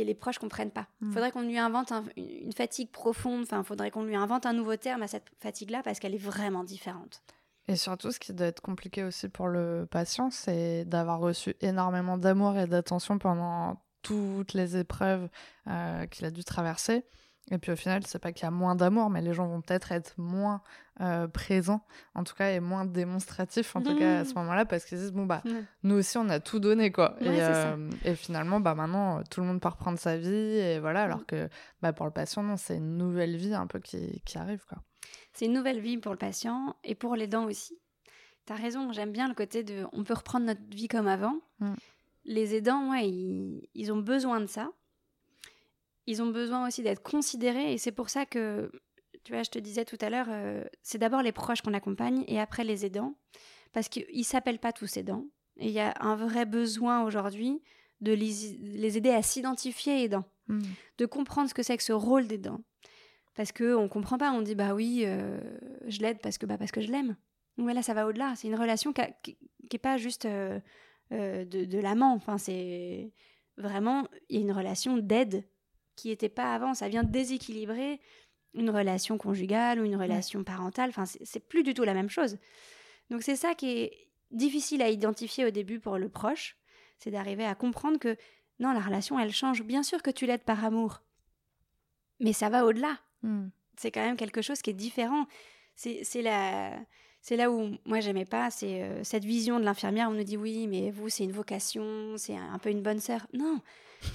et 0.00 0.04
les 0.04 0.14
proches 0.14 0.38
comprennent 0.38 0.70
pas. 0.70 0.86
Il 1.00 1.08
Mm. 1.08 1.12
faudrait 1.12 1.32
qu'on 1.32 1.42
lui 1.42 1.56
invente 1.58 1.90
un- 1.92 2.04
une 2.16 2.52
fatigue 2.52 2.90
profonde, 2.90 3.42
enfin, 3.42 3.62
faudrait 3.64 3.90
qu'on 3.90 4.04
lui 4.04 4.14
invente 4.16 4.44
un 4.46 4.52
nouveau 4.52 4.76
terme 4.76 5.02
à 5.02 5.08
cette 5.08 5.26
fatigue-là 5.40 5.82
parce 5.82 5.98
qu'elle 5.98 6.14
est 6.14 6.18
vraiment 6.18 6.62
différente. 6.62 7.22
Et 7.68 7.76
surtout, 7.76 8.10
ce 8.10 8.18
qui 8.18 8.32
doit 8.32 8.46
être 8.46 8.60
compliqué 8.62 9.04
aussi 9.04 9.28
pour 9.28 9.46
le 9.48 9.86
patient, 9.90 10.30
c'est 10.30 10.84
d'avoir 10.86 11.20
reçu 11.20 11.54
énormément 11.60 12.16
d'amour 12.18 12.56
et 12.56 12.66
d'attention 12.66 13.18
pendant 13.18 13.82
toutes 14.02 14.54
les 14.54 14.76
épreuves 14.78 15.28
euh, 15.68 16.06
qu'il 16.06 16.24
a 16.24 16.30
dû 16.30 16.44
traverser. 16.44 17.04
Et 17.50 17.56
puis 17.58 17.72
au 17.72 17.76
final, 17.76 18.06
c'est 18.06 18.18
pas 18.18 18.32
qu'il 18.32 18.44
y 18.44 18.46
a 18.46 18.50
moins 18.50 18.74
d'amour, 18.74 19.08
mais 19.08 19.22
les 19.22 19.32
gens 19.32 19.46
vont 19.46 19.62
peut-être 19.62 19.90
être 19.92 20.12
moins 20.18 20.60
euh, 21.00 21.28
présents, 21.28 21.82
en 22.14 22.22
tout 22.24 22.34
cas, 22.34 22.50
et 22.50 22.60
moins 22.60 22.84
démonstratifs, 22.84 23.74
en 23.76 23.82
tout 23.82 23.94
cas, 23.96 24.18
à 24.18 24.24
ce 24.24 24.30
Mhm. 24.30 24.38
moment-là, 24.40 24.64
parce 24.66 24.84
qu'ils 24.84 24.98
disent, 24.98 25.12
bon, 25.12 25.24
bah, 25.26 25.42
nous 25.82 25.94
aussi, 25.94 26.18
on 26.18 26.28
a 26.28 26.40
tout 26.40 26.58
donné, 26.60 26.90
quoi. 26.92 27.16
Ouais, 27.20 27.36
et, 27.38 27.42
euh, 27.42 27.88
et 28.04 28.14
finalement, 28.16 28.60
bah, 28.60 28.74
maintenant, 28.74 29.22
tout 29.30 29.40
le 29.40 29.46
monde 29.46 29.60
part 29.60 29.76
prendre 29.76 29.98
sa 29.98 30.16
vie, 30.18 30.28
et 30.28 30.78
voilà, 30.78 31.04
alors 31.04 31.20
Mm. 31.20 31.24
que 31.26 31.48
bah, 31.80 31.92
pour 31.94 32.04
le 32.04 32.12
patient, 32.12 32.42
non, 32.42 32.56
c'est 32.58 32.76
une 32.76 32.96
nouvelle 32.98 33.36
vie 33.36 33.54
un 33.54 33.66
peu 33.66 33.78
qui, 33.78 34.20
qui 34.26 34.36
arrive, 34.38 34.64
quoi. 34.68 34.78
C'est 35.32 35.46
une 35.46 35.52
nouvelle 35.52 35.80
vie 35.80 35.98
pour 35.98 36.12
le 36.12 36.18
patient 36.18 36.76
et 36.84 36.94
pour 36.94 37.16
les 37.16 37.26
dents 37.26 37.46
aussi. 37.46 37.78
T'as 38.46 38.56
raison, 38.56 38.92
j'aime 38.92 39.12
bien 39.12 39.28
le 39.28 39.34
côté 39.34 39.62
de 39.62 39.84
on 39.92 40.04
peut 40.04 40.14
reprendre 40.14 40.46
notre 40.46 40.62
vie 40.70 40.88
comme 40.88 41.06
avant. 41.06 41.38
Mm. 41.60 41.74
Les 42.24 42.54
aidants, 42.54 42.90
ouais, 42.90 43.08
ils, 43.08 43.68
ils 43.74 43.92
ont 43.92 43.98
besoin 43.98 44.40
de 44.40 44.46
ça. 44.46 44.70
Ils 46.06 46.22
ont 46.22 46.30
besoin 46.30 46.66
aussi 46.66 46.82
d'être 46.82 47.02
considérés 47.02 47.74
et 47.74 47.76
c'est 47.78 47.92
pour 47.92 48.08
ça 48.08 48.24
que, 48.24 48.72
Tu 49.24 49.34
vois, 49.34 49.42
je 49.42 49.50
te 49.50 49.58
disais 49.58 49.84
tout 49.84 49.98
à 50.00 50.08
l'heure, 50.08 50.28
euh, 50.30 50.64
c'est 50.82 50.96
d'abord 50.96 51.20
les 51.20 51.32
proches 51.32 51.60
qu'on 51.60 51.74
accompagne 51.74 52.24
et 52.26 52.40
après 52.40 52.64
les 52.64 52.86
aidants, 52.86 53.14
parce 53.74 53.90
qu'ils 53.90 54.06
ne 54.16 54.22
s'appellent 54.22 54.58
pas 54.58 54.72
tous 54.72 54.96
aidants. 54.96 55.26
Et 55.58 55.66
il 55.66 55.72
y 55.72 55.80
a 55.80 55.92
un 56.00 56.16
vrai 56.16 56.46
besoin 56.46 57.02
aujourd'hui 57.02 57.60
de 58.00 58.12
les, 58.12 58.96
aider 58.96 59.10
à 59.10 59.22
s'identifier 59.22 60.02
aidants, 60.02 60.24
hmm. 60.46 60.62
de 60.96 61.04
comprendre 61.04 61.50
ce 61.50 61.54
que 61.54 61.62
c'est 61.62 61.76
que 61.76 61.82
ce 61.82 61.92
rôle 61.92 62.26
d'aidant. 62.26 62.62
Parce 63.38 63.52
qu'on 63.52 63.84
ne 63.84 63.86
comprend 63.86 64.18
pas, 64.18 64.32
on 64.32 64.42
dit 64.42 64.56
bah 64.56 64.74
oui, 64.74 65.04
euh, 65.06 65.38
je 65.86 66.00
l'aide 66.00 66.18
parce 66.20 66.38
que, 66.38 66.44
bah, 66.44 66.58
parce 66.58 66.72
que 66.72 66.80
je 66.80 66.90
l'aime. 66.90 67.14
Mais 67.56 67.72
là, 67.72 67.82
ça 67.82 67.94
va 67.94 68.08
au-delà. 68.08 68.34
C'est 68.34 68.48
une 68.48 68.56
relation 68.56 68.92
qui 68.92 69.38
n'est 69.72 69.78
pas 69.78 69.96
juste 69.96 70.24
euh, 70.24 70.58
de, 71.12 71.64
de 71.64 71.78
l'amant. 71.78 72.14
Enfin, 72.14 72.36
c'est 72.36 73.12
vraiment, 73.56 74.08
il 74.28 74.38
y 74.38 74.38
a 74.40 74.42
une 74.42 74.50
relation 74.50 74.96
d'aide 74.96 75.44
qui 75.94 76.08
n'était 76.08 76.28
pas 76.28 76.52
avant. 76.52 76.74
Ça 76.74 76.88
vient 76.88 77.04
déséquilibrer 77.04 78.00
une 78.54 78.70
relation 78.70 79.18
conjugale 79.18 79.78
ou 79.78 79.84
une 79.84 79.94
relation 79.94 80.42
parentale. 80.42 80.90
Enfin, 80.90 81.04
c'est 81.06 81.48
plus 81.48 81.62
du 81.62 81.74
tout 81.74 81.84
la 81.84 81.94
même 81.94 82.10
chose. 82.10 82.38
Donc 83.08 83.22
c'est 83.22 83.36
ça 83.36 83.54
qui 83.54 83.70
est 83.70 84.08
difficile 84.32 84.82
à 84.82 84.90
identifier 84.90 85.44
au 85.44 85.50
début 85.50 85.78
pour 85.78 85.96
le 85.96 86.08
proche, 86.08 86.56
c'est 86.98 87.12
d'arriver 87.12 87.44
à 87.44 87.54
comprendre 87.54 88.00
que 88.00 88.16
non, 88.58 88.72
la 88.72 88.80
relation, 88.80 89.16
elle 89.16 89.32
change. 89.32 89.62
Bien 89.62 89.84
sûr 89.84 90.02
que 90.02 90.10
tu 90.10 90.26
l'aides 90.26 90.42
par 90.42 90.64
amour, 90.64 91.02
mais 92.18 92.32
ça 92.32 92.48
va 92.48 92.64
au-delà. 92.66 92.98
Hmm. 93.22 93.48
C'est 93.76 93.90
quand 93.90 94.04
même 94.04 94.16
quelque 94.16 94.42
chose 94.42 94.60
qui 94.62 94.70
est 94.70 94.74
différent. 94.74 95.26
C'est 95.74 96.22
la 96.22 96.78
c'est 97.20 97.36
là 97.36 97.50
où 97.50 97.76
moi 97.84 98.00
j'aimais 98.00 98.24
pas, 98.24 98.50
c'est 98.50 98.82
euh, 98.82 99.04
cette 99.04 99.24
vision 99.24 99.60
de 99.60 99.64
l'infirmière. 99.64 100.08
On 100.08 100.14
nous 100.14 100.24
dit 100.24 100.36
oui, 100.36 100.66
mais 100.66 100.90
vous 100.90 101.08
c'est 101.08 101.24
une 101.24 101.32
vocation, 101.32 102.16
c'est 102.16 102.36
un 102.36 102.58
peu 102.58 102.70
une 102.70 102.82
bonne 102.82 103.00
sœur. 103.00 103.26
Non, 103.32 103.60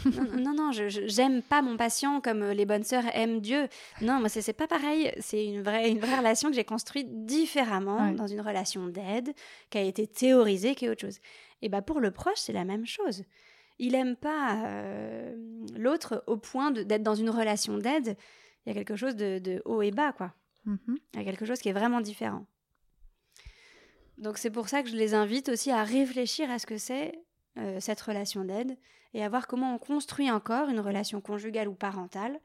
non, 0.06 0.54
non, 0.54 0.72
je 0.72 0.88
j'aime 1.08 1.42
pas 1.42 1.62
mon 1.62 1.76
patient 1.78 2.22
comme 2.22 2.42
euh, 2.42 2.54
les 2.54 2.66
bonnes 2.66 2.84
sœurs 2.84 3.04
aiment 3.13 3.42
Dieu. 3.42 3.68
Non, 4.02 4.20
moi 4.20 4.30
c'est 4.30 4.54
pas 4.54 4.68
pareil. 4.68 5.12
C'est 5.20 5.46
une 5.46 5.62
vraie 5.62 5.89
une 5.89 6.00
vraie 6.00 6.18
relation 6.18 6.50
que 6.50 6.56
j'ai 6.56 6.63
construite 6.63 7.26
différemment 7.26 8.12
dans 8.13 8.28
une 8.28 8.42
relation 8.42 8.88
d'aide 8.88 9.34
qui 9.70 9.78
a 9.78 9.82
été 9.82 10.08
théorisée, 10.08 10.76
qui 10.76 10.86
est 10.86 10.89
autre 10.89 11.02
chose. 11.02 11.20
Et 11.62 11.70
bah 11.70 11.82
pour 11.82 12.00
le 12.00 12.12
proche 12.12 12.38
c'est 12.38 12.54
la 12.54 12.66
même 12.66 12.86
chose. 12.86 13.24
Il 13.80 13.96
aime 13.96 14.16
pas 14.16 14.56
euh, 14.66 15.36
l'autre 15.76 16.24
au 16.28 16.38
point 16.38 16.72
d'être 16.72 17.04
dans 17.04 17.16
une 17.16 17.30
relation 17.30 17.78
d'aide. 17.78 18.16
Il 18.65 18.69
y 18.69 18.71
a 18.71 18.76
quelque 18.76 18.95
chose 18.95 19.15
de, 19.15 19.62
haut 19.65 19.82
et 19.82 19.91
bas 19.91 20.13
quoi. 20.13 20.34
Mm-hmm. 20.67 20.97
Il 21.13 21.19
y 21.19 21.21
a 21.21 21.26
quelque 21.26 21.45
chose 21.45 21.60
qui 21.60 21.69
est 21.69 21.73
vraiment 21.73 22.02
différent. 22.02 22.45
Donc 24.17 24.38
c'est 24.38 24.52
pour 24.52 24.69
ça 24.69 24.84
que 24.84 24.89
je 24.89 24.95
les 24.95 25.13
invite 25.13 25.49
aussi 25.49 25.71
à 25.71 25.84
réfléchir 25.84 26.49
à 26.49 26.60
ce 26.60 26.65
que 26.65 26.78
c'est 26.78 27.19
euh, 27.58 27.80
cette 27.80 28.02
relation 28.02 28.45
d'aide 28.45 28.78
et 29.13 29.23
à 29.23 29.30
voir 29.30 29.47
comment 29.47 29.76
on 29.76 29.78
construit 29.78 30.32
encore 30.32 30.69
une 30.69 30.80
relation 30.80 31.21
conjugale 31.21 31.67
ou 31.67 31.76
parentale 31.76 32.39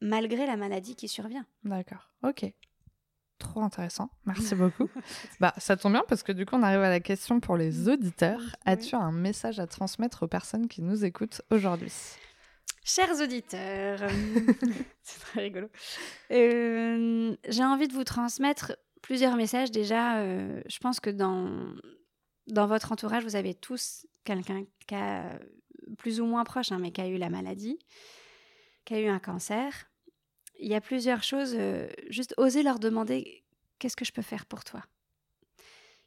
malgré 0.00 0.46
la 0.46 0.56
maladie 0.56 0.94
qui 0.94 1.08
survient. 1.08 1.46
D'accord, 1.64 2.10
ok. 2.22 2.52
Trop 3.38 3.62
intéressant, 3.62 4.10
merci 4.24 4.54
beaucoup. 4.56 4.88
bah, 5.40 5.52
ça 5.58 5.76
tombe 5.76 5.92
bien 5.92 6.04
parce 6.08 6.22
que 6.22 6.32
du 6.32 6.46
coup 6.46 6.56
on 6.56 6.62
arrive 6.62 6.80
à 6.80 6.88
la 6.88 7.00
question 7.00 7.40
pour 7.40 7.56
les 7.56 7.88
auditeurs. 7.88 8.40
As-tu 8.64 8.94
un 8.94 9.12
message 9.12 9.60
à 9.60 9.66
transmettre 9.66 10.22
aux 10.22 10.28
personnes 10.28 10.68
qui 10.68 10.82
nous 10.82 11.04
écoutent 11.04 11.42
aujourd'hui? 11.50 11.92
Chers 12.88 13.20
auditeurs, 13.20 13.98
c'est 15.02 15.18
très 15.18 15.40
rigolo. 15.40 15.68
Euh, 16.30 17.36
j'ai 17.48 17.64
envie 17.64 17.88
de 17.88 17.92
vous 17.92 18.04
transmettre 18.04 18.76
plusieurs 19.02 19.34
messages. 19.34 19.72
Déjà, 19.72 20.18
euh, 20.18 20.62
je 20.68 20.78
pense 20.78 21.00
que 21.00 21.10
dans, 21.10 21.74
dans 22.46 22.68
votre 22.68 22.92
entourage, 22.92 23.24
vous 23.24 23.34
avez 23.34 23.54
tous 23.54 24.06
quelqu'un 24.22 24.64
qui 24.86 24.94
a, 24.94 25.36
plus 25.98 26.20
ou 26.20 26.26
moins 26.26 26.44
proche, 26.44 26.70
hein, 26.70 26.78
mais 26.78 26.92
qui 26.92 27.00
a 27.00 27.08
eu 27.08 27.16
la 27.16 27.28
maladie, 27.28 27.76
qui 28.84 28.94
a 28.94 29.00
eu 29.00 29.08
un 29.08 29.18
cancer. 29.18 29.90
Il 30.60 30.68
y 30.68 30.74
a 30.76 30.80
plusieurs 30.80 31.24
choses. 31.24 31.56
Euh, 31.58 31.88
juste 32.08 32.34
oser 32.36 32.62
leur 32.62 32.78
demander 32.78 33.42
qu'est-ce 33.80 33.96
que 33.96 34.04
je 34.04 34.12
peux 34.12 34.22
faire 34.22 34.46
pour 34.46 34.62
toi? 34.62 34.84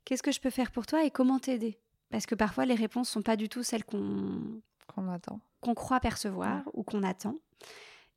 Qu'est-ce 0.05 0.23
que 0.23 0.31
je 0.31 0.39
peux 0.39 0.49
faire 0.49 0.71
pour 0.71 0.85
toi 0.85 1.03
et 1.03 1.11
comment 1.11 1.39
t'aider? 1.39 1.77
Parce 2.09 2.25
que 2.25 2.35
parfois, 2.35 2.65
les 2.65 2.75
réponses 2.75 3.09
sont 3.09 3.21
pas 3.21 3.35
du 3.35 3.49
tout 3.49 3.63
celles 3.63 3.83
qu'on 3.83 4.61
qu'on 4.93 5.09
attend, 5.09 5.39
qu'on 5.61 5.73
croit 5.73 5.99
percevoir 5.99 6.63
ou 6.73 6.83
qu'on 6.83 7.03
attend. 7.03 7.35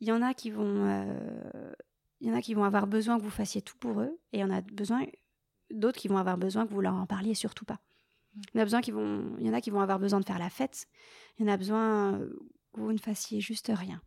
Il 0.00 0.08
y 0.08 0.12
en 0.12 0.22
a 0.22 0.34
qui 0.34 0.50
vont 0.50 0.86
euh, 0.86 1.72
il 2.20 2.28
y 2.28 2.30
en 2.30 2.34
a 2.34 2.40
qui 2.40 2.54
vont 2.54 2.64
avoir 2.64 2.86
besoin 2.86 3.18
que 3.18 3.24
vous 3.24 3.30
fassiez 3.30 3.62
tout 3.62 3.76
pour 3.78 4.00
eux, 4.00 4.18
et 4.32 4.38
il 4.38 4.40
y 4.40 4.44
en 4.44 4.50
a 4.50 4.60
besoin 4.60 5.04
d'autres 5.70 5.98
qui 5.98 6.08
vont 6.08 6.18
avoir 6.18 6.38
besoin 6.38 6.66
que 6.66 6.72
vous 6.72 6.80
leur 6.80 6.94
en 6.94 7.06
parliez 7.06 7.34
surtout 7.34 7.64
pas. 7.64 7.80
Il 8.34 8.58
y 8.58 8.58
en 8.58 8.62
a 8.62 8.64
besoin 8.64 8.80
qui 8.80 8.92
vont, 8.92 9.34
il 9.38 9.46
y 9.46 9.50
en 9.50 9.54
a 9.54 9.60
qui 9.60 9.70
vont 9.70 9.80
avoir 9.80 9.98
besoin 9.98 10.20
de 10.20 10.24
faire 10.24 10.38
la 10.38 10.48
fête. 10.48 10.86
Il 11.36 11.44
y 11.44 11.50
en 11.50 11.52
a 11.52 11.56
besoin 11.56 12.20
que 12.72 12.80
vous 12.80 12.92
ne 12.92 12.98
fassiez 12.98 13.40
juste 13.40 13.70
rien. 13.74 14.00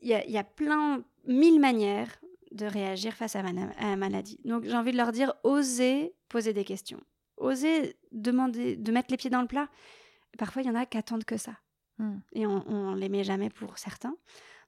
Il 0.00 0.08
y 0.08 0.14
a, 0.14 0.24
il 0.24 0.30
y 0.30 0.38
a 0.38 0.44
plein, 0.44 1.02
mille 1.26 1.60
manières 1.60 2.20
de 2.52 2.66
réagir 2.66 3.14
face 3.14 3.36
à, 3.36 3.42
la 3.42 3.96
maladie. 3.96 4.40
Donc 4.44 4.64
j'ai 4.64 4.76
envie 4.76 4.92
de 4.92 4.96
leur 4.96 5.12
dire, 5.12 5.34
osez 5.42 6.14
poser 6.28 6.52
des 6.52 6.64
questions. 6.64 7.00
Osez 7.36 7.96
demander, 8.12 8.76
de 8.76 8.92
mettre 8.92 9.10
les 9.10 9.16
pieds 9.16 9.30
dans 9.30 9.42
le 9.42 9.48
plat. 9.48 9.68
Parfois, 10.38 10.62
il 10.62 10.68
y 10.68 10.70
en 10.70 10.74
a 10.74 10.86
qui 10.86 10.96
attendent 10.96 11.24
que 11.24 11.36
ça. 11.36 11.58
Hmm. 11.98 12.20
Et 12.32 12.46
on 12.46 12.92
ne 12.94 12.98
les 12.98 13.10
met 13.10 13.24
jamais 13.24 13.50
pour 13.50 13.76
certains. 13.76 14.16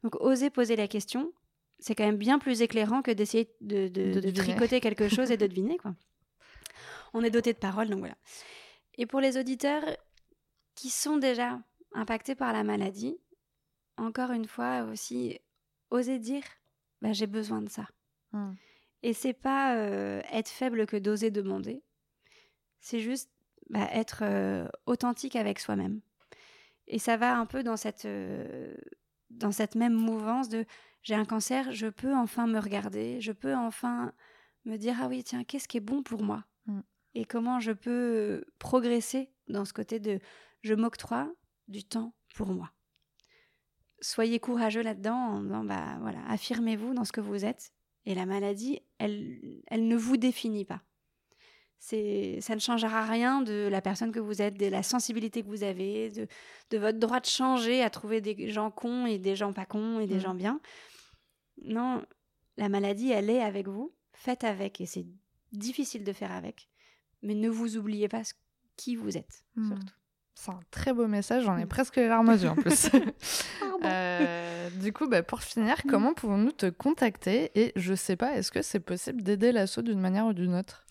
Donc, 0.03 0.17
osez 0.17 0.51
poser 0.51 0.77
la 0.77 0.89
question 0.89 1.33
c'est 1.81 1.95
quand 1.95 2.05
même 2.05 2.17
bien 2.17 2.39
plus 2.39 2.63
éclairant 2.63 3.03
que 3.03 3.11
d'essayer 3.11 3.51
de, 3.61 4.31
tricoter 4.31 4.81
quelque 4.81 5.09
chose 5.15 5.31
et 5.31 5.37
de 5.37 5.47
deviner. 5.47 5.79
Quoi. 5.79 5.95
On 7.15 7.25
est 7.25 7.31
doté 7.31 7.53
de 7.53 7.59
paroles, 7.59 7.89
donc 7.89 8.01
voilà. 8.01 8.17
Et 8.99 9.07
pour 9.07 9.21
les 9.21 9.39
auditeurs 9.39 9.83
qui 10.75 10.91
sont 10.91 11.17
déjà 11.17 11.61
impactés 11.93 12.35
par 12.35 12.53
la 12.53 12.63
maladie, 12.63 13.19
encore 13.97 14.31
une 14.31 14.47
fois 14.47 14.83
aussi, 14.85 15.39
oser 15.91 16.19
dire 16.19 16.45
bah, 17.03 17.13
j'ai 17.13 17.27
besoin 17.27 17.63
de 17.63 17.69
ça. 17.69 17.89
Hmm. 18.33 18.53
Et 19.03 19.15
c'est 19.15 19.33
pas 19.33 19.77
euh, 19.77 20.21
être 20.31 20.51
faible 20.51 20.87
que 20.87 20.97
d'oser 20.97 21.31
demander, 21.31 21.83
c'est 22.81 23.01
juste 23.01 23.31
bah, 23.71 23.89
être 23.93 24.21
euh, 24.23 24.69
authentique 24.87 25.37
avec 25.37 25.61
soi-même. 25.61 26.01
Et 26.89 26.99
ça 26.99 27.17
va 27.17 27.37
un 27.37 27.47
peu 27.47 27.63
dans 27.63 27.77
cette, 27.77 28.05
euh, 28.05 28.75
dans 29.31 29.53
cette 29.53 29.77
même 29.77 29.95
mouvance 29.95 30.49
de 30.49 30.65
j'ai 31.03 31.15
un 31.15 31.25
cancer, 31.25 31.73
je 31.73 31.87
peux 31.87 32.13
enfin 32.15 32.49
me 32.49 32.59
regarder, 32.59 33.21
je 33.21 33.31
peux 33.31 33.55
enfin 33.55 34.13
me 34.65 34.77
dire 34.77 34.97
ah 35.01 35.07
oui 35.07 35.23
tiens 35.23 35.45
qu'est-ce 35.45 35.69
qui 35.69 35.77
est 35.77 35.81
bon 35.81 36.03
pour 36.03 36.23
moi 36.23 36.45
mm. 36.67 36.81
et 37.15 37.25
comment 37.25 37.61
je 37.61 37.73
peux 37.73 38.45
progresser 38.59 39.31
dans 39.49 39.65
ce 39.65 39.73
côté 39.73 40.01
de 40.01 40.19
je 40.63 40.75
m'octroie 40.75 41.33
du 41.69 41.85
temps 41.85 42.13
pour 42.35 42.49
moi. 42.49 42.73
Soyez 44.01 44.41
courageux 44.41 44.83
là-dedans 44.83 45.15
en 45.15 45.43
disant 45.43 45.65
bah 45.65 45.97
voilà 46.01 46.21
affirmez-vous 46.27 46.93
dans 46.93 47.05
ce 47.05 47.13
que 47.13 47.21
vous 47.21 47.45
êtes 47.45 47.73
et 48.05 48.17
la 48.17 48.27
maladie 48.27 48.81
elle 48.99 49.63
elle 49.69 49.87
ne 49.87 49.97
vous 49.97 50.17
définit 50.17 50.65
pas. 50.65 50.83
Ça 51.81 52.55
ne 52.55 52.61
changera 52.61 53.05
rien 53.07 53.41
de 53.41 53.67
la 53.71 53.81
personne 53.81 54.13
que 54.13 54.21
vous 54.21 54.43
êtes, 54.43 54.59
de 54.59 54.67
la 54.67 54.83
sensibilité 54.83 55.43
que 55.43 55.49
vous 55.49 55.65
avez, 55.65 56.11
de, 56.11 56.29
de 56.71 56.79
votre 56.79 56.99
droit 56.99 57.21
de 57.21 57.27
changer 57.27 57.83
à 57.83 57.91
trouver 57.91 58.21
des 58.21 58.51
gens 58.51 58.71
cons 58.71 59.07
et 59.07 59.19
des 59.19 59.35
gens 59.35 59.53
pas 59.53 59.65
cons 59.65 59.99
et 59.99 60.07
des 60.07 60.17
mm. 60.17 60.21
gens 60.21 60.35
bien. 60.35 60.61
Non, 61.65 62.05
la 62.57 62.69
maladie, 62.69 63.11
elle 63.11 63.31
est 63.31 63.43
avec 63.43 63.67
vous. 63.67 63.93
Faites 64.13 64.45
avec 64.45 64.81
et 64.81 64.87
c'est 64.87 65.07
difficile 65.53 66.05
de 66.05 66.13
faire 66.13 66.33
avec. 66.33 66.69
Mais 67.23 67.35
ne 67.35 67.49
vous 67.49 67.77
oubliez 67.77 68.09
pas 68.09 68.23
qui 68.77 68.97
vous 68.97 69.17
êtes, 69.17 69.45
hmm. 69.57 69.69
surtout. 69.69 69.95
C'est 70.35 70.51
un 70.51 70.61
très 70.71 70.93
beau 70.95 71.07
message, 71.07 71.45
j'en 71.45 71.57
ai 71.59 71.65
hmm. 71.65 71.69
presque 71.69 71.97
les 71.97 72.09
larmes 72.09 72.29
aux 72.29 72.37
yeux 72.37 72.49
en 72.49 72.55
plus. 72.55 72.89
euh, 73.85 74.71
du 74.81 74.93
coup, 74.93 75.07
bah, 75.07 75.23
pour 75.23 75.43
finir, 75.43 75.77
comment 75.89 76.15
pouvons-nous 76.15 76.53
te 76.53 76.71
contacter 76.71 77.51
Et 77.55 77.73
je 77.77 77.95
sais 77.95 78.17
pas, 78.17 78.37
est-ce 78.37 78.51
que 78.51 78.63
c'est 78.63 78.81
possible 78.81 79.23
d'aider 79.23 79.53
l'assaut 79.53 79.83
d'une 79.83 80.01
manière 80.01 80.27
ou 80.27 80.33
d'une 80.33 80.55
autre? 80.55 80.87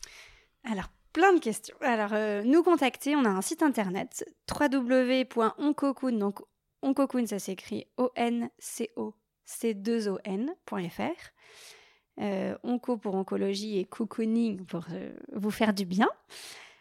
Alors, 0.64 0.90
plein 1.14 1.34
de 1.34 1.40
questions. 1.40 1.76
Alors, 1.82 2.14
euh, 2.14 2.44
nous 2.44 2.64
contacter, 2.64 3.16
on 3.16 3.26
a 3.26 3.30
un 3.30 3.42
site 3.42 3.64
internet 3.64 4.26
www.oncocoon, 4.50 6.18
donc 6.18 6.40
oncocoon, 6.82 7.26
ça 7.28 7.40
s'écrit 7.40 7.88
O-N-C-O 7.98 9.16
c2on.fr. 9.50 11.32
Euh, 12.22 12.58
onco 12.64 12.98
pour 12.98 13.16
oncologie 13.16 13.80
et 13.80 13.86
cocooning 13.86 14.66
pour 14.66 14.86
euh, 14.92 15.14
vous 15.34 15.52
faire 15.52 15.74
du 15.74 15.86
bien. 15.86 16.10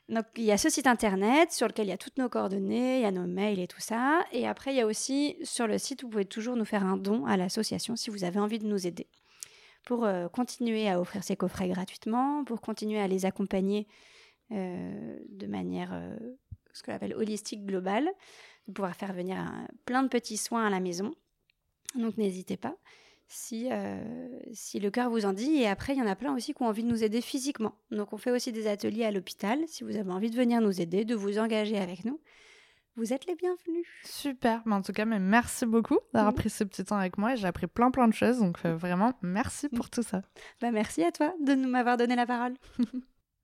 Donc 0.08 0.24
il 0.36 0.44
y 0.44 0.52
a 0.52 0.58
ce 0.58 0.68
site 0.68 0.88
internet 0.88 1.52
sur 1.52 1.68
lequel 1.68 1.86
il 1.86 1.90
y 1.90 1.92
a 1.92 1.98
toutes 1.98 2.18
nos 2.18 2.28
coordonnées, 2.28 2.98
il 2.98 3.02
y 3.02 3.06
a 3.06 3.12
nos 3.12 3.26
mails 3.26 3.60
et 3.60 3.68
tout 3.68 3.80
ça. 3.80 4.24
Et 4.32 4.48
après, 4.48 4.72
il 4.72 4.78
y 4.78 4.80
a 4.80 4.86
aussi 4.86 5.36
sur 5.44 5.66
le 5.66 5.78
site, 5.78 6.02
vous 6.02 6.08
pouvez 6.08 6.24
toujours 6.24 6.56
nous 6.56 6.64
faire 6.64 6.84
un 6.84 6.96
don 6.96 7.24
à 7.26 7.36
l'association 7.36 7.94
si 7.94 8.10
vous 8.10 8.24
avez 8.24 8.40
envie 8.40 8.58
de 8.58 8.66
nous 8.66 8.86
aider. 8.86 9.06
Pour 9.88 10.04
euh, 10.04 10.28
continuer 10.28 10.88
à 10.88 11.00
offrir 11.00 11.24
ces 11.24 11.34
coffrets 11.34 11.68
gratuitement, 11.68 12.44
pour 12.44 12.60
continuer 12.60 13.00
à 13.00 13.08
les 13.08 13.24
accompagner 13.24 13.86
de 14.50 15.46
manière, 15.46 15.92
ce 16.72 16.82
qu'on 16.82 16.94
appelle 16.94 17.14
holistique 17.14 17.66
globale, 17.66 18.08
de 18.66 18.72
pouvoir 18.72 18.96
faire 18.96 19.12
venir 19.12 19.36
plein 19.84 20.02
de 20.02 20.08
petits 20.08 20.38
soins 20.38 20.66
à 20.66 20.70
la 20.70 20.80
maison. 20.80 21.14
Donc 21.94 22.16
n'hésitez 22.16 22.56
pas 22.56 22.74
si, 23.28 23.68
euh, 23.70 24.00
si 24.52 24.80
le 24.80 24.90
cœur 24.90 25.10
vous 25.10 25.26
en 25.26 25.32
dit. 25.32 25.56
Et 25.56 25.68
après, 25.68 25.94
il 25.94 25.98
y 25.98 26.02
en 26.02 26.06
a 26.06 26.16
plein 26.16 26.34
aussi 26.34 26.54
qui 26.54 26.62
ont 26.62 26.66
envie 26.66 26.82
de 26.82 26.88
nous 26.88 27.04
aider 27.04 27.20
physiquement. 27.20 27.74
Donc 27.90 28.12
on 28.12 28.16
fait 28.16 28.30
aussi 28.30 28.52
des 28.52 28.66
ateliers 28.66 29.04
à 29.04 29.10
l'hôpital. 29.10 29.60
Si 29.68 29.84
vous 29.84 29.96
avez 29.96 30.10
envie 30.10 30.30
de 30.30 30.36
venir 30.36 30.60
nous 30.60 30.80
aider, 30.80 31.04
de 31.04 31.14
vous 31.14 31.38
engager 31.38 31.78
avec 31.78 32.04
nous, 32.04 32.20
vous 32.98 33.12
êtes 33.12 33.26
les 33.26 33.36
bienvenus. 33.36 33.86
Super, 34.04 34.60
mais 34.66 34.74
en 34.74 34.82
tout 34.82 34.92
cas, 34.92 35.04
mais 35.04 35.20
merci 35.20 35.66
beaucoup 35.66 35.98
d'avoir 36.12 36.34
pris 36.34 36.50
ce 36.50 36.64
petit 36.64 36.84
temps 36.84 36.96
avec 36.96 37.16
moi 37.16 37.34
et 37.34 37.36
j'ai 37.36 37.46
appris 37.46 37.68
plein 37.68 37.90
plein 37.90 38.08
de 38.08 38.12
choses, 38.12 38.40
donc 38.40 38.58
euh, 38.64 38.74
vraiment 38.74 39.12
merci 39.22 39.68
pour 39.68 39.88
tout 39.88 40.02
ça. 40.02 40.22
Bah, 40.60 40.72
merci 40.72 41.04
à 41.04 41.12
toi 41.12 41.32
de 41.40 41.54
nous 41.54 41.68
m'avoir 41.68 41.96
donné 41.96 42.16
la 42.16 42.26
parole. 42.26 42.54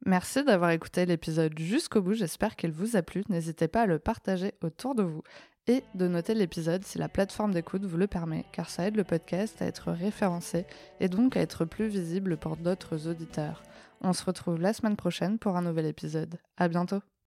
Merci 0.06 0.44
d'avoir 0.44 0.68
écouté 0.68 1.06
l'épisode 1.06 1.58
jusqu'au 1.58 2.02
bout, 2.02 2.12
j'espère 2.12 2.56
qu'il 2.56 2.72
vous 2.72 2.94
a 2.94 3.00
plu. 3.00 3.22
N'hésitez 3.30 3.68
pas 3.68 3.82
à 3.82 3.86
le 3.86 3.98
partager 3.98 4.52
autour 4.62 4.94
de 4.94 5.02
vous 5.02 5.22
et 5.66 5.82
de 5.94 6.08
noter 6.08 6.34
l'épisode 6.34 6.84
si 6.84 6.98
la 6.98 7.08
plateforme 7.08 7.54
d'écoute 7.54 7.86
vous 7.86 7.96
le 7.96 8.06
permet, 8.06 8.44
car 8.52 8.68
ça 8.68 8.86
aide 8.86 8.96
le 8.96 9.04
podcast 9.04 9.62
à 9.62 9.66
être 9.66 9.92
référencé 9.92 10.66
et 11.00 11.08
donc 11.08 11.38
à 11.38 11.40
être 11.40 11.64
plus 11.64 11.86
visible 11.86 12.36
pour 12.36 12.58
d'autres 12.58 13.08
auditeurs. 13.08 13.62
On 14.02 14.12
se 14.12 14.24
retrouve 14.24 14.60
la 14.60 14.74
semaine 14.74 14.96
prochaine 14.96 15.38
pour 15.38 15.56
un 15.56 15.62
nouvel 15.62 15.86
épisode. 15.86 16.38
À 16.58 16.68
bientôt! 16.68 17.00